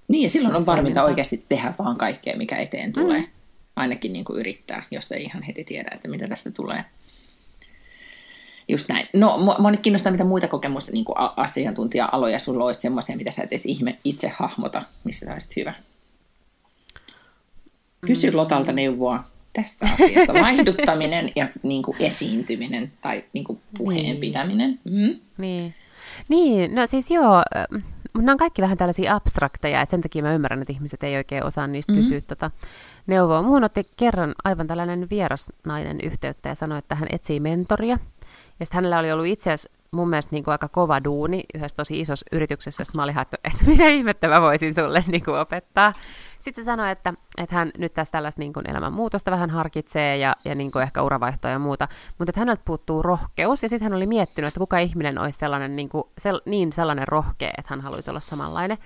Niin, 0.09 0.23
ja 0.23 0.29
silloin 0.29 0.57
on 0.57 0.66
varminta 0.66 1.05
oikeasti 1.05 1.45
tehdä 1.49 1.75
vaan 1.79 1.97
kaikkea, 1.97 2.37
mikä 2.37 2.57
eteen 2.57 2.92
tulee. 2.92 3.21
Mm. 3.21 3.29
Ainakin 3.76 4.12
niin 4.12 4.24
kuin 4.24 4.40
yrittää, 4.40 4.82
jos 4.90 5.12
ei 5.12 5.22
ihan 5.22 5.42
heti 5.42 5.64
tiedä, 5.64 5.90
että 5.94 6.08
mitä 6.08 6.26
tästä 6.26 6.50
tulee. 6.50 6.85
Just 8.68 8.88
näin. 8.88 9.08
No, 9.12 9.38
mua 9.58 9.70
nyt 9.70 9.80
kiinnostaa, 9.80 10.12
mitä 10.12 10.24
muita 10.24 10.48
kokemusta 10.48 10.92
niin 10.92 11.04
asiantuntija-aloja 11.37 12.38
sulla 12.38 12.64
olisi 12.64 12.80
semmoisia, 12.80 13.16
mitä 13.16 13.30
sä 13.30 13.42
et 13.42 13.48
edes 13.52 13.66
ihme 13.66 13.98
itse 14.04 14.28
hahmota, 14.28 14.82
missä 15.04 15.26
sä 15.26 15.32
olisit 15.32 15.56
hyvä. 15.56 15.74
Kysy 18.06 18.30
mm. 18.30 18.37
Lotalta 18.37 18.72
neuvoa 18.72 19.24
tästä 19.52 19.88
asiasta. 19.92 20.35
Vaihduttaminen 20.44 21.32
ja 21.37 21.48
niin 21.62 21.82
kuin 21.82 21.96
esiintyminen 22.00 22.92
tai 23.00 23.24
niin 23.32 23.44
kuin 23.44 23.61
puheen 23.78 24.02
niin. 24.02 24.20
pitäminen. 24.20 24.80
Mm. 24.85 25.20
Niin. 25.38 25.74
niin, 26.28 26.74
no 26.74 26.87
siis 26.87 27.11
joo, 27.11 27.42
mutta 28.12 28.27
nämä 28.27 28.33
on 28.33 28.38
kaikki 28.38 28.62
vähän 28.62 28.79
tällaisia 28.79 29.14
abstrakteja, 29.14 29.81
että 29.81 29.90
sen 29.90 30.01
takia 30.01 30.22
mä 30.22 30.35
ymmärrän, 30.35 30.62
että 30.62 30.72
ihmiset 30.72 31.03
ei 31.03 31.16
oikein 31.16 31.44
osaa 31.44 31.66
niistä 31.66 31.92
mm-hmm. 31.92 32.03
kysyä 32.03 32.20
tota 32.20 32.51
neuvoa. 33.07 33.42
Muun 33.42 33.64
otti 33.64 33.87
kerran 33.96 34.35
aivan 34.44 34.66
tällainen 34.66 35.11
vierasnainen 35.11 36.01
yhteyttä 36.01 36.48
ja 36.48 36.55
sanoi, 36.55 36.79
että 36.79 36.94
hän 36.94 37.09
etsii 37.12 37.40
mentoria. 37.40 37.98
Ja 38.62 38.66
sitten 38.66 38.77
hänellä 38.77 38.98
oli 38.98 39.12
ollut 39.12 39.27
itse 39.27 39.53
asiassa 39.53 39.70
mun 39.92 40.09
mielestä 40.09 40.33
niin 40.33 40.44
kuin 40.44 40.53
aika 40.53 40.68
kova 40.68 41.05
duuni 41.05 41.44
yhdessä 41.55 41.77
tosi 41.77 42.01
isossa 42.01 42.27
yrityksessä, 42.33 42.81
josta 42.81 42.96
mä 42.96 43.03
olin 43.03 43.18
että, 43.18 43.38
että 43.44 43.64
mitä 43.70 43.88
ihmettä 43.88 44.29
mä 44.29 44.40
voisin 44.40 44.75
sulle 44.75 45.05
niin 45.07 45.25
kuin 45.25 45.38
opettaa. 45.38 45.92
Sitten 46.38 46.64
se 46.64 46.66
sanoi, 46.66 46.90
että, 46.90 47.14
että 47.38 47.55
hän 47.55 47.70
nyt 47.79 47.94
tässä 47.94 48.12
tällaista 48.12 48.38
niin 48.40 48.53
kuin 48.53 48.70
elämänmuutosta 48.70 49.31
vähän 49.31 49.51
harkitsee 49.51 50.16
ja, 50.16 50.35
ja 50.44 50.55
niin 50.55 50.72
kuin 50.72 50.83
ehkä 50.83 51.03
uravaihtoa 51.03 51.51
ja 51.51 51.59
muuta, 51.59 51.88
mutta 52.18 52.31
että 52.31 52.40
häneltä 52.40 52.62
puuttuu 52.64 53.03
rohkeus 53.03 53.62
ja 53.62 53.68
sitten 53.68 53.85
hän 53.90 53.96
oli 53.96 54.07
miettinyt, 54.07 54.48
että 54.48 54.61
kuka 54.61 54.79
ihminen 54.79 55.18
olisi 55.18 55.38
sellainen, 55.38 55.77
niin, 55.77 55.88
kuin, 55.88 56.05
sel, 56.18 56.40
niin 56.46 56.72
sellainen 56.72 57.09
rohkea, 57.09 57.51
että 57.59 57.70
hän 57.70 57.81
haluaisi 57.81 58.11
olla 58.11 58.20
samanlainen. 58.20 58.79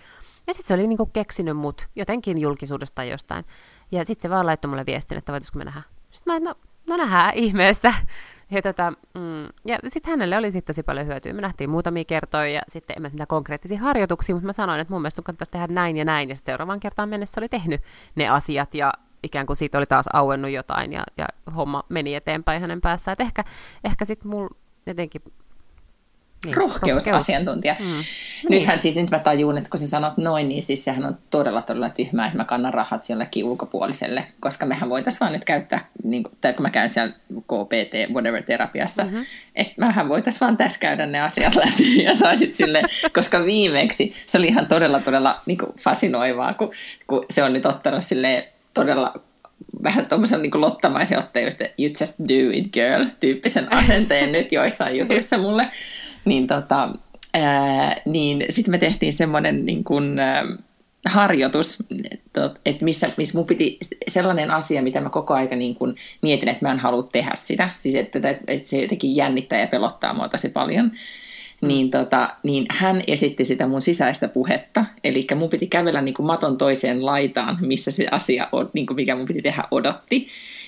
Ja 0.46 0.54
sitten 0.54 0.68
se 0.68 0.74
oli 0.74 0.86
niin 0.86 0.98
kuin 0.98 1.10
keksinyt 1.12 1.56
mut 1.56 1.88
jotenkin 1.96 2.40
julkisuudesta 2.40 2.94
tai 2.94 3.10
jostain. 3.10 3.44
Ja 3.92 4.04
sitten 4.04 4.22
se 4.22 4.30
vaan 4.30 4.46
laittoi 4.46 4.68
mulle 4.68 4.86
viestin, 4.86 5.18
että 5.18 5.32
voitaisiko 5.32 5.58
me 5.58 5.64
nähdä. 5.64 5.82
Sitten 6.10 6.34
mä, 6.34 6.40
no, 6.40 6.54
no 6.88 6.96
nähdään 6.96 7.34
ihmeessä. 7.34 7.94
Ja, 8.50 8.62
tota, 8.62 8.92
mm, 9.14 9.44
ja 9.64 9.78
sitten 9.88 10.10
hänelle 10.10 10.36
oli 10.36 10.50
sitten 10.50 10.74
tosi 10.74 10.82
paljon 10.82 11.06
hyötyä. 11.06 11.32
Me 11.32 11.40
nähtiin 11.40 11.70
muutamia 11.70 12.04
kertoja 12.04 12.48
ja 12.48 12.60
sitten 12.68 12.96
en 12.96 13.02
mä 13.02 13.08
mitään 13.08 13.26
konkreettisia 13.26 13.78
harjoituksia, 13.78 14.34
mutta 14.34 14.46
mä 14.46 14.52
sanoin, 14.52 14.80
että 14.80 14.94
mun 14.94 15.02
mielestä 15.02 15.16
sun 15.16 15.24
kannattaisi 15.24 15.50
tehdä 15.50 15.66
näin 15.66 15.96
ja 15.96 16.04
näin. 16.04 16.28
Ja 16.28 16.36
sitten 16.36 16.52
seuraavaan 16.52 16.80
kertaan 16.80 17.08
mennessä 17.08 17.40
oli 17.40 17.48
tehnyt 17.48 17.80
ne 18.14 18.28
asiat 18.28 18.74
ja 18.74 18.92
ikään 19.22 19.46
kuin 19.46 19.56
siitä 19.56 19.78
oli 19.78 19.86
taas 19.86 20.06
auennut 20.12 20.50
jotain 20.50 20.92
ja, 20.92 21.04
ja 21.16 21.26
homma 21.56 21.84
meni 21.88 22.14
eteenpäin 22.14 22.60
hänen 22.60 22.80
päässään. 22.80 23.12
Et 23.12 23.20
ehkä, 23.20 23.44
ehkä 23.84 24.04
sitten 24.04 24.30
mulla 24.30 24.56
jotenkin 24.86 25.22
niin, 26.44 26.56
rohkeusasiantuntija. 26.56 27.76
Mm. 27.78 28.04
Nythän 28.50 28.74
niin. 28.74 28.80
siis, 28.80 28.94
nyt 28.94 29.10
mä 29.10 29.18
tajun, 29.18 29.58
että 29.58 29.70
kun 29.70 29.80
sä 29.80 29.86
sanot 29.86 30.16
noin, 30.16 30.48
niin 30.48 30.62
siis 30.62 30.84
sehän 30.84 31.04
on 31.04 31.18
todella 31.30 31.62
todella 31.62 31.90
tyhmää, 31.90 32.26
että 32.26 32.38
mä 32.38 32.44
kannan 32.44 32.74
rahat 32.74 33.08
jollekin 33.08 33.44
ulkopuoliselle, 33.44 34.26
koska 34.40 34.66
mehän 34.66 34.90
voitaisiin 34.90 35.20
vaan 35.20 35.32
nyt 35.32 35.44
käyttää, 35.44 35.88
niin 36.04 36.22
kuin, 36.22 36.32
tai 36.40 36.52
kun 36.52 36.62
mä 36.62 36.70
käyn 36.70 36.90
siellä 36.90 37.12
KPT, 37.32 38.12
whatever, 38.12 38.42
terapiassa, 38.42 39.04
mm-hmm. 39.04 39.24
että 39.54 39.74
mähän 39.76 40.08
voitaisiin 40.08 40.40
vaan 40.40 40.56
tässä 40.56 40.80
käydä 40.80 41.06
ne 41.06 41.20
asiat 41.20 41.54
läpi 41.54 42.02
ja 42.04 42.14
saisit 42.14 42.54
sille, 42.54 42.82
koska 43.12 43.44
viimeksi 43.44 44.12
se 44.26 44.38
oli 44.38 44.46
ihan 44.46 44.66
todella 44.66 45.00
todella 45.00 45.40
niin 45.46 45.58
kuin 45.58 45.72
fasinoivaa, 45.80 46.54
kun, 46.54 46.70
kun 47.06 47.24
se 47.30 47.42
on 47.42 47.52
nyt 47.52 47.66
ottanut 47.66 48.04
sille 48.04 48.48
todella 48.74 49.14
vähän 49.82 50.06
tuommoisen 50.06 50.42
niin 50.42 50.60
lottamaisen 50.60 51.18
otteen, 51.18 51.44
just 51.44 51.60
you 51.60 51.90
just 52.00 52.18
do 52.18 52.50
it 52.52 52.72
girl 52.72 53.04
tyyppisen 53.20 53.72
asenteen 53.72 54.32
nyt 54.32 54.52
joissain 54.52 54.98
jutuissa 54.98 55.38
mulle 55.38 55.68
niin, 56.26 56.46
tota, 56.46 56.88
niin 58.04 58.44
sitten 58.48 58.70
me 58.70 58.78
tehtiin 58.78 59.12
semmoinen 59.12 59.66
niin 59.66 59.84
kuin, 59.84 60.18
ää, 60.18 60.44
harjoitus, 61.06 61.78
että 62.66 62.84
missä, 62.84 63.10
missä 63.16 63.38
mun 63.38 63.46
piti 63.46 63.78
sellainen 64.08 64.50
asia, 64.50 64.82
mitä 64.82 65.00
mä 65.00 65.08
koko 65.10 65.34
aika 65.34 65.56
niin 65.56 65.74
kuin 65.74 65.94
mietin, 66.22 66.48
että 66.48 66.66
mä 66.66 66.72
en 66.72 66.78
halua 66.78 67.02
tehdä 67.02 67.32
sitä. 67.34 67.70
Siis 67.76 67.94
että, 67.94 68.18
että 68.28 68.68
se 68.68 68.82
jotenkin 68.82 69.16
jännittää 69.16 69.60
ja 69.60 69.66
pelottaa 69.66 70.14
mua 70.14 70.28
tosi 70.28 70.48
paljon. 70.48 70.86
Mm. 70.86 71.68
Niin, 71.68 71.90
tota, 71.90 72.36
niin 72.42 72.66
hän 72.70 73.02
esitti 73.06 73.44
sitä 73.44 73.66
mun 73.66 73.82
sisäistä 73.82 74.28
puhetta, 74.28 74.84
eli 75.04 75.26
mun 75.36 75.48
piti 75.48 75.66
kävellä 75.66 76.02
niin 76.02 76.14
kuin 76.14 76.26
maton 76.26 76.58
toiseen 76.58 77.06
laitaan, 77.06 77.58
missä 77.60 77.90
se 77.90 78.08
asia, 78.10 78.48
niin 78.72 78.86
kuin 78.86 78.96
mikä 78.96 79.16
mun 79.16 79.26
piti 79.26 79.42
tehdä, 79.42 79.64
odotti. 79.70 80.26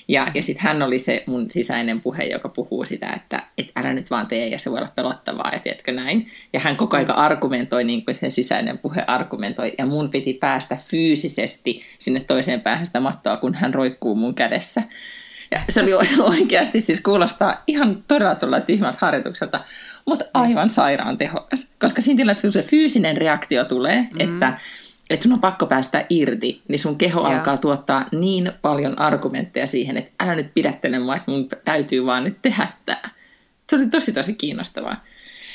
Ja, 0.08 0.30
ja 0.34 0.42
sitten 0.42 0.64
hän 0.64 0.82
oli 0.82 0.98
se 0.98 1.22
mun 1.26 1.50
sisäinen 1.50 2.00
puhe, 2.00 2.24
joka 2.24 2.48
puhuu 2.48 2.84
sitä, 2.84 3.12
että 3.12 3.42
et 3.58 3.72
älä 3.76 3.92
nyt 3.92 4.10
vaan 4.10 4.26
tee 4.26 4.48
ja 4.48 4.58
se 4.58 4.70
voi 4.70 4.78
olla 4.78 4.92
pelottavaa 4.94 5.50
ja 5.52 5.58
tiedätkö 5.58 5.92
näin. 5.92 6.26
Ja 6.52 6.60
hän 6.60 6.76
koko 6.76 6.96
aika 6.96 7.12
argumentoi 7.12 7.84
niin 7.84 8.04
kuin 8.04 8.14
sen 8.14 8.30
sisäinen 8.30 8.78
puhe 8.78 9.04
argumentoi 9.06 9.72
ja 9.78 9.86
mun 9.86 10.10
piti 10.10 10.34
päästä 10.34 10.76
fyysisesti 10.76 11.82
sinne 11.98 12.20
toiseen 12.20 12.60
päähän 12.60 12.86
sitä 12.86 13.00
mattoa, 13.00 13.36
kun 13.36 13.54
hän 13.54 13.74
roikkuu 13.74 14.14
mun 14.14 14.34
kädessä. 14.34 14.82
Ja 15.50 15.60
se 15.68 15.82
oli 15.82 15.92
oikeasti, 16.20 16.80
siis 16.80 17.02
kuulostaa 17.02 17.62
ihan 17.66 18.04
todella 18.08 18.34
todella 18.34 18.60
tyhmät 18.60 18.96
harjoitukselta, 18.96 19.60
mutta 20.06 20.24
aivan 20.34 20.70
sairaan 20.70 21.18
tehokas. 21.18 21.72
Koska 21.80 22.00
siinä 22.00 22.16
tilanteessa, 22.16 22.46
kun 22.46 22.52
se 22.52 22.62
fyysinen 22.62 23.16
reaktio 23.16 23.64
tulee, 23.64 24.08
mm. 24.12 24.20
että 24.20 24.58
että 25.10 25.22
sun 25.22 25.32
on 25.32 25.40
pakko 25.40 25.66
päästä 25.66 26.06
irti, 26.08 26.62
niin 26.68 26.78
sun 26.78 26.98
keho 26.98 27.20
Joo. 27.20 27.30
alkaa 27.30 27.56
tuottaa 27.56 28.04
niin 28.12 28.52
paljon 28.62 28.98
argumentteja 28.98 29.66
siihen, 29.66 29.96
että 29.96 30.24
älä 30.24 30.34
nyt 30.34 30.54
pidättele 30.54 30.98
mua, 30.98 31.16
että 31.16 31.30
mun 31.30 31.48
täytyy 31.64 32.06
vaan 32.06 32.24
nyt 32.24 32.42
tehdä 32.42 32.68
tämä. 32.86 33.10
Se 33.70 33.76
oli 33.76 33.86
tosi 33.86 34.12
tosi 34.12 34.34
kiinnostavaa. 34.34 35.04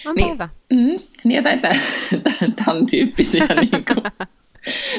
On 0.05 0.15
niin, 0.15 0.33
hyvä. 0.33 0.49
Mm, 0.73 0.99
niin 1.23 1.35
jotain 1.35 1.59
tämän 2.55 2.85
tyyppisiä 2.91 3.47
niin 3.61 3.85
kuin, 3.85 4.27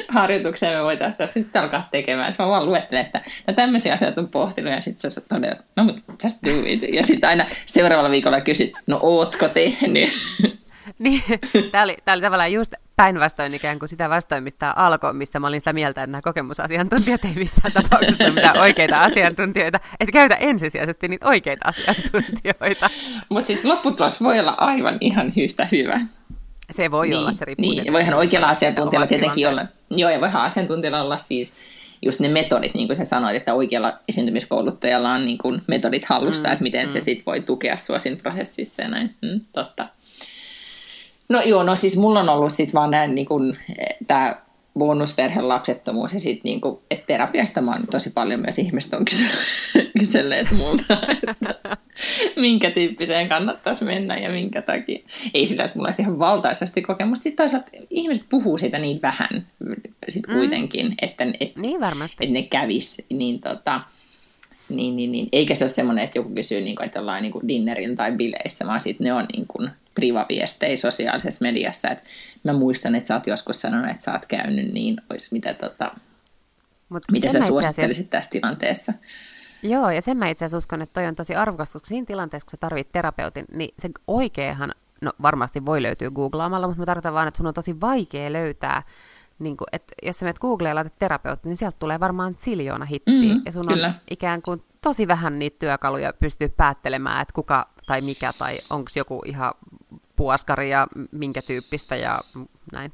harjoituksia 0.09 0.79
me 0.79 0.85
voitaisiin 0.85 1.19
tässä 1.19 1.41
nyt 1.41 1.57
alkaa 1.57 1.89
tekemään. 1.91 2.31
Että 2.31 2.43
mä 2.43 2.49
vaan 2.49 2.67
luettelen, 2.67 3.05
että 3.05 3.21
no 3.47 3.55
tämmöisiä 3.55 3.93
asioita 3.93 4.21
on 4.21 4.29
pohtinut 4.29 4.73
ja 4.73 4.81
sitten 4.81 5.11
sä 5.11 5.21
todella, 5.21 5.63
no 5.77 5.85
mutta 5.85 6.13
just 6.25 6.39
do 6.45 6.51
it. 6.67 6.83
Ja 6.93 7.03
sitten 7.03 7.31
aina 7.31 7.45
seuraavalla 7.67 8.11
viikolla 8.11 8.41
kysyt, 8.41 8.73
no 8.87 8.99
ootko 9.03 9.49
tehnyt? 9.49 10.11
Niin, 10.99 11.23
tämä 11.73 11.85
oli, 11.85 11.97
oli 12.07 12.23
tavallaan 12.23 12.53
just 12.53 12.75
päinvastoin 12.97 13.55
ikään 13.55 13.79
kuin 13.79 13.89
sitä 13.89 14.11
vastoin, 14.11 14.45
mistä 14.45 14.73
alkoi, 14.77 15.15
mistä 15.15 15.41
mä 15.41 15.47
olin 15.47 15.61
sitä 15.61 15.73
mieltä, 15.73 16.03
että 16.03 16.13
nämä 16.13 16.23
kokemusasiantuntijat 16.23 17.25
ei 17.25 17.35
missään 17.35 17.73
tapauksessa 17.83 18.25
ole 18.25 18.33
mitään 18.33 18.59
oikeita 18.59 19.01
asiantuntijoita, 19.01 19.81
että 20.01 20.13
käytä 20.13 20.35
ensisijaisesti 20.35 21.09
niitä 21.09 21.29
oikeita 21.29 21.69
asiantuntijoita. 21.69 22.91
Mutta 23.29 23.47
siis 23.47 23.65
lopputulos 23.65 24.23
voi 24.23 24.41
olla 24.41 24.55
aivan 24.59 24.97
ihan 25.01 25.33
yhtä 25.37 25.69
hyvä. 25.73 26.01
Se 26.71 26.91
voi 26.91 27.09
niin, 27.09 27.19
olla, 27.19 27.33
se 27.33 27.45
riippuu. 27.45 27.71
Niin, 27.71 27.93
voihan 27.93 28.15
oikealla 28.15 28.49
asiantuntijalla 28.49 29.07
tietenkin 29.07 29.49
olla, 29.49 29.67
joo, 29.91 30.11
ja 30.11 30.21
voihan 30.21 30.43
asiantuntijalla 30.43 31.03
olla 31.03 31.17
siis 31.17 31.57
just 32.03 32.21
ne 32.21 32.29
metodit, 32.29 32.75
niin 32.75 32.89
kuin 32.89 32.97
sä 32.97 33.05
sanoit, 33.05 33.37
että 33.37 33.55
oikealla 33.55 33.99
esiintymiskouluttajalla 34.09 35.13
on 35.13 35.27
niin 35.27 35.39
kuin 35.39 35.63
metodit 35.67 36.05
hallussa, 36.05 36.49
mm, 36.49 36.53
että 36.53 36.63
miten 36.63 36.87
mm. 36.87 36.93
se 36.93 37.01
sit 37.01 37.27
voi 37.27 37.41
tukea 37.41 37.77
sua 37.77 37.99
siinä 37.99 38.21
prosessissa 38.23 38.83
ja 38.83 38.89
näin. 38.89 39.11
Mm, 39.23 39.41
totta. 39.53 39.89
No 41.29 41.43
joo, 41.43 41.63
no 41.63 41.77
siis 41.77 41.97
mulla 41.97 42.21
on 42.21 42.29
ollut 42.29 42.53
siis 42.53 42.75
vaan 42.75 42.91
näin 42.91 43.15
niin 43.15 43.27
kuin, 43.27 43.57
tämä 44.07 44.45
bonusperheen 44.79 45.49
lapsettomuus 45.49 46.15
ja 46.15 46.21
sitten 46.21 46.41
niinku, 46.45 46.83
että 46.91 47.07
terapiasta 47.07 47.61
mä 47.61 47.73
oon 47.73 47.87
tosi 47.91 48.11
paljon 48.11 48.41
myös 48.41 48.59
ihmiset 48.59 48.95
on 48.95 49.05
kyselleet 49.99 50.51
multa, 50.51 50.99
että 51.29 51.77
minkä 52.37 52.71
tyyppiseen 52.71 53.29
kannattaisi 53.29 53.85
mennä 53.85 54.17
ja 54.17 54.31
minkä 54.31 54.63
takia. 54.63 54.99
Ei 55.35 55.47
sillä, 55.47 55.65
että 55.65 55.77
mulla 55.77 55.89
olisi 55.89 56.03
ihan 56.03 56.19
valtaisesti 56.19 56.83
kokemusta. 56.83 57.23
Sitten 57.23 57.45
toisaalta 57.45 57.71
ihmiset 57.91 58.27
puhuu 58.29 58.59
siitä 58.59 58.79
niin 58.79 59.03
vähän 59.03 59.47
sit 60.09 60.27
mm. 60.27 60.35
kuitenkin, 60.35 60.87
mm. 60.87 60.95
että, 61.03 61.27
et, 61.41 61.57
niin 61.57 61.81
varmasti. 61.81 62.17
että 62.21 62.33
ne 62.35 62.43
kävis. 62.43 63.03
Niin, 63.11 63.41
tota, 63.41 63.81
niin, 64.69 64.97
niin, 64.97 65.13
niin. 65.13 65.29
Eikä 65.33 65.55
se 65.55 65.65
ole 65.65 65.69
semmoinen, 65.69 66.05
että 66.05 66.19
joku 66.19 66.35
kysyy, 66.35 66.61
niin 66.61 66.77
kuin, 66.77 66.87
että 66.87 67.01
ollaan 67.01 67.23
niin 67.23 67.33
kuin 67.33 67.49
dinnerin 67.49 67.97
tai 67.97 68.13
bileissä, 68.13 68.67
vaan 68.67 68.81
sitten 68.81 69.05
ne 69.05 69.13
on 69.13 69.27
niin 69.33 69.47
kuin, 69.47 69.71
privaviestejä 69.95 70.77
sosiaalisessa 70.77 71.43
mediassa. 71.43 71.89
Et 71.89 72.05
mä 72.45 72.53
muistan, 72.53 72.95
että 72.95 73.07
sä 73.07 73.15
oot 73.15 73.27
joskus 73.27 73.61
sanonut, 73.61 73.91
että 73.91 74.05
sä 74.05 74.13
oot 74.13 74.27
käynyt 74.27 74.73
niin, 74.73 74.97
olisi 75.11 75.29
mitä, 75.33 75.55
tota, 75.55 75.93
Mut 76.89 77.03
mitä 77.13 77.29
sä 77.29 77.41
suosittelisit 77.41 78.01
asiassa... 78.01 78.11
tässä 78.11 78.31
tilanteessa. 78.31 78.93
Joo, 79.63 79.91
ja 79.91 80.03
sen 80.03 80.17
mä 80.17 80.29
itse 80.29 80.45
asiassa 80.45 80.59
uskon, 80.59 80.83
että 80.83 80.93
toi 80.93 81.07
on 81.07 81.15
tosi 81.15 81.35
arvokasta, 81.35 81.73
koska 81.73 81.89
siinä 81.89 82.07
tilanteessa, 82.07 82.47
kun 82.47 82.51
sä 82.51 82.57
tarvit 82.57 82.93
terapeutin, 82.93 83.45
niin 83.53 83.75
se 83.79 83.91
oikeahan, 84.07 84.75
no 85.01 85.13
varmasti 85.23 85.67
voi 85.67 85.83
löytyä 85.83 86.11
googlaamalla, 86.11 86.67
mutta 86.67 86.81
mä 86.81 86.87
tarkoitan 86.87 87.15
vaan, 87.15 87.29
että 87.29 87.39
sun 87.39 87.47
on 87.47 87.55
tosi 87.55 87.81
vaikea 87.81 88.33
löytää, 88.33 88.83
niin 89.39 89.57
kuin, 89.57 89.69
että 89.73 89.95
jos 90.03 90.19
sä 90.19 90.25
menet 90.25 90.39
Googleen 90.39 90.71
ja 90.71 90.75
laitat 90.75 90.99
terapeutti, 90.99 91.49
niin 91.49 91.57
sieltä 91.57 91.77
tulee 91.79 92.01
varmaan 92.01 92.37
siljoona 92.39 92.85
hittiä, 92.85 93.35
mm, 93.35 93.43
ja 93.47 93.53
sun 93.53 93.67
kyllä. 93.67 93.87
on 93.87 93.95
ikään 94.11 94.43
kuin 94.43 94.63
tosi 94.81 95.09
vähän 95.09 95.39
niitä 95.39 95.57
työkaluja 95.59 96.13
pystyy 96.13 96.49
päättelemään, 96.49 97.23
että 97.23 97.35
kuka 97.35 97.69
tai 97.87 98.01
mikä, 98.01 98.33
tai 98.39 98.59
onko 98.71 98.91
joku 98.97 99.23
ihan 99.25 99.55
puoskari 100.17 100.71
ja 100.71 100.87
minkä 101.11 101.43
tyyppistä 101.43 101.97
ja 101.97 102.21
näin. 102.73 102.93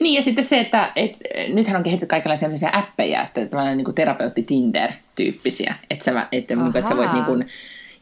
Niin 0.00 0.14
ja 0.14 0.22
sitten 0.22 0.44
se, 0.44 0.60
että 0.60 0.92
et, 0.96 1.16
nythän 1.52 1.76
on 1.76 1.82
kehitetty 1.82 2.06
kaikenlaisia 2.06 2.48
sellaisia 2.48 2.70
appeja, 2.72 3.22
että 3.22 3.46
tällainen 3.46 3.76
niin 3.76 3.94
terapeutti 3.94 4.42
Tinder-tyyppisiä, 4.42 5.74
että 5.90 6.04
sä, 6.04 6.26
että, 6.32 6.54
niin 6.54 6.72
kuin, 6.72 6.76
että 6.76 6.88
sä 6.88 6.96
voit 6.96 7.12
niin 7.12 7.24
kuin, 7.24 7.46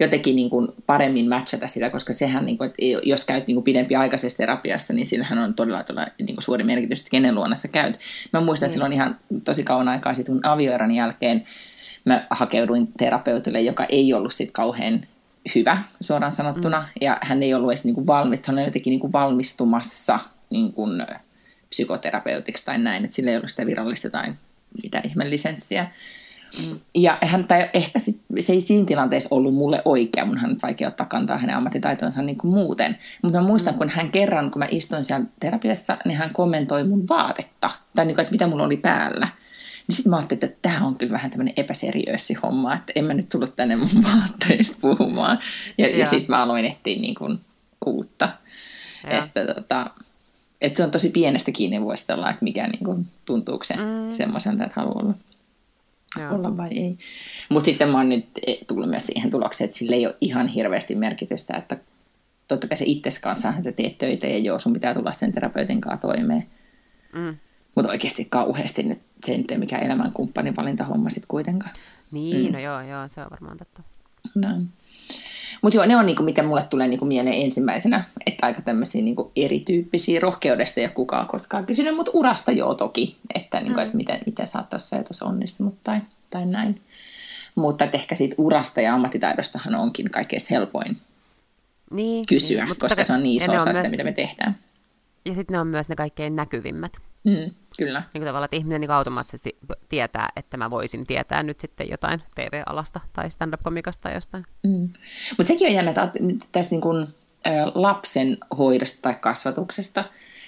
jotenkin 0.00 0.36
niin 0.36 0.50
kuin 0.50 0.68
paremmin 0.86 1.28
matchata 1.28 1.68
sitä, 1.68 1.90
koska 1.90 2.12
sehän, 2.12 2.46
niin 2.46 2.58
kuin, 2.58 2.70
että 2.70 2.82
jos 3.02 3.24
käyt 3.24 3.46
niin 3.46 3.56
kuin 3.56 3.64
pidempi 3.64 3.96
aikaisessa 3.96 4.38
terapiassa, 4.38 4.92
niin 4.92 5.06
sillähän 5.06 5.38
on 5.38 5.54
todella, 5.54 5.82
todella 5.82 6.06
niin 6.18 6.36
kuin 6.36 6.42
suuri 6.42 6.64
merkitys, 6.64 7.00
että 7.00 7.10
kenen 7.10 7.34
luona 7.34 7.56
sä 7.56 7.68
käyt. 7.68 7.98
Mä 8.32 8.40
muistan 8.40 8.68
mm. 8.68 8.72
silloin 8.72 8.92
ihan 8.92 9.18
tosi 9.44 9.64
kauan 9.64 9.88
aikaa 9.88 10.14
sitten 10.14 10.46
avioeron 10.46 10.92
jälkeen, 10.92 11.44
mä 12.04 12.26
hakeuduin 12.30 12.88
terapeutille, 12.98 13.60
joka 13.60 13.84
ei 13.84 14.14
ollut 14.14 14.32
sitten 14.32 14.52
kauhean 14.52 15.06
hyvä 15.54 15.78
suoraan 16.00 16.32
sanottuna, 16.32 16.80
mm. 16.80 16.86
ja 17.00 17.18
hän 17.22 17.42
ei 17.42 17.54
ollut 17.54 17.70
edes 17.70 17.84
niin 17.84 17.94
kuin 17.94 18.06
valmis, 18.06 18.46
hän 18.46 18.58
oli 18.58 18.64
jotenkin 18.64 18.90
niin 18.90 19.00
kuin 19.00 19.12
valmistumassa 19.12 20.18
niin 20.50 20.72
kuin 20.72 21.06
psykoterapeutiksi 21.70 22.64
tai 22.64 22.78
näin, 22.78 23.04
että 23.04 23.14
sillä 23.14 23.30
ei 23.30 23.36
ollut 23.36 23.50
sitä 23.50 23.66
virallista 23.66 24.10
tai 24.10 24.34
mitä 24.82 25.00
ihmeellisenssiä. 25.04 25.90
Mm. 26.66 26.78
Ja 26.94 27.18
hän, 27.22 27.44
tai 27.44 27.70
ehkä 27.74 27.98
sit, 27.98 28.20
se 28.40 28.52
ei 28.52 28.60
siinä 28.60 28.84
tilanteessa 28.84 29.34
ollut 29.34 29.54
mulle 29.54 29.82
oikea, 29.84 30.24
mun 30.24 30.38
hän 30.38 30.56
vaikea 30.62 30.88
ottaa 30.88 31.06
kantaa 31.06 31.38
hänen 31.38 31.56
ammattitaitonsa 31.56 32.22
niin 32.22 32.38
kuin 32.38 32.54
muuten. 32.54 32.98
Mutta 33.22 33.40
mä 33.40 33.46
muistan, 33.46 33.74
mm. 33.74 33.78
kun 33.78 33.88
hän 33.88 34.10
kerran, 34.10 34.50
kun 34.50 34.58
mä 34.58 34.68
istuin 34.70 35.04
siellä 35.04 35.26
terapiassa, 35.40 35.96
niin 36.04 36.18
hän 36.18 36.32
kommentoi 36.32 36.84
mun 36.84 37.08
vaatetta, 37.08 37.70
tai 37.94 38.06
niin 38.06 38.14
kuin, 38.14 38.22
että 38.22 38.32
mitä 38.32 38.46
mulla 38.46 38.64
oli 38.64 38.76
päällä. 38.76 39.28
Niin 39.88 39.96
sitten 39.96 40.10
mä 40.10 40.16
ajattelin, 40.16 40.44
että 40.44 40.68
tämä 40.68 40.86
on 40.86 40.96
kyllä 40.96 41.12
vähän 41.12 41.30
tämmöinen 41.30 41.54
epäseriöissi 41.56 42.34
homma, 42.34 42.74
että 42.74 42.92
en 42.96 43.04
mä 43.04 43.14
nyt 43.14 43.28
tullut 43.28 43.56
tänne 43.56 43.76
mun 43.76 44.04
vaatteista 44.12 44.76
puhumaan. 44.80 45.38
Ja, 45.78 45.88
ja, 45.88 45.98
ja 45.98 46.06
sitten 46.06 46.30
mä 46.30 46.42
aloin 46.42 46.64
etsiä 46.64 47.00
niin 47.00 47.14
kuin 47.14 47.40
uutta. 47.86 48.28
Ja. 49.04 49.24
Että 49.24 49.54
tota, 49.54 49.90
että 50.60 50.76
se 50.76 50.84
on 50.84 50.90
tosi 50.90 51.10
pienestä 51.10 51.52
kiinni 51.52 51.80
voisi 51.80 52.12
olla, 52.12 52.30
että 52.30 52.44
mikä 52.44 52.66
niin 52.66 52.84
kuin, 52.84 53.06
tuntuuko 53.24 53.64
se 53.64 53.76
mm. 53.76 54.10
semmoiselta, 54.10 54.64
että 54.64 54.80
haluaa 54.80 55.02
olla, 55.02 55.14
olla 56.30 56.56
vai 56.56 56.68
ei. 56.68 56.98
Mutta 57.48 57.64
sitten 57.64 57.88
mä 57.88 57.98
oon 57.98 58.08
nyt 58.08 58.26
e, 58.46 58.54
tullut 58.66 58.90
myös 58.90 59.06
siihen 59.06 59.30
tulokseen, 59.30 59.66
että 59.66 59.76
sillä 59.76 59.96
ei 59.96 60.06
ole 60.06 60.16
ihan 60.20 60.48
hirveästi 60.48 60.94
merkitystä, 60.94 61.56
että 61.56 61.78
totta 62.48 62.68
kai 62.68 62.76
se 62.76 62.84
itses 62.86 63.18
kanssahan 63.18 63.64
sä 63.64 63.72
teet 63.72 63.98
töitä 63.98 64.26
ja 64.26 64.38
joo, 64.38 64.58
sun 64.58 64.72
pitää 64.72 64.94
tulla 64.94 65.12
sen 65.12 65.32
terapeutin 65.32 65.80
kanssa 65.80 66.08
toimeen. 66.08 66.46
Mm. 67.12 67.36
Mutta 67.78 67.92
oikeasti 67.92 68.24
kauheasti 68.24 68.82
nyt 68.82 69.00
se 69.26 69.32
ei 69.32 69.44
ole 69.50 69.58
mikään 69.58 69.82
elämänkumppanin 69.82 70.56
valintahomma 70.56 71.10
sitten 71.10 71.28
kuitenkaan. 71.28 71.74
Niin, 72.10 72.46
mm. 72.46 72.52
no 72.52 72.58
joo, 72.58 72.80
joo, 72.80 73.08
se 73.08 73.20
on 73.20 73.30
varmaan 73.30 73.56
totta. 73.56 73.82
Näin. 74.34 74.60
Mutta 75.62 75.76
joo, 75.76 75.86
ne 75.86 75.96
on 75.96 76.06
niinku, 76.06 76.22
mitä 76.22 76.42
mulle 76.42 76.62
tulee 76.70 76.88
niinku 76.88 77.04
mieleen 77.04 77.42
ensimmäisenä, 77.42 78.04
että 78.26 78.46
aika 78.46 78.62
tämmöisiä 78.62 79.02
niinku 79.02 79.32
erityyppisiä 79.36 80.20
rohkeudesta 80.20 80.80
ja 80.80 80.88
kukaan 80.88 81.26
koskaan 81.26 81.66
kysynyt, 81.66 81.96
mutta 81.96 82.12
urasta 82.14 82.52
joo 82.52 82.74
toki, 82.74 83.16
että, 83.34 83.60
niinku, 83.60 83.80
mm. 83.80 83.86
et 83.86 83.94
miten, 83.94 84.20
miten 84.26 84.46
sä 84.46 84.58
oot 84.58 84.68
tuossa 84.68 84.96
ja 84.96 85.02
tuossa 85.02 85.26
onnistunut 85.26 85.74
tai, 85.82 86.00
tai 86.30 86.46
näin. 86.46 86.82
Mutta 87.54 87.88
ehkä 87.92 88.14
siitä 88.14 88.34
urasta 88.38 88.80
ja 88.80 88.94
ammattitaidostahan 88.94 89.74
onkin 89.74 90.10
kaikkein 90.10 90.42
helpoin 90.50 90.96
niin, 91.90 92.26
kysyä, 92.26 92.64
niin, 92.64 92.76
koska 92.76 93.04
se 93.04 93.12
on 93.12 93.22
niin 93.22 93.42
iso 93.42 93.52
osa 93.52 93.64
sitä, 93.64 93.80
myös... 93.80 93.90
mitä 93.90 94.04
me 94.04 94.12
tehdään. 94.12 94.58
Ja 95.24 95.34
sitten 95.34 95.54
ne 95.54 95.60
on 95.60 95.66
myös 95.66 95.88
ne 95.88 95.96
kaikkein 95.96 96.36
näkyvimmät. 96.36 96.92
Mm, 97.24 97.50
kyllä. 97.78 97.98
Niin 97.98 98.20
kuin 98.20 98.26
tavallaan, 98.26 98.44
että 98.44 98.56
ihminen 98.56 98.80
niin 98.80 98.90
automaattisesti 98.90 99.58
tietää, 99.88 100.28
että 100.36 100.56
mä 100.56 100.70
voisin 100.70 101.06
tietää 101.06 101.42
nyt 101.42 101.60
sitten 101.60 101.90
jotain 101.90 102.22
TV-alasta 102.34 103.00
tai 103.12 103.30
stand-up-komikasta 103.30 104.02
tai 104.02 104.14
jostain. 104.14 104.44
Mm. 104.62 104.88
Mutta 105.38 105.48
sekin 105.48 105.68
on 105.68 105.74
jännä, 105.74 105.90
että 105.90 106.10
tästä 106.52 106.74
niin 106.74 106.80
kuin, 106.80 107.06
lapsen 107.74 108.38
hoidosta 108.58 109.02
tai 109.02 109.14
kasvatuksesta, 109.14 110.04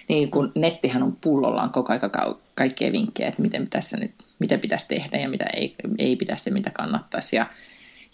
niin 0.08 0.30
kun 0.30 0.52
nettihän 0.54 1.02
on 1.02 1.16
pullollaan 1.20 1.70
koko 1.70 1.92
aika 1.92 2.36
kaikkea 2.54 2.92
vinkkejä, 2.92 3.28
että 3.28 3.42
miten 3.42 3.70
tässä 3.70 3.96
nyt, 3.96 4.14
mitä 4.38 4.58
pitäisi 4.58 4.88
tehdä 4.88 5.18
ja 5.18 5.28
mitä 5.28 5.44
ei, 5.44 5.74
ei 5.98 6.16
pitäisi 6.16 6.50
ja 6.50 6.54
mitä 6.54 6.70
kannattaisi. 6.70 7.36
Ja, 7.36 7.46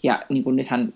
ja 0.03 0.23
niin 0.29 0.43
kuin 0.43 0.55
nythän 0.55 0.93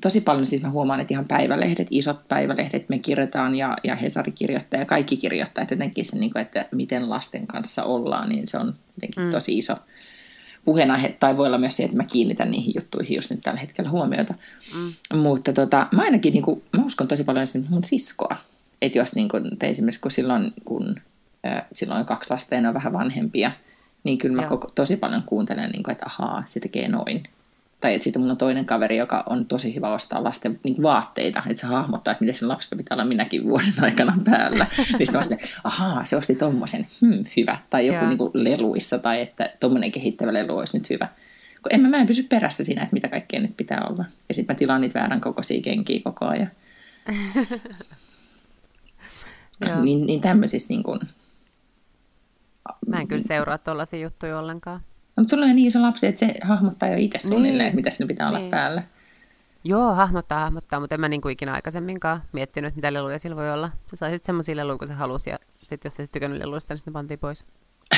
tosi 0.00 0.20
paljon 0.20 0.46
siis 0.46 0.62
mä 0.62 0.70
huomaan, 0.70 1.00
että 1.00 1.14
ihan 1.14 1.28
päivälehdet, 1.28 1.86
isot 1.90 2.28
päivälehdet 2.28 2.88
me 2.88 2.98
kirjoitetaan 2.98 3.54
ja, 3.54 3.76
ja 3.84 3.96
Hesari 3.96 4.32
kirjoittaa 4.32 4.80
ja 4.80 4.86
kaikki 4.86 5.16
kirjoittaa, 5.16 5.62
että 5.62 5.74
jotenkin 5.74 6.04
se, 6.04 6.18
niin 6.18 6.32
kuin, 6.32 6.42
että 6.42 6.66
miten 6.72 7.10
lasten 7.10 7.46
kanssa 7.46 7.84
ollaan, 7.84 8.28
niin 8.28 8.46
se 8.46 8.58
on 8.58 8.74
jotenkin 8.96 9.24
mm. 9.24 9.30
tosi 9.30 9.58
iso 9.58 9.76
puheenaihe, 10.64 11.16
tai 11.20 11.36
voi 11.36 11.46
olla 11.46 11.58
myös 11.58 11.76
se, 11.76 11.84
että 11.84 11.96
mä 11.96 12.04
kiinnitän 12.04 12.50
niihin 12.50 12.74
juttuihin 12.76 13.16
just 13.16 13.30
nyt 13.30 13.40
tällä 13.40 13.60
hetkellä 13.60 13.90
huomiota. 13.90 14.34
Mm. 14.74 15.18
Mutta 15.18 15.52
tota, 15.52 15.86
mä 15.92 16.02
ainakin, 16.02 16.32
niin 16.32 16.42
kuin, 16.42 16.62
mä 16.76 16.84
uskon 16.84 17.08
tosi 17.08 17.24
paljon 17.24 17.46
mun 17.68 17.84
siskoa, 17.84 18.36
että 18.82 18.98
jos 18.98 19.14
niin 19.14 19.28
kuin, 19.28 19.44
esimerkiksi 19.62 20.00
kun 20.00 20.10
silloin, 20.10 20.52
kun 20.64 20.96
äh, 21.46 21.64
silloin 21.74 22.06
kaksi 22.06 22.30
lasta 22.30 22.54
ja 22.54 22.60
ne 22.60 22.68
on 22.68 22.74
vähän 22.74 22.92
vanhempia, 22.92 23.52
niin 24.04 24.18
kyllä 24.18 24.42
mä 24.42 24.48
koko, 24.48 24.66
tosi 24.74 24.96
paljon 24.96 25.22
kuuntelen, 25.22 25.70
niin 25.70 25.82
kuin, 25.82 25.92
että 25.92 26.06
ahaa, 26.06 26.42
se 26.46 26.60
tekee 26.60 26.88
noin 26.88 27.22
tai 27.80 27.94
että 27.94 28.04
sitten 28.04 28.22
mulla 28.22 28.32
on 28.32 28.38
toinen 28.38 28.64
kaveri, 28.64 28.96
joka 28.96 29.24
on 29.26 29.46
tosi 29.46 29.74
hyvä 29.74 29.94
ostaa 29.94 30.24
lasten 30.24 30.60
niin 30.64 30.82
vaatteita, 30.82 31.42
että 31.46 31.60
se 31.60 31.66
hahmottaa, 31.66 32.12
että 32.12 32.24
miten 32.24 32.34
sen 32.34 32.48
lapsi 32.48 32.76
pitää 32.76 32.94
olla 32.94 33.04
minäkin 33.04 33.44
vuoden 33.44 33.74
aikana 33.82 34.12
päällä. 34.24 34.66
niin 34.98 35.06
sitten 35.06 35.22
mä 35.30 35.36
ahaa, 35.64 36.04
se 36.04 36.16
osti 36.16 36.34
tommosen, 36.34 36.86
hmm, 37.00 37.24
hyvä. 37.36 37.56
Tai 37.70 37.86
joku 37.86 38.06
niin 38.06 38.18
kuin 38.18 38.30
leluissa, 38.34 38.98
tai 38.98 39.20
että 39.20 39.52
tommonen 39.60 39.92
kehittävä 39.92 40.32
lelu 40.32 40.58
olisi 40.58 40.78
nyt 40.78 40.90
hyvä. 40.90 41.08
Kun 41.62 41.74
en 41.74 41.80
mä, 41.80 41.88
mä 41.88 41.96
en 41.96 42.06
pysy 42.06 42.22
perässä 42.22 42.64
siinä, 42.64 42.82
että 42.82 42.94
mitä 42.94 43.08
kaikkea 43.08 43.40
nyt 43.40 43.56
pitää 43.56 43.86
olla. 43.90 44.04
Ja 44.28 44.34
sitten 44.34 44.54
mä 44.54 44.58
tilaan 44.58 44.80
niitä 44.80 44.98
väärän 44.98 45.20
kokoisia 45.20 45.62
kenkiä 45.62 46.00
koko 46.04 46.26
ajan. 46.26 46.50
niin, 49.82 50.06
niin 50.06 50.20
tämmöisissä 50.20 50.68
niin 50.68 50.82
kuin... 50.82 51.00
Mä 52.86 53.00
en 53.00 53.08
kyllä 53.08 53.22
seuraa 53.22 53.58
tuollaisia 53.58 54.00
juttuja 54.00 54.38
ollenkaan. 54.38 54.80
No, 55.18 55.22
mutta 55.22 55.30
sulla 55.30 55.46
on 55.46 55.56
niin 55.56 55.66
iso 55.66 55.82
lapsi, 55.82 56.06
että 56.06 56.18
se 56.18 56.34
hahmottaa 56.42 56.88
jo 56.88 56.96
itse 56.98 57.18
suunnilleen, 57.18 57.68
niin. 57.68 57.76
mitä 57.76 57.90
sinne 57.90 58.08
pitää 58.08 58.28
olla 58.28 58.38
niin. 58.38 58.50
päällä. 58.50 58.82
Joo, 59.64 59.94
hahmottaa, 59.94 60.40
hahmottaa, 60.40 60.80
mutta 60.80 60.94
en 60.94 61.00
mä 61.00 61.08
niin 61.08 61.20
kuin 61.20 61.32
ikinä 61.32 61.52
aikaisemminkaan 61.52 62.22
miettinyt, 62.34 62.76
mitä 62.76 62.92
leluja 62.92 63.18
sillä 63.18 63.36
voi 63.36 63.52
olla. 63.52 63.70
Se 63.86 63.96
sai 63.96 64.10
sitten 64.10 64.26
semmoisia 64.26 64.56
leluja, 64.56 64.78
kun 64.78 64.88
se 64.88 64.94
halusi, 64.94 65.30
ja 65.30 65.38
sitten 65.56 65.78
jos 65.84 65.96
se 65.96 66.04
sitten 66.04 66.20
tykännyt 66.20 66.38
leluista, 66.38 66.74
niin 66.74 66.78
sitten 66.78 66.92
pantiin 66.92 67.18
pois. 67.18 67.44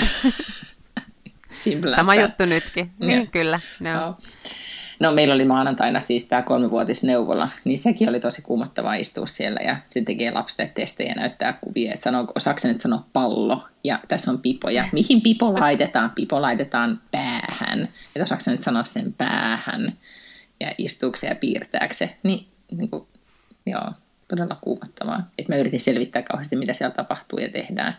Sama 1.96 2.14
juttu 2.14 2.44
nytkin. 2.44 2.92
Niin, 2.98 3.30
kyllä. 3.30 3.60
No. 3.80 4.08
Oh. 4.08 4.18
No 5.00 5.12
meillä 5.12 5.34
oli 5.34 5.44
maanantaina 5.44 6.00
siis 6.00 6.28
tämä 6.28 6.42
kolmivuotisneuvola, 6.42 7.48
niin 7.64 7.78
sekin 7.78 8.08
oli 8.08 8.20
tosi 8.20 8.42
kuumottavaa 8.42 8.94
istua 8.94 9.26
siellä 9.26 9.60
ja 9.64 9.76
sitten 9.82 10.04
tekee 10.04 10.30
lapsille 10.30 10.70
testejä 10.74 11.08
ja 11.08 11.14
näyttää 11.14 11.52
kuvia, 11.52 11.92
että 11.92 12.02
sanoo, 12.02 12.32
osaako 12.34 12.60
nyt 12.64 12.80
sanoa 12.80 13.06
pallo 13.12 13.68
ja 13.84 13.98
tässä 14.08 14.30
on 14.30 14.38
pipo 14.38 14.70
ja 14.70 14.84
mihin 14.92 15.20
pipo 15.20 15.60
laitetaan? 15.60 16.10
Pipo 16.10 16.42
laitetaan 16.42 17.00
päähän, 17.10 17.88
että 18.16 18.22
osaako 18.22 18.42
nyt 18.46 18.60
sanoa 18.60 18.84
sen 18.84 19.12
päähän 19.12 19.92
ja 20.60 20.74
istuuko 20.78 21.18
ja 21.28 21.34
piirtääkö 21.34 21.94
se, 21.94 22.16
niin, 22.22 22.46
niin 22.70 22.90
kuin, 22.90 23.06
joo, 23.66 23.92
todella 24.28 24.56
kuumottavaa. 24.60 25.28
Että 25.38 25.52
mä 25.52 25.58
yritin 25.58 25.80
selvittää 25.80 26.22
kauheasti, 26.22 26.56
mitä 26.56 26.72
siellä 26.72 26.94
tapahtuu 26.94 27.38
ja 27.38 27.48
tehdään. 27.48 27.96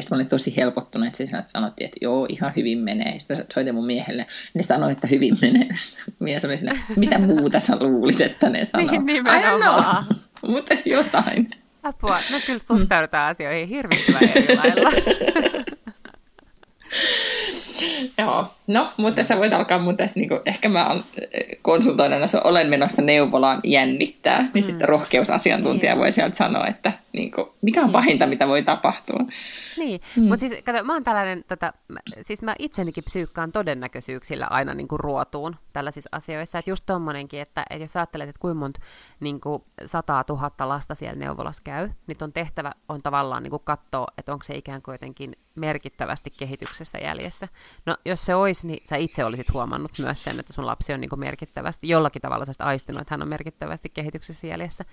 Ja 0.00 0.02
sitten 0.02 0.16
mä 0.16 0.20
olin 0.20 0.28
tosi 0.28 0.56
helpottunut, 0.56 1.06
että 1.06 1.16
se 1.16 1.26
sanottiin, 1.44 1.84
että 1.84 1.98
joo, 2.00 2.26
ihan 2.28 2.52
hyvin 2.56 2.78
menee. 2.78 3.18
Sitten 3.18 3.44
soitin 3.54 3.74
mun 3.74 3.86
miehelle. 3.86 4.26
Ne 4.54 4.62
sanoi, 4.62 4.92
että 4.92 5.06
hyvin 5.06 5.36
menee. 5.42 5.68
Sitten 5.76 6.14
mies 6.24 6.44
oli 6.44 6.56
mitä 6.96 7.18
muuta 7.18 7.58
sä 7.58 7.76
luulit, 7.80 8.20
että 8.20 8.48
ne 8.48 8.64
sanoo? 8.64 8.90
Niin, 8.90 9.06
nimenomaan. 9.06 10.04
Mutta 10.48 10.74
jotain. 10.84 11.50
Apua, 11.82 12.18
me 12.30 12.40
kyllä 12.46 12.60
suhtaudutaan 12.66 13.28
mm. 13.28 13.30
asioihin 13.30 13.68
hirvittävän 13.68 14.30
eri 14.34 14.56
lailla. 14.56 14.90
Joo, 18.18 18.46
no, 18.66 18.92
mutta 18.96 19.24
sä 19.24 19.38
voit 19.38 19.52
alkaa 19.52 19.78
mun 19.78 19.96
tästä, 19.96 20.20
niin 20.20 20.28
kuin, 20.28 20.40
ehkä 20.46 20.68
mä 20.68 20.86
olen 20.86 21.04
konsultoinnana, 21.62 22.26
olen 22.44 22.70
menossa 22.70 23.02
neuvolaan 23.02 23.60
jännittää, 23.64 24.38
niin 24.42 24.50
mm. 24.54 24.62
sitten 24.62 24.88
rohkeusasiantuntija 24.88 25.92
niin. 25.92 26.00
voi 26.00 26.12
sieltä 26.12 26.36
sanoa, 26.36 26.66
että 26.66 26.92
niin 27.12 27.30
kuin, 27.30 27.46
mikä 27.62 27.80
on 27.80 27.86
niin. 27.86 27.92
pahinta, 27.92 28.26
mitä 28.26 28.48
voi 28.48 28.62
tapahtua. 28.62 29.20
Niin, 29.80 30.00
mm. 30.16 30.22
mutta 30.22 30.40
siis 30.40 30.62
kato, 30.64 30.84
mä 30.84 30.92
oon 30.92 31.04
tällainen, 31.04 31.44
tota, 31.48 31.72
siis 32.22 32.42
mä 32.42 32.54
itsenikin 32.58 33.04
psyykkaan 33.04 33.52
todennäköisyyksillä 33.52 34.46
aina 34.46 34.74
niin 34.74 34.88
kuin 34.88 35.00
ruotuun 35.00 35.56
tällaisissa 35.72 36.08
asioissa, 36.12 36.58
että 36.58 36.70
just 36.70 36.82
tommonenkin, 36.86 37.40
että, 37.40 37.64
että 37.70 37.84
jos 37.84 37.96
ajattelet, 37.96 38.28
että 38.28 38.40
kuinka 38.40 38.58
monta 38.58 38.80
niin 39.20 39.40
kuin 39.40 39.62
sataa 39.84 40.24
tuhatta 40.24 40.68
lasta 40.68 40.94
siellä 40.94 41.18
neuvolassa 41.18 41.62
käy, 41.64 41.90
niin 42.06 42.16
ton 42.16 42.32
tehtävä 42.32 42.72
on 42.88 43.02
tavallaan 43.02 43.42
niin 43.42 43.50
kuin 43.50 43.62
katsoa, 43.64 44.06
että 44.18 44.32
onko 44.32 44.42
se 44.42 44.54
ikään 44.54 44.82
kuin 44.82 44.94
jotenkin 44.94 45.32
merkittävästi 45.54 46.30
kehityksessä 46.30 46.98
jäljessä. 46.98 47.48
No 47.86 47.96
jos 48.04 48.26
se 48.26 48.34
olisi, 48.34 48.66
niin 48.66 48.82
sä 48.88 48.96
itse 48.96 49.24
olisit 49.24 49.52
huomannut 49.52 49.90
myös 49.98 50.24
sen, 50.24 50.40
että 50.40 50.52
sun 50.52 50.66
lapsi 50.66 50.92
on 50.92 51.00
niin 51.00 51.08
kuin 51.08 51.20
merkittävästi, 51.20 51.88
jollakin 51.88 52.22
tavalla 52.22 52.44
sä 52.44 52.52
aistinut, 52.58 53.00
että 53.00 53.14
hän 53.14 53.22
on 53.22 53.28
merkittävästi 53.28 53.88
kehityksessä 53.88 54.46
jäljessä. 54.46 54.84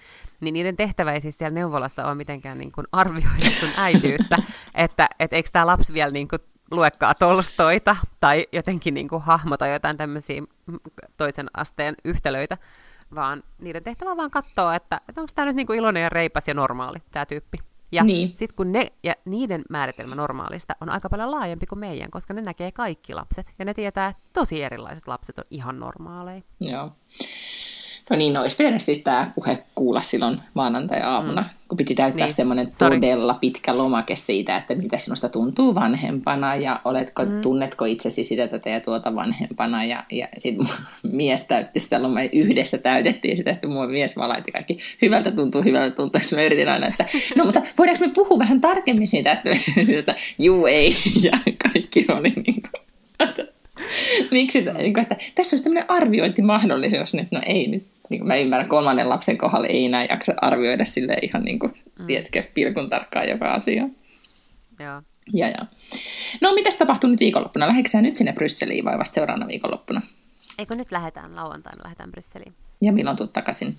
Niin 0.41 0.53
niiden 0.53 0.77
tehtävä 0.77 1.13
ei 1.13 1.21
siis 1.21 1.37
siellä 1.37 1.53
neuvolassa 1.53 2.05
ole 2.05 2.15
mitenkään 2.15 2.57
niin 2.57 2.71
kuin 2.71 2.87
arvioida 2.91 3.49
sun 3.59 3.69
äityyttä, 3.77 4.37
että 4.77 5.09
et 5.19 5.33
eikö 5.33 5.49
tämä 5.53 5.67
lapsi 5.67 5.93
vielä 5.93 6.11
niin 6.11 6.27
kuin 6.27 6.39
luekkaa 6.71 7.13
Tolstoita 7.15 7.95
tai 8.19 8.47
jotenkin 8.51 8.93
niin 8.93 9.07
kuin 9.07 9.21
hahmota 9.21 9.67
jotain 9.67 9.97
tämmöisiä 9.97 10.41
toisen 11.17 11.47
asteen 11.53 11.95
yhtälöitä, 12.05 12.57
vaan 13.15 13.43
niiden 13.61 13.83
tehtävä 13.83 14.11
on 14.11 14.17
vaan 14.17 14.31
katsoa, 14.31 14.75
että, 14.75 15.01
että 15.09 15.21
onko 15.21 15.31
tämä 15.35 15.45
nyt 15.45 15.55
niin 15.55 15.67
kuin 15.67 15.79
iloinen 15.79 16.03
ja 16.03 16.09
reipas 16.09 16.47
ja 16.47 16.53
normaali, 16.53 16.97
tämä 17.11 17.25
tyyppi. 17.25 17.57
Ja 17.91 18.03
niin. 18.03 18.35
sitten 18.35 18.55
kun 18.55 18.71
ne, 18.71 18.91
ja 19.03 19.13
niiden 19.25 19.61
määritelmä 19.69 20.15
normaalista 20.15 20.75
on 20.81 20.89
aika 20.89 21.09
paljon 21.09 21.31
laajempi 21.31 21.65
kuin 21.65 21.79
meidän, 21.79 22.11
koska 22.11 22.33
ne 22.33 22.41
näkee 22.41 22.71
kaikki 22.71 23.13
lapset, 23.13 23.53
ja 23.59 23.65
ne 23.65 23.73
tietää, 23.73 24.07
että 24.07 24.23
tosi 24.33 24.63
erilaiset 24.63 25.07
lapset 25.07 25.37
on 25.37 25.45
ihan 25.49 25.79
normaaleja. 25.79 26.41
Joo. 26.59 26.91
No 28.09 28.15
niin, 28.15 28.33
no 28.33 28.41
olisi 28.41 28.55
pitänyt 28.55 28.81
siis 28.81 29.01
tämä 29.01 29.31
puhe 29.35 29.63
kuulla 29.75 30.01
silloin 30.01 30.39
maanantai-aamuna, 30.53 31.41
mm. 31.41 31.47
kun 31.67 31.77
piti 31.77 31.95
täyttää 31.95 32.27
niin. 32.27 32.35
semmoinen 32.35 32.69
todella 32.79 33.33
pitkä 33.33 33.77
lomake 33.77 34.15
siitä, 34.15 34.57
että 34.57 34.75
mitä 34.75 34.97
sinusta 34.97 35.29
tuntuu 35.29 35.75
vanhempana 35.75 36.55
ja 36.55 36.81
oletko, 36.85 37.25
mm. 37.25 37.41
tunnetko 37.41 37.85
itsesi 37.85 38.23
sitä 38.23 38.47
tätä 38.47 38.69
ja 38.69 38.81
tuota 38.81 39.15
vanhempana. 39.15 39.85
Ja, 39.85 40.03
ja 40.11 40.27
sitten 40.37 40.67
mies 41.11 41.47
täytti 41.47 41.79
sitä 41.79 42.01
lomaa 42.01 42.23
yhdessä 42.33 42.77
täytettiin 42.77 43.37
sitä, 43.37 43.51
että 43.51 43.67
mun 43.67 43.91
mies 43.91 44.17
vaan 44.17 44.29
laitti 44.29 44.51
kaikki 44.51 44.77
hyvältä 45.01 45.31
tuntuu, 45.31 45.63
hyvältä 45.63 45.95
tuntuu. 45.95 46.19
Sitten 46.21 46.39
mä 46.39 46.45
yritin 46.45 46.69
aina, 46.69 46.87
että 46.87 47.05
no 47.35 47.45
mutta 47.45 47.61
voidaanko 47.77 48.05
me 48.05 48.11
puhua 48.13 48.39
vähän 48.39 48.61
tarkemmin 48.61 49.07
siitä, 49.07 49.31
että, 49.31 49.49
että 49.99 50.15
juu 50.39 50.65
ei 50.65 50.95
ja 51.23 51.31
kaikki 51.63 52.05
oli 52.09 52.33
niin 52.35 52.61
kuin, 52.61 52.87
Miksi? 54.31 54.65
Niin 54.77 54.93
kuin, 54.93 55.01
että 55.01 55.15
tässä 55.35 55.55
olisi 55.55 55.63
tämmöinen 55.63 55.91
arviointimahdollisuus 55.91 57.13
nyt. 57.13 57.31
No 57.31 57.41
ei 57.45 57.67
nyt 57.67 57.83
niin 58.09 58.19
kuin 58.19 58.27
mä 58.27 58.35
ymmärrän, 58.35 58.69
kolmannen 58.69 59.09
lapsen 59.09 59.37
kohdalla 59.37 59.67
ei 59.67 59.85
enää 59.85 60.05
jaksa 60.09 60.33
arvioida 60.41 60.85
sille 60.85 61.17
ihan 61.21 61.43
niin 61.43 61.59
kuin, 61.59 61.73
mm. 61.99 62.07
tiedätkö, 62.07 62.43
pilkun 62.53 62.89
tarkkaan 62.89 63.29
joka 63.29 63.53
asia. 63.53 63.89
Joo. 64.79 65.01
Ja, 65.33 65.49
ja. 65.49 65.65
No, 66.41 66.53
mitä 66.53 66.69
tapahtuu 66.79 67.09
nyt 67.09 67.19
viikonloppuna? 67.19 67.67
Lähdekö 67.67 68.01
nyt 68.01 68.15
sinne 68.15 68.33
Brysseliin 68.33 68.85
vai 68.85 68.99
vasta 68.99 69.13
seuraavana 69.13 69.47
viikonloppuna? 69.47 70.01
Eikö 70.59 70.75
nyt 70.75 70.91
lähdetään 70.91 71.35
lauantaina, 71.35 71.83
lähdetään 71.83 72.11
Brysseliin. 72.11 72.53
Ja 72.81 72.93
milloin 72.93 73.17
tulet 73.17 73.33
takaisin? 73.33 73.77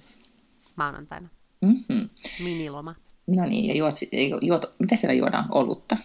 Maanantaina. 0.77 1.29
Mm-hmm. 1.61 2.09
Miniloma. 2.45 2.95
No 3.37 3.45
niin, 3.47 3.65
ja 3.65 3.75
juot, 3.75 3.95
juot, 4.43 4.75
mitä 4.79 4.97
siellä 4.97 5.15
juodaan? 5.15 5.45
Olutta? 5.51 5.97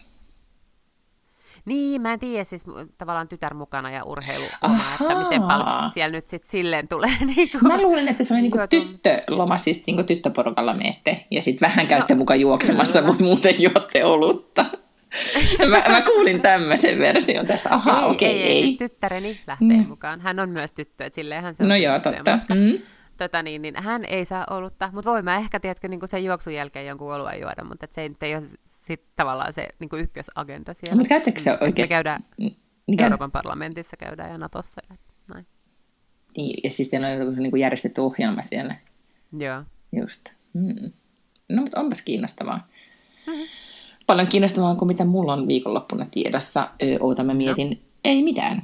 Niin, 1.66 2.02
mä 2.02 2.14
en 2.14 2.20
tiedä, 2.20 2.44
siis 2.44 2.64
tavallaan 2.98 3.28
tytär 3.28 3.54
mukana 3.54 3.92
ja 3.92 4.04
urheilu, 4.04 4.44
että 4.44 5.16
miten 5.24 5.42
paljon 5.42 5.92
siellä 5.94 6.12
nyt 6.12 6.28
sitten 6.28 6.52
silleen 6.52 6.88
tulee. 6.88 7.12
Niin 7.36 7.50
kuin, 7.52 7.68
mä 7.68 7.82
luulen, 7.82 8.08
että 8.08 8.24
se 8.24 8.34
on 8.34 8.42
niin 8.42 8.52
tyttöloma, 8.70 9.58
siis 9.58 9.88
niin 9.88 10.06
tyttöporukalla 10.06 10.74
meette 10.74 11.26
ja 11.32 11.42
sitten 11.42 11.70
vähän 11.70 11.88
käytte 11.88 12.14
no, 12.14 12.18
mukaan 12.18 12.40
juoksemassa, 12.40 13.02
mutta 13.02 13.24
muuten 13.24 13.56
juotte 13.60 14.06
olutta. 14.06 14.66
mä, 15.70 15.84
mä 15.90 16.02
kuulin 16.02 16.42
tämmöisen 16.42 17.00
version 17.00 17.48
tästä. 17.48 17.70
Aha, 17.76 18.06
okei, 18.06 18.30
okay, 18.30 18.42
ei, 18.42 18.48
ei. 18.48 18.58
ei. 18.58 18.64
Siis 18.64 18.78
tyttäreni 18.78 19.40
lähtee 19.48 19.78
mm. 19.78 19.88
mukaan. 19.88 20.22
Hän 20.22 20.40
on 20.40 20.50
myös 20.50 20.72
tyttö, 20.72 21.06
että 21.06 21.16
silleenhän 21.16 21.54
se 21.54 21.66
No 21.66 21.76
joo, 21.76 22.00
totta. 22.00 22.40
Mm 22.50 22.80
tota 23.18 23.44
niin, 23.44 23.62
niin 23.62 23.76
hän 23.84 24.06
ei 24.06 24.26
saa 24.26 24.48
olutta, 24.50 24.90
mutta 24.94 25.12
voi 25.12 25.22
mä 25.22 25.38
ehkä, 25.38 25.60
tiedätkö, 25.60 25.88
niin 25.88 26.08
sen 26.08 26.24
juoksun 26.24 26.54
jälkeen 26.54 26.86
jonkun 26.86 27.14
oluen 27.14 27.42
juoda, 27.42 27.64
mutta 27.64 27.88
se 27.90 28.12
ei 28.22 28.36
ole 28.36 28.44
sit 28.84 29.16
tavallaan 29.16 29.54
se 29.54 29.68
niin 29.80 29.90
ykkösagenda 30.04 30.74
siellä. 30.74 30.96
Mutta 30.96 31.10
käytätkö 31.10 31.40
se 31.40 31.52
oikeasti? 31.52 31.82
Me 31.82 31.88
käydään 31.88 32.24
Mikä? 32.88 33.04
Euroopan 33.04 33.32
parlamentissa 33.32 33.98
käydään 33.98 34.32
ja 34.32 34.38
Natossa 34.38 34.82
ja 34.90 34.96
näin. 35.34 35.48
Niin, 36.38 36.60
ja 36.64 36.70
siis 36.70 36.90
teillä 36.90 37.08
on 37.08 37.14
joku 37.14 37.32
niin 37.32 37.60
järjestetty 37.60 38.02
ohjelma 38.02 38.42
siellä. 38.42 38.76
Joo. 39.40 39.64
Just. 39.92 40.22
Hmm. 40.54 40.92
No, 41.50 41.62
mutta 41.62 41.80
onpas 41.80 42.02
kiinnostavaa. 42.02 42.68
Mm-hmm. 43.28 43.46
Paljon 44.08 44.28
kiinnostavaa 44.28 44.76
kuin 44.76 44.88
mitä 44.88 45.06
mulla 45.06 45.34
on 45.34 45.48
viikonloppuna 45.48 46.06
tiedossa. 46.12 46.70
oota, 47.00 47.24
mä 47.24 47.34
mietin. 47.34 47.70
No. 47.70 47.76
Ei 48.04 48.24
mitään. 48.24 48.64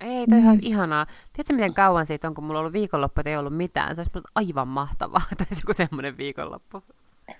Ei, 0.00 0.26
toi 0.26 0.38
mm. 0.38 0.44
ihan 0.44 0.58
ihanaa. 0.62 1.06
Tiedätkö, 1.32 1.54
miten 1.54 1.74
kauan 1.74 2.06
siitä 2.06 2.28
on, 2.28 2.34
kun 2.34 2.44
mulla 2.44 2.58
on 2.58 2.60
ollut 2.60 2.72
viikonloppu, 2.72 3.20
ei 3.24 3.36
ollut 3.36 3.56
mitään? 3.56 3.96
Se 3.96 4.00
olisi 4.00 4.28
aivan 4.34 4.68
mahtavaa, 4.68 5.22
tai 5.38 5.46
joku 5.50 5.74
semmoinen 5.74 6.16
viikonloppu. 6.16 6.82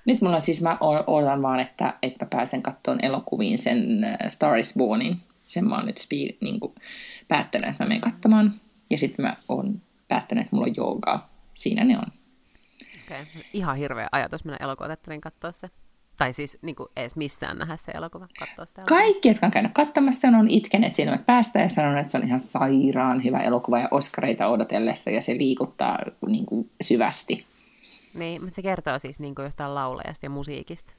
Nyt 0.05 0.21
mulla 0.21 0.41
siis, 0.41 0.63
mä 0.63 0.79
odotan 0.81 1.43
vaan, 1.43 1.61
että, 1.61 1.95
että 2.03 2.25
mä 2.25 2.29
pääsen 2.29 2.63
katsomaan 2.63 3.05
elokuviin 3.05 3.59
sen 3.59 4.05
äh, 4.05 4.17
Star 4.29 4.57
is 4.57 4.75
Bornin. 4.79 5.17
Sen 5.47 5.69
mä 5.69 5.77
oon 5.77 5.87
nyt 5.87 5.99
spi, 5.99 6.39
niin 6.41 6.61
kuin, 6.61 6.75
päättänyt, 7.29 7.71
että 7.71 7.85
mä 7.85 7.89
menen 7.89 8.01
katsomaan. 8.01 8.55
Ja 8.91 8.99
sitten 8.99 9.25
mä 9.25 9.35
oon 9.49 9.81
päättänyt, 10.09 10.45
että 10.45 10.57
mulla 10.57 10.67
on 10.69 10.77
joogaa. 10.77 11.31
Siinä 11.55 11.85
ne 11.85 11.99
on. 11.99 12.13
Okei, 13.05 13.23
okay. 13.23 13.43
ihan 13.53 13.77
hirveä 13.77 14.07
ajatus 14.13 14.45
mennä 14.45 14.57
elokuvateatteriin 14.61 15.21
katsoa 15.21 15.53
se. 15.53 15.71
Tai 16.17 16.33
siis 16.33 16.59
niin 16.63 16.77
kuin 16.77 16.89
edes 16.97 17.17
missään 17.17 17.59
nähdä 17.59 17.77
se 17.77 17.93
elokuva, 17.93 18.27
katsoa 18.39 18.67
sitä 18.67 18.81
elokuvaa. 18.81 19.03
Kaikki, 19.03 19.29
jotka 19.29 19.47
on 19.47 19.53
käynyt 19.53 19.73
katsomassa, 19.73 20.29
on 20.29 20.51
itkeneet 20.51 20.93
silmät 20.93 21.27
päästä 21.27 21.59
ja 21.59 21.69
sanonut, 21.69 22.01
että 22.01 22.11
se 22.11 22.19
on 22.19 22.25
ihan 22.25 22.41
sairaan 22.41 23.25
hyvä 23.25 23.41
elokuva 23.41 23.79
ja 23.79 23.89
Oscareita 23.91 24.49
odotellessa 24.49 25.11
ja 25.11 25.23
se 25.23 25.35
liikuttaa 25.35 25.99
niin 26.27 26.47
kuin, 26.47 26.71
syvästi. 26.81 27.47
Niin, 28.15 28.43
mutta 28.43 28.55
se 28.55 28.63
kertoo 28.63 28.99
siis 28.99 29.21
niin 29.21 29.35
kuin 29.35 29.45
jostain 29.45 29.75
laulajasta 29.75 30.27
ja 30.27 30.31
musiikista. 30.31 30.93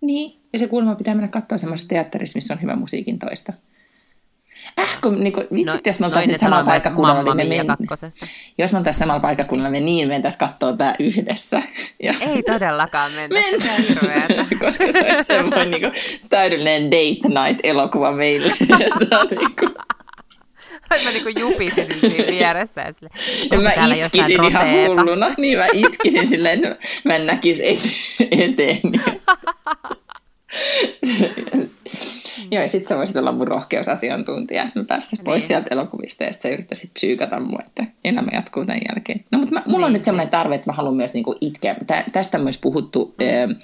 Niin, 0.00 0.40
ja 0.52 0.58
se 0.58 0.68
kuulemma 0.68 0.94
pitää 0.94 1.14
mennä 1.14 1.28
katsoa 1.28 1.58
semmoisessa 1.58 1.88
teatterissa, 1.88 2.36
missä 2.36 2.54
on 2.54 2.62
hyvä 2.62 2.76
musiikin 2.76 3.18
toista. 3.18 3.52
Äh, 4.78 5.00
kun 5.00 5.20
niinku, 5.20 5.40
vitsit, 5.40 5.74
no, 5.74 5.80
jos 5.86 6.00
me 6.00 6.06
oltaisiin 6.06 6.38
samalla 6.38 6.64
paikkakunnalla, 6.64 7.34
niin 7.34 7.48
me 7.48 7.64
men... 7.64 7.76
Jos 8.58 8.72
me 8.72 8.78
oltaisiin 8.78 8.98
samalla 8.98 9.20
paikkakunnalla, 9.20 9.70
niin 9.70 9.84
niin 9.84 10.08
mentäisiin 10.08 10.38
katsoa 10.38 10.76
tämä 10.76 10.94
yhdessä. 10.98 11.62
Ja... 12.02 12.14
Ei 12.20 12.42
todellakaan 12.42 13.12
mentäisi. 13.12 13.68
Men... 14.06 14.46
Koska 14.64 14.92
se 14.92 15.00
olisi 15.10 15.24
semmoinen 15.24 15.70
niinku, 15.70 15.88
täydellinen 16.28 16.90
date 16.90 17.28
night-elokuva 17.28 18.12
meille. 18.12 18.52
niinku... 19.38 19.66
mä 21.04 21.10
niinku 21.10 21.28
jupisin 21.28 21.86
siinä 22.00 22.26
vieressä. 22.26 22.80
Ja, 22.80 22.92
sille, 22.92 23.10
ja 23.50 23.58
mä 23.60 23.94
itkisin 23.94 24.44
ihan 24.44 24.66
hulluna. 24.72 25.34
Niin 25.38 25.58
mä 25.58 25.66
itkisin 25.72 26.26
silleen, 26.26 26.64
että 26.64 26.86
mä 27.04 27.16
en 27.16 27.26
näkisi 27.26 27.62
eteen. 28.30 28.80
Joo, 32.50 32.62
ja 32.62 32.68
sitten 32.68 32.88
sä 32.88 32.96
voisit 32.96 33.16
olla 33.16 33.32
mun 33.32 33.48
rohkeusasiantuntija, 33.48 34.62
mä 34.74 34.84
päästäisin 34.84 35.16
niin. 35.16 35.24
pois 35.24 35.48
sieltä 35.48 35.68
elokuvista, 35.70 36.24
ja 36.24 36.32
sitten 36.32 36.50
sä 36.50 36.54
yrittäisit 36.54 36.94
psyykata 36.94 37.40
mua, 37.40 37.58
että 37.66 37.84
elämä 38.04 38.28
jatkuu 38.32 38.64
tämän 38.64 38.80
jälkeen. 38.88 39.24
No, 39.32 39.38
mutta 39.38 39.54
mä, 39.54 39.62
mulla 39.66 39.78
niin, 39.78 39.84
on 39.86 39.92
nyt 39.92 40.04
semmoinen 40.04 40.30
tarve, 40.30 40.54
että 40.54 40.70
mä 40.70 40.76
haluan 40.76 40.96
myös 40.96 41.14
niinku 41.14 41.34
itkeä. 41.40 41.76
Tä, 41.86 42.04
tästä 42.12 42.38
on 42.38 42.44
myös 42.44 42.58
puhuttu, 42.58 43.14
mm. 43.18 43.56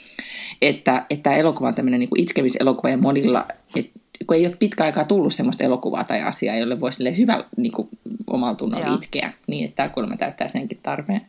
että, 0.63 1.07
että 1.11 1.35
elokuva 1.35 1.69
on 1.69 1.75
tämmöinen 1.75 2.01
niinku 2.01 2.17
itkemiselokuva, 2.19 2.91
ja 2.91 2.97
monilla, 2.97 3.47
että 3.77 4.01
kun 4.27 4.37
ei 4.37 4.47
ole 4.47 4.57
pitkä 4.59 4.85
aikaa 4.85 5.05
tullut 5.05 5.35
semmoista 5.35 5.65
elokuvaa 5.65 6.05
tai 6.05 6.23
asiaa, 6.23 6.57
jolle 6.57 6.81
voisi 6.81 7.17
hyvä 7.17 7.45
niin 7.57 7.73
kuin, 7.73 7.89
omalla 8.27 8.55
tunnolla 8.55 8.95
itkeä, 8.95 9.33
niin 9.47 9.65
että 9.65 9.77
tämä 9.77 9.89
kuulemma 9.89 10.17
täyttää 10.17 10.49
senkin 10.49 10.79
tarpeen. 10.83 11.27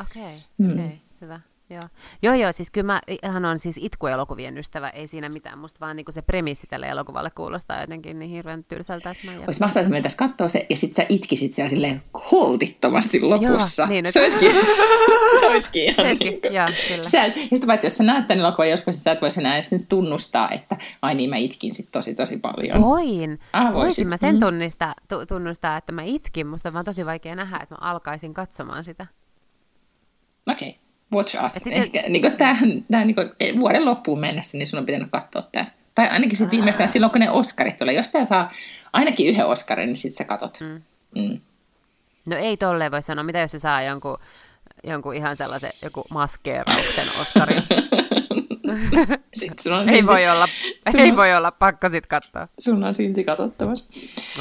Okei, 0.00 0.22
okay, 0.22 0.38
mm. 0.58 0.72
okay, 0.72 0.88
hyvä. 1.20 1.40
Joo. 1.70 1.82
joo, 2.22 2.34
joo, 2.34 2.52
siis 2.52 2.70
kyllä 2.70 2.86
mä 2.86 3.00
ihan 3.22 3.44
on 3.44 3.58
siis 3.58 3.78
itkuelokuvien 3.80 4.58
ystävä, 4.58 4.88
ei 4.88 5.06
siinä 5.06 5.28
mitään. 5.28 5.58
Musta 5.58 5.80
vaan 5.80 5.96
niin 5.96 6.06
se 6.10 6.22
premissi 6.22 6.66
tälle 6.66 6.88
elokuvalle 6.88 7.30
kuulostaa 7.30 7.80
jotenkin 7.80 8.18
niin 8.18 8.30
hirveän 8.30 8.64
tylsältä. 8.64 9.10
Että 9.10 9.26
mä 9.26 9.32
Olisi 9.46 9.60
mahtavaa, 9.60 9.96
että 9.96 10.08
me 10.08 10.28
katsoa 10.28 10.48
se 10.48 10.66
ja 10.70 10.76
sit 10.76 10.94
sä 10.94 11.06
itkisit 11.08 11.52
siellä 11.52 11.68
silleen 11.68 12.02
holtittomasti 12.30 13.20
lopussa. 13.20 13.82
Joo, 13.82 13.90
niin, 13.90 14.12
se 14.12 14.20
olisikin, 14.20 14.52
se 15.40 15.46
olisikin 15.46 15.82
ihan 15.82 15.96
se 15.96 16.24
niin 16.24 16.40
kuin, 16.40 16.54
joo, 16.54 16.66
kyllä. 16.88 17.10
Sä, 17.10 17.26
ja 17.26 17.32
sitten 17.34 17.66
paitsi, 17.66 17.86
jos 17.86 17.96
sä 17.96 18.04
näet 18.04 18.28
tämän 18.28 18.44
elokuvan 18.44 18.70
joskus, 18.70 18.96
niin 18.96 19.02
sä 19.02 19.12
et 19.12 19.22
voisi 19.22 19.40
enää 19.40 19.54
edes 19.54 19.72
nyt 19.72 19.88
tunnustaa, 19.88 20.50
että 20.50 20.76
ai 21.02 21.14
niin, 21.14 21.30
mä 21.30 21.36
itkin 21.36 21.74
sit 21.74 21.90
tosi 21.90 22.14
tosi 22.14 22.36
paljon. 22.36 22.82
Voin. 22.82 23.40
Ah, 23.52 23.74
voisin 23.74 24.08
mä 24.08 24.16
sen 24.16 24.34
mm. 24.34 24.40
tunnista, 24.40 24.94
tunnustaa, 25.28 25.76
että 25.76 25.92
mä 25.92 26.02
itkin. 26.02 26.46
Musta 26.46 26.68
on 26.68 26.72
vaan 26.72 26.84
tosi 26.84 27.06
vaikea 27.06 27.34
nähdä, 27.34 27.58
että 27.62 27.74
mä 27.74 27.90
alkaisin 27.90 28.34
katsomaan 28.34 28.84
sitä. 28.84 29.06
Okei. 30.46 30.68
Okay. 30.68 30.87
Watch 31.12 31.44
Us. 31.44 31.52
Sitten, 31.52 31.72
Ehkä, 31.72 32.02
niin 32.08 32.22
kuin, 32.22 32.36
tämähän, 32.36 32.84
tämä, 32.90 33.04
niin 33.04 33.14
kuin, 33.14 33.30
vuoden 33.60 33.84
loppuun 33.84 34.20
mennessä, 34.20 34.58
niin 34.58 34.66
sun 34.66 34.78
on 34.78 34.86
pitänyt 34.86 35.08
katsoa 35.10 35.42
tämä. 35.52 35.66
Tai 35.94 36.08
ainakin 36.08 36.36
sitten 36.36 36.50
viimeistään 36.50 36.88
silloin, 36.88 37.12
kun 37.12 37.20
ne 37.20 37.30
Oscarit 37.30 37.76
tulee. 37.76 37.94
Jos 37.94 38.08
tämä 38.08 38.24
saa 38.24 38.50
ainakin 38.92 39.28
yhden 39.28 39.46
Oscarin, 39.46 39.86
niin 39.86 39.96
sitten 39.96 40.16
sä 40.16 40.24
katot. 40.24 40.58
Mm. 40.60 40.82
Mm. 41.22 41.40
No 42.26 42.36
ei 42.36 42.56
tolleen 42.56 42.92
voi 42.92 43.02
sanoa. 43.02 43.24
Mitä 43.24 43.38
jos 43.38 43.50
se 43.50 43.58
saa 43.58 43.82
jonkun, 43.82 44.18
jonkun 44.84 45.14
ihan 45.14 45.36
sellaisen 45.36 45.72
joku 45.82 46.04
maskeerauksen 46.10 47.06
Oscarin? 47.20 47.62
Sitten 49.34 49.72
on 49.72 49.88
ei, 49.88 50.06
voi 50.06 50.28
olla, 50.28 50.48
sun 50.90 51.00
ei 51.00 51.16
voi 51.16 51.34
olla 51.34 51.50
pakko 51.50 51.88
sit 51.88 52.06
katsoa. 52.06 52.48
Sun 52.58 52.84
on 52.84 52.94
silti 52.94 53.24
katsottavassa. 53.24 53.84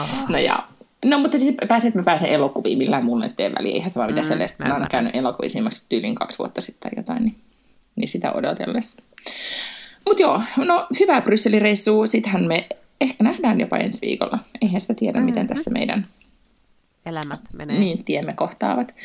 Oh. 0.01 0.30
No 0.30 0.38
ja 0.38 0.68
No 1.05 1.19
mutta 1.19 1.39
siis 1.39 1.55
pääset, 1.67 1.95
mä 1.95 2.03
pääsen 2.03 2.29
elokuviin, 2.29 2.77
millään 2.77 3.05
mulla 3.05 3.25
nyt 3.25 3.35
tee 3.35 3.51
väliä. 3.59 3.73
Eihän 3.73 3.89
se 3.89 3.99
vaan 3.99 4.09
mitä 4.09 4.21
mm, 4.21 4.27
sellaista. 4.27 4.63
Mä 4.63 4.73
oon 4.73 4.87
käynyt 4.91 5.15
elokuvissa 5.15 5.59
tyyliin 5.89 6.15
kaksi 6.15 6.37
vuotta 6.37 6.61
sitten 6.61 6.91
tai 6.91 6.99
jotain, 6.99 7.23
niin, 7.23 7.35
niin 7.95 8.07
sitä 8.07 8.31
odotellessa. 8.31 9.03
Mutta 10.05 10.23
joo, 10.23 10.41
no 10.57 10.87
hyvää 10.99 11.21
Brysselin 11.21 11.61
reissua. 11.61 12.07
Sittenhän 12.07 12.43
me 12.43 12.67
ehkä 13.01 13.23
nähdään 13.23 13.59
jopa 13.59 13.77
ensi 13.77 14.01
viikolla. 14.01 14.39
Eihän 14.61 14.81
sitä 14.81 14.93
tiedä, 14.93 15.19
mm-hmm. 15.19 15.25
miten 15.25 15.47
tässä 15.47 15.71
meidän 15.71 16.07
elämät 17.05 17.39
menee. 17.53 17.79
Niin, 17.79 18.03
tiemme 18.03 18.33
kohtaavat. 18.33 18.95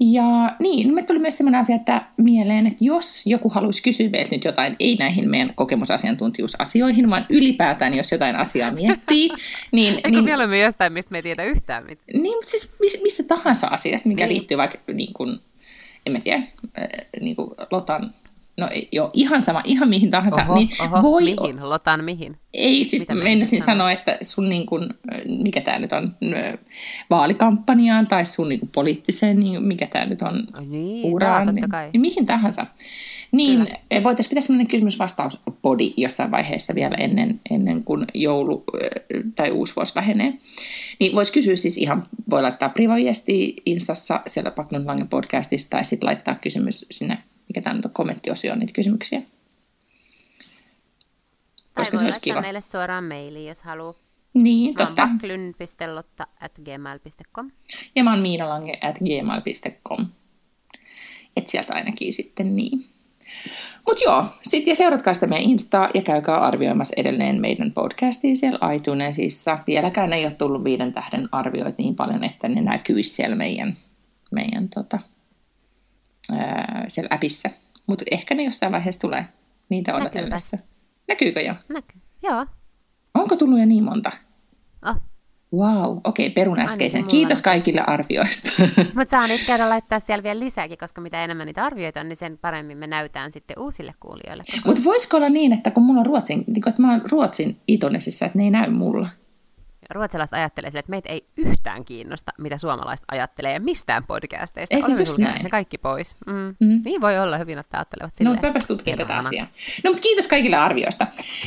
Ja 0.00 0.52
niin, 0.58 0.94
me 0.94 1.02
tuli 1.02 1.18
myös 1.18 1.38
sellainen 1.38 1.60
asia, 1.60 1.76
että 1.76 2.02
mieleen, 2.16 2.66
että 2.66 2.84
jos 2.84 3.26
joku 3.26 3.48
haluaisi 3.48 3.82
kysyä 3.82 4.08
meiltä 4.08 4.30
nyt 4.30 4.44
jotain, 4.44 4.76
ei 4.80 4.96
näihin 4.96 5.30
meidän 5.30 5.54
kokemusasiantuntijuusasioihin, 5.54 7.10
vaan 7.10 7.26
ylipäätään, 7.28 7.94
jos 7.94 8.12
jotain 8.12 8.36
asiaa 8.36 8.70
miettii, 8.70 9.30
niin... 9.72 9.94
Eikö 9.94 10.10
niin, 10.10 10.24
mieluummin 10.24 10.60
jostain, 10.60 10.92
mistä 10.92 11.12
me 11.12 11.18
ei 11.18 11.22
tiedä 11.22 11.44
yhtään 11.44 11.84
mitään? 11.84 12.22
Niin, 12.22 12.36
mutta 12.36 12.50
siis 12.50 12.72
mistä 13.02 13.22
tahansa 13.22 13.66
asiasta, 13.66 14.08
mikä 14.08 14.26
niin. 14.26 14.34
liittyy 14.34 14.56
vaikka, 14.56 14.78
niin 14.92 15.12
kuin, 15.12 15.38
en 16.06 16.12
mä 16.12 16.20
tiedä, 16.20 16.42
niin 17.20 17.36
kuin 17.36 17.50
Lotan 17.70 18.14
no 18.56 18.68
joo, 18.92 19.10
ihan 19.12 19.42
sama, 19.42 19.62
ihan 19.64 19.88
mihin 19.88 20.10
tahansa, 20.10 20.42
oho, 20.42 20.54
niin 20.54 20.68
oho, 20.82 21.02
voi... 21.02 21.22
mihin, 21.22 21.68
lotan 21.68 22.04
mihin? 22.04 22.36
Ei, 22.54 22.84
siis 22.84 23.02
Mitä 23.02 23.14
meinasin 23.14 23.62
sanoa, 23.62 23.92
että 23.92 24.18
sun 24.22 24.48
niin 24.48 24.66
kuin, 24.66 24.88
mikä 25.42 25.60
tämä 25.60 25.78
nyt 25.78 25.92
on, 25.92 26.16
vaalikampanjaan 27.10 28.06
tai 28.06 28.24
sun 28.24 28.48
niin 28.48 28.60
kuin 28.60 28.70
poliittiseen, 28.74 29.40
niin 29.40 29.62
mikä 29.62 29.86
tämä 29.86 30.06
nyt 30.06 30.22
on, 30.22 30.46
oh, 30.58 30.66
niin, 30.66 31.14
uraan, 31.14 31.54
niin, 31.54 31.64
niin 31.92 32.00
mihin 32.00 32.26
tahansa. 32.26 32.66
Niin, 33.32 33.68
voitaisiin 34.04 34.30
pitää 34.30 34.40
sellainen 34.40 34.66
kysymys-vastauspodi 34.66 35.94
jossain 35.96 36.30
vaiheessa 36.30 36.74
vielä 36.74 36.96
ennen, 36.98 37.40
ennen 37.50 37.84
kuin 37.84 38.04
joulu 38.14 38.64
tai 39.36 39.50
uusi 39.50 39.76
vuosi 39.76 39.92
lähenee. 39.96 40.38
Niin 41.00 41.14
voisi 41.14 41.32
kysyä 41.32 41.56
siis 41.56 41.78
ihan, 41.78 42.06
voi 42.30 42.42
laittaa 42.42 42.68
privaviestiä 42.68 43.54
Instassa 43.66 44.20
siellä 44.26 44.50
Paknon 44.50 44.86
Langen 44.86 45.08
podcastista 45.08 45.70
tai 45.70 45.84
sitten 45.84 46.06
laittaa 46.06 46.34
kysymys 46.34 46.86
sinne 46.90 47.18
mikä 47.48 47.60
tämä 47.62 47.76
nyt 47.76 47.84
on 47.84 47.90
kommenttiosio, 47.90 48.54
niitä 48.54 48.72
kysymyksiä. 48.72 49.20
Tai 51.74 51.84
Koska 51.84 51.98
voi 52.04 52.12
se 52.12 52.20
kiva. 52.20 52.40
meille 52.40 52.60
suoraan 52.60 53.04
mailiin, 53.04 53.48
jos 53.48 53.62
haluaa. 53.62 53.94
Niin, 54.34 54.74
totta. 54.74 55.06
Mä 55.06 55.18
at 56.40 56.52
gmail.com. 56.64 57.50
Ja 57.96 58.04
mä 58.04 58.10
oon 58.10 58.22
miinalange 58.22 58.78
at 58.80 58.98
gmail.com. 58.98 60.06
Et 61.36 61.48
sieltä 61.48 61.74
ainakin 61.74 62.12
sitten 62.12 62.56
niin. 62.56 62.84
Mutta 63.86 64.04
joo, 64.04 64.24
sitten 64.42 64.72
ja 64.72 64.76
seuratkaa 64.76 65.14
sitä 65.14 65.26
meidän 65.26 65.50
Instaa 65.50 65.88
ja 65.94 66.02
käykää 66.02 66.38
arvioimassa 66.38 66.94
edelleen 66.96 67.40
meidän 67.40 67.72
podcastia 67.72 68.36
siellä 68.36 68.72
iTunesissa. 68.74 69.58
Vieläkään 69.66 70.12
ei 70.12 70.24
ole 70.24 70.34
tullut 70.34 70.64
viiden 70.64 70.92
tähden 70.92 71.28
arvioit 71.32 71.78
niin 71.78 71.94
paljon, 71.94 72.24
että 72.24 72.48
ne 72.48 72.62
näkyisi 72.62 73.10
siellä 73.10 73.36
meidän, 73.36 73.76
meidän 74.30 74.68
tota, 74.68 74.98
ää, 76.32 76.84
siellä 76.88 77.08
appissa. 77.10 77.50
Mutta 77.86 78.04
ehkä 78.10 78.34
ne 78.34 78.44
jossain 78.44 78.72
vaiheessa 78.72 79.00
tulee 79.00 79.26
niitä 79.68 79.94
odotellessa. 79.94 80.58
Näkyykö 81.08 81.40
jo? 81.40 81.54
Näkyy, 81.68 82.00
joo. 82.22 82.46
Onko 83.14 83.36
tullut 83.36 83.58
jo 83.58 83.66
niin 83.66 83.84
monta? 83.84 84.10
Oh. 84.86 84.96
Wow, 85.54 85.98
okei, 86.04 86.26
okay, 86.26 86.34
perun 86.34 86.60
äskeisen. 86.60 87.04
Kiitos 87.04 87.42
kaikille 87.42 87.80
arvioista. 87.86 88.50
Mutta 88.96 89.10
saa 89.10 89.26
nyt 89.26 89.40
käydä 89.46 89.68
laittaa 89.68 90.00
siellä 90.00 90.22
vielä 90.22 90.40
lisääkin, 90.40 90.78
koska 90.78 91.00
mitä 91.00 91.24
enemmän 91.24 91.46
niitä 91.46 91.64
arvioita 91.64 92.00
on, 92.00 92.08
niin 92.08 92.16
sen 92.16 92.38
paremmin 92.38 92.78
me 92.78 92.86
näytään 92.86 93.32
sitten 93.32 93.58
uusille 93.58 93.94
kuulijoille. 94.00 94.42
Mutta 94.66 94.84
voisiko 94.84 95.16
olla 95.16 95.28
niin, 95.28 95.52
että 95.52 95.70
kun 95.70 95.82
mulla 95.82 96.00
on 96.00 96.06
Ruotsin, 96.06 96.44
niin 96.46 96.68
että 96.68 96.82
mä 96.82 96.92
oon 96.92 97.02
Ruotsin 97.10 97.60
itonesissa, 97.68 98.26
että 98.26 98.38
ne 98.38 98.44
ei 98.44 98.50
näy 98.50 98.70
mulla? 98.70 99.08
Ruotsalaiset 99.90 100.34
ajattelee 100.34 100.70
sille, 100.70 100.78
että 100.80 100.90
meitä 100.90 101.08
ei 101.08 101.26
yhtään 101.36 101.84
kiinnosta, 101.84 102.32
mitä 102.38 102.58
suomalaiset 102.58 103.04
ajattelee 103.10 103.58
mistään 103.58 104.04
podcasteista. 104.04 104.74
Eikö 104.74 104.86
Olemme 104.86 105.02
just 105.02 105.18
näin? 105.18 105.42
ne 105.42 105.48
kaikki 105.50 105.78
pois. 105.78 106.16
Mm. 106.26 106.56
Mm. 106.60 106.80
Niin 106.84 107.00
voi 107.00 107.18
olla 107.18 107.38
hyvin, 107.38 107.58
että 107.58 107.78
ajattelevat 107.78 108.14
silleen. 108.14 108.36
No, 108.36 108.48
mäpäs 108.48 108.66
tutkia 108.66 108.96
tätä 108.96 109.16
asiaa. 109.16 109.46
No, 109.84 109.90
mutta 109.90 110.02
kiitos 110.02 110.28
kaikille 110.28 110.56
arvioista. 110.56 111.06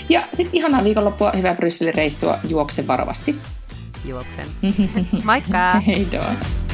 Ja 0.09 0.27
sitten 0.33 0.55
ihanaa 0.55 0.83
viikonloppua, 0.83 1.31
hyvää 1.37 1.53
Brysselin 1.55 1.95
reissua, 1.95 2.37
juokse 2.49 2.87
varovasti. 2.87 3.35
Juoksen. 4.05 4.47
Moikka! 5.25 5.79
Hei 5.87 6.07
doa. 6.11 6.66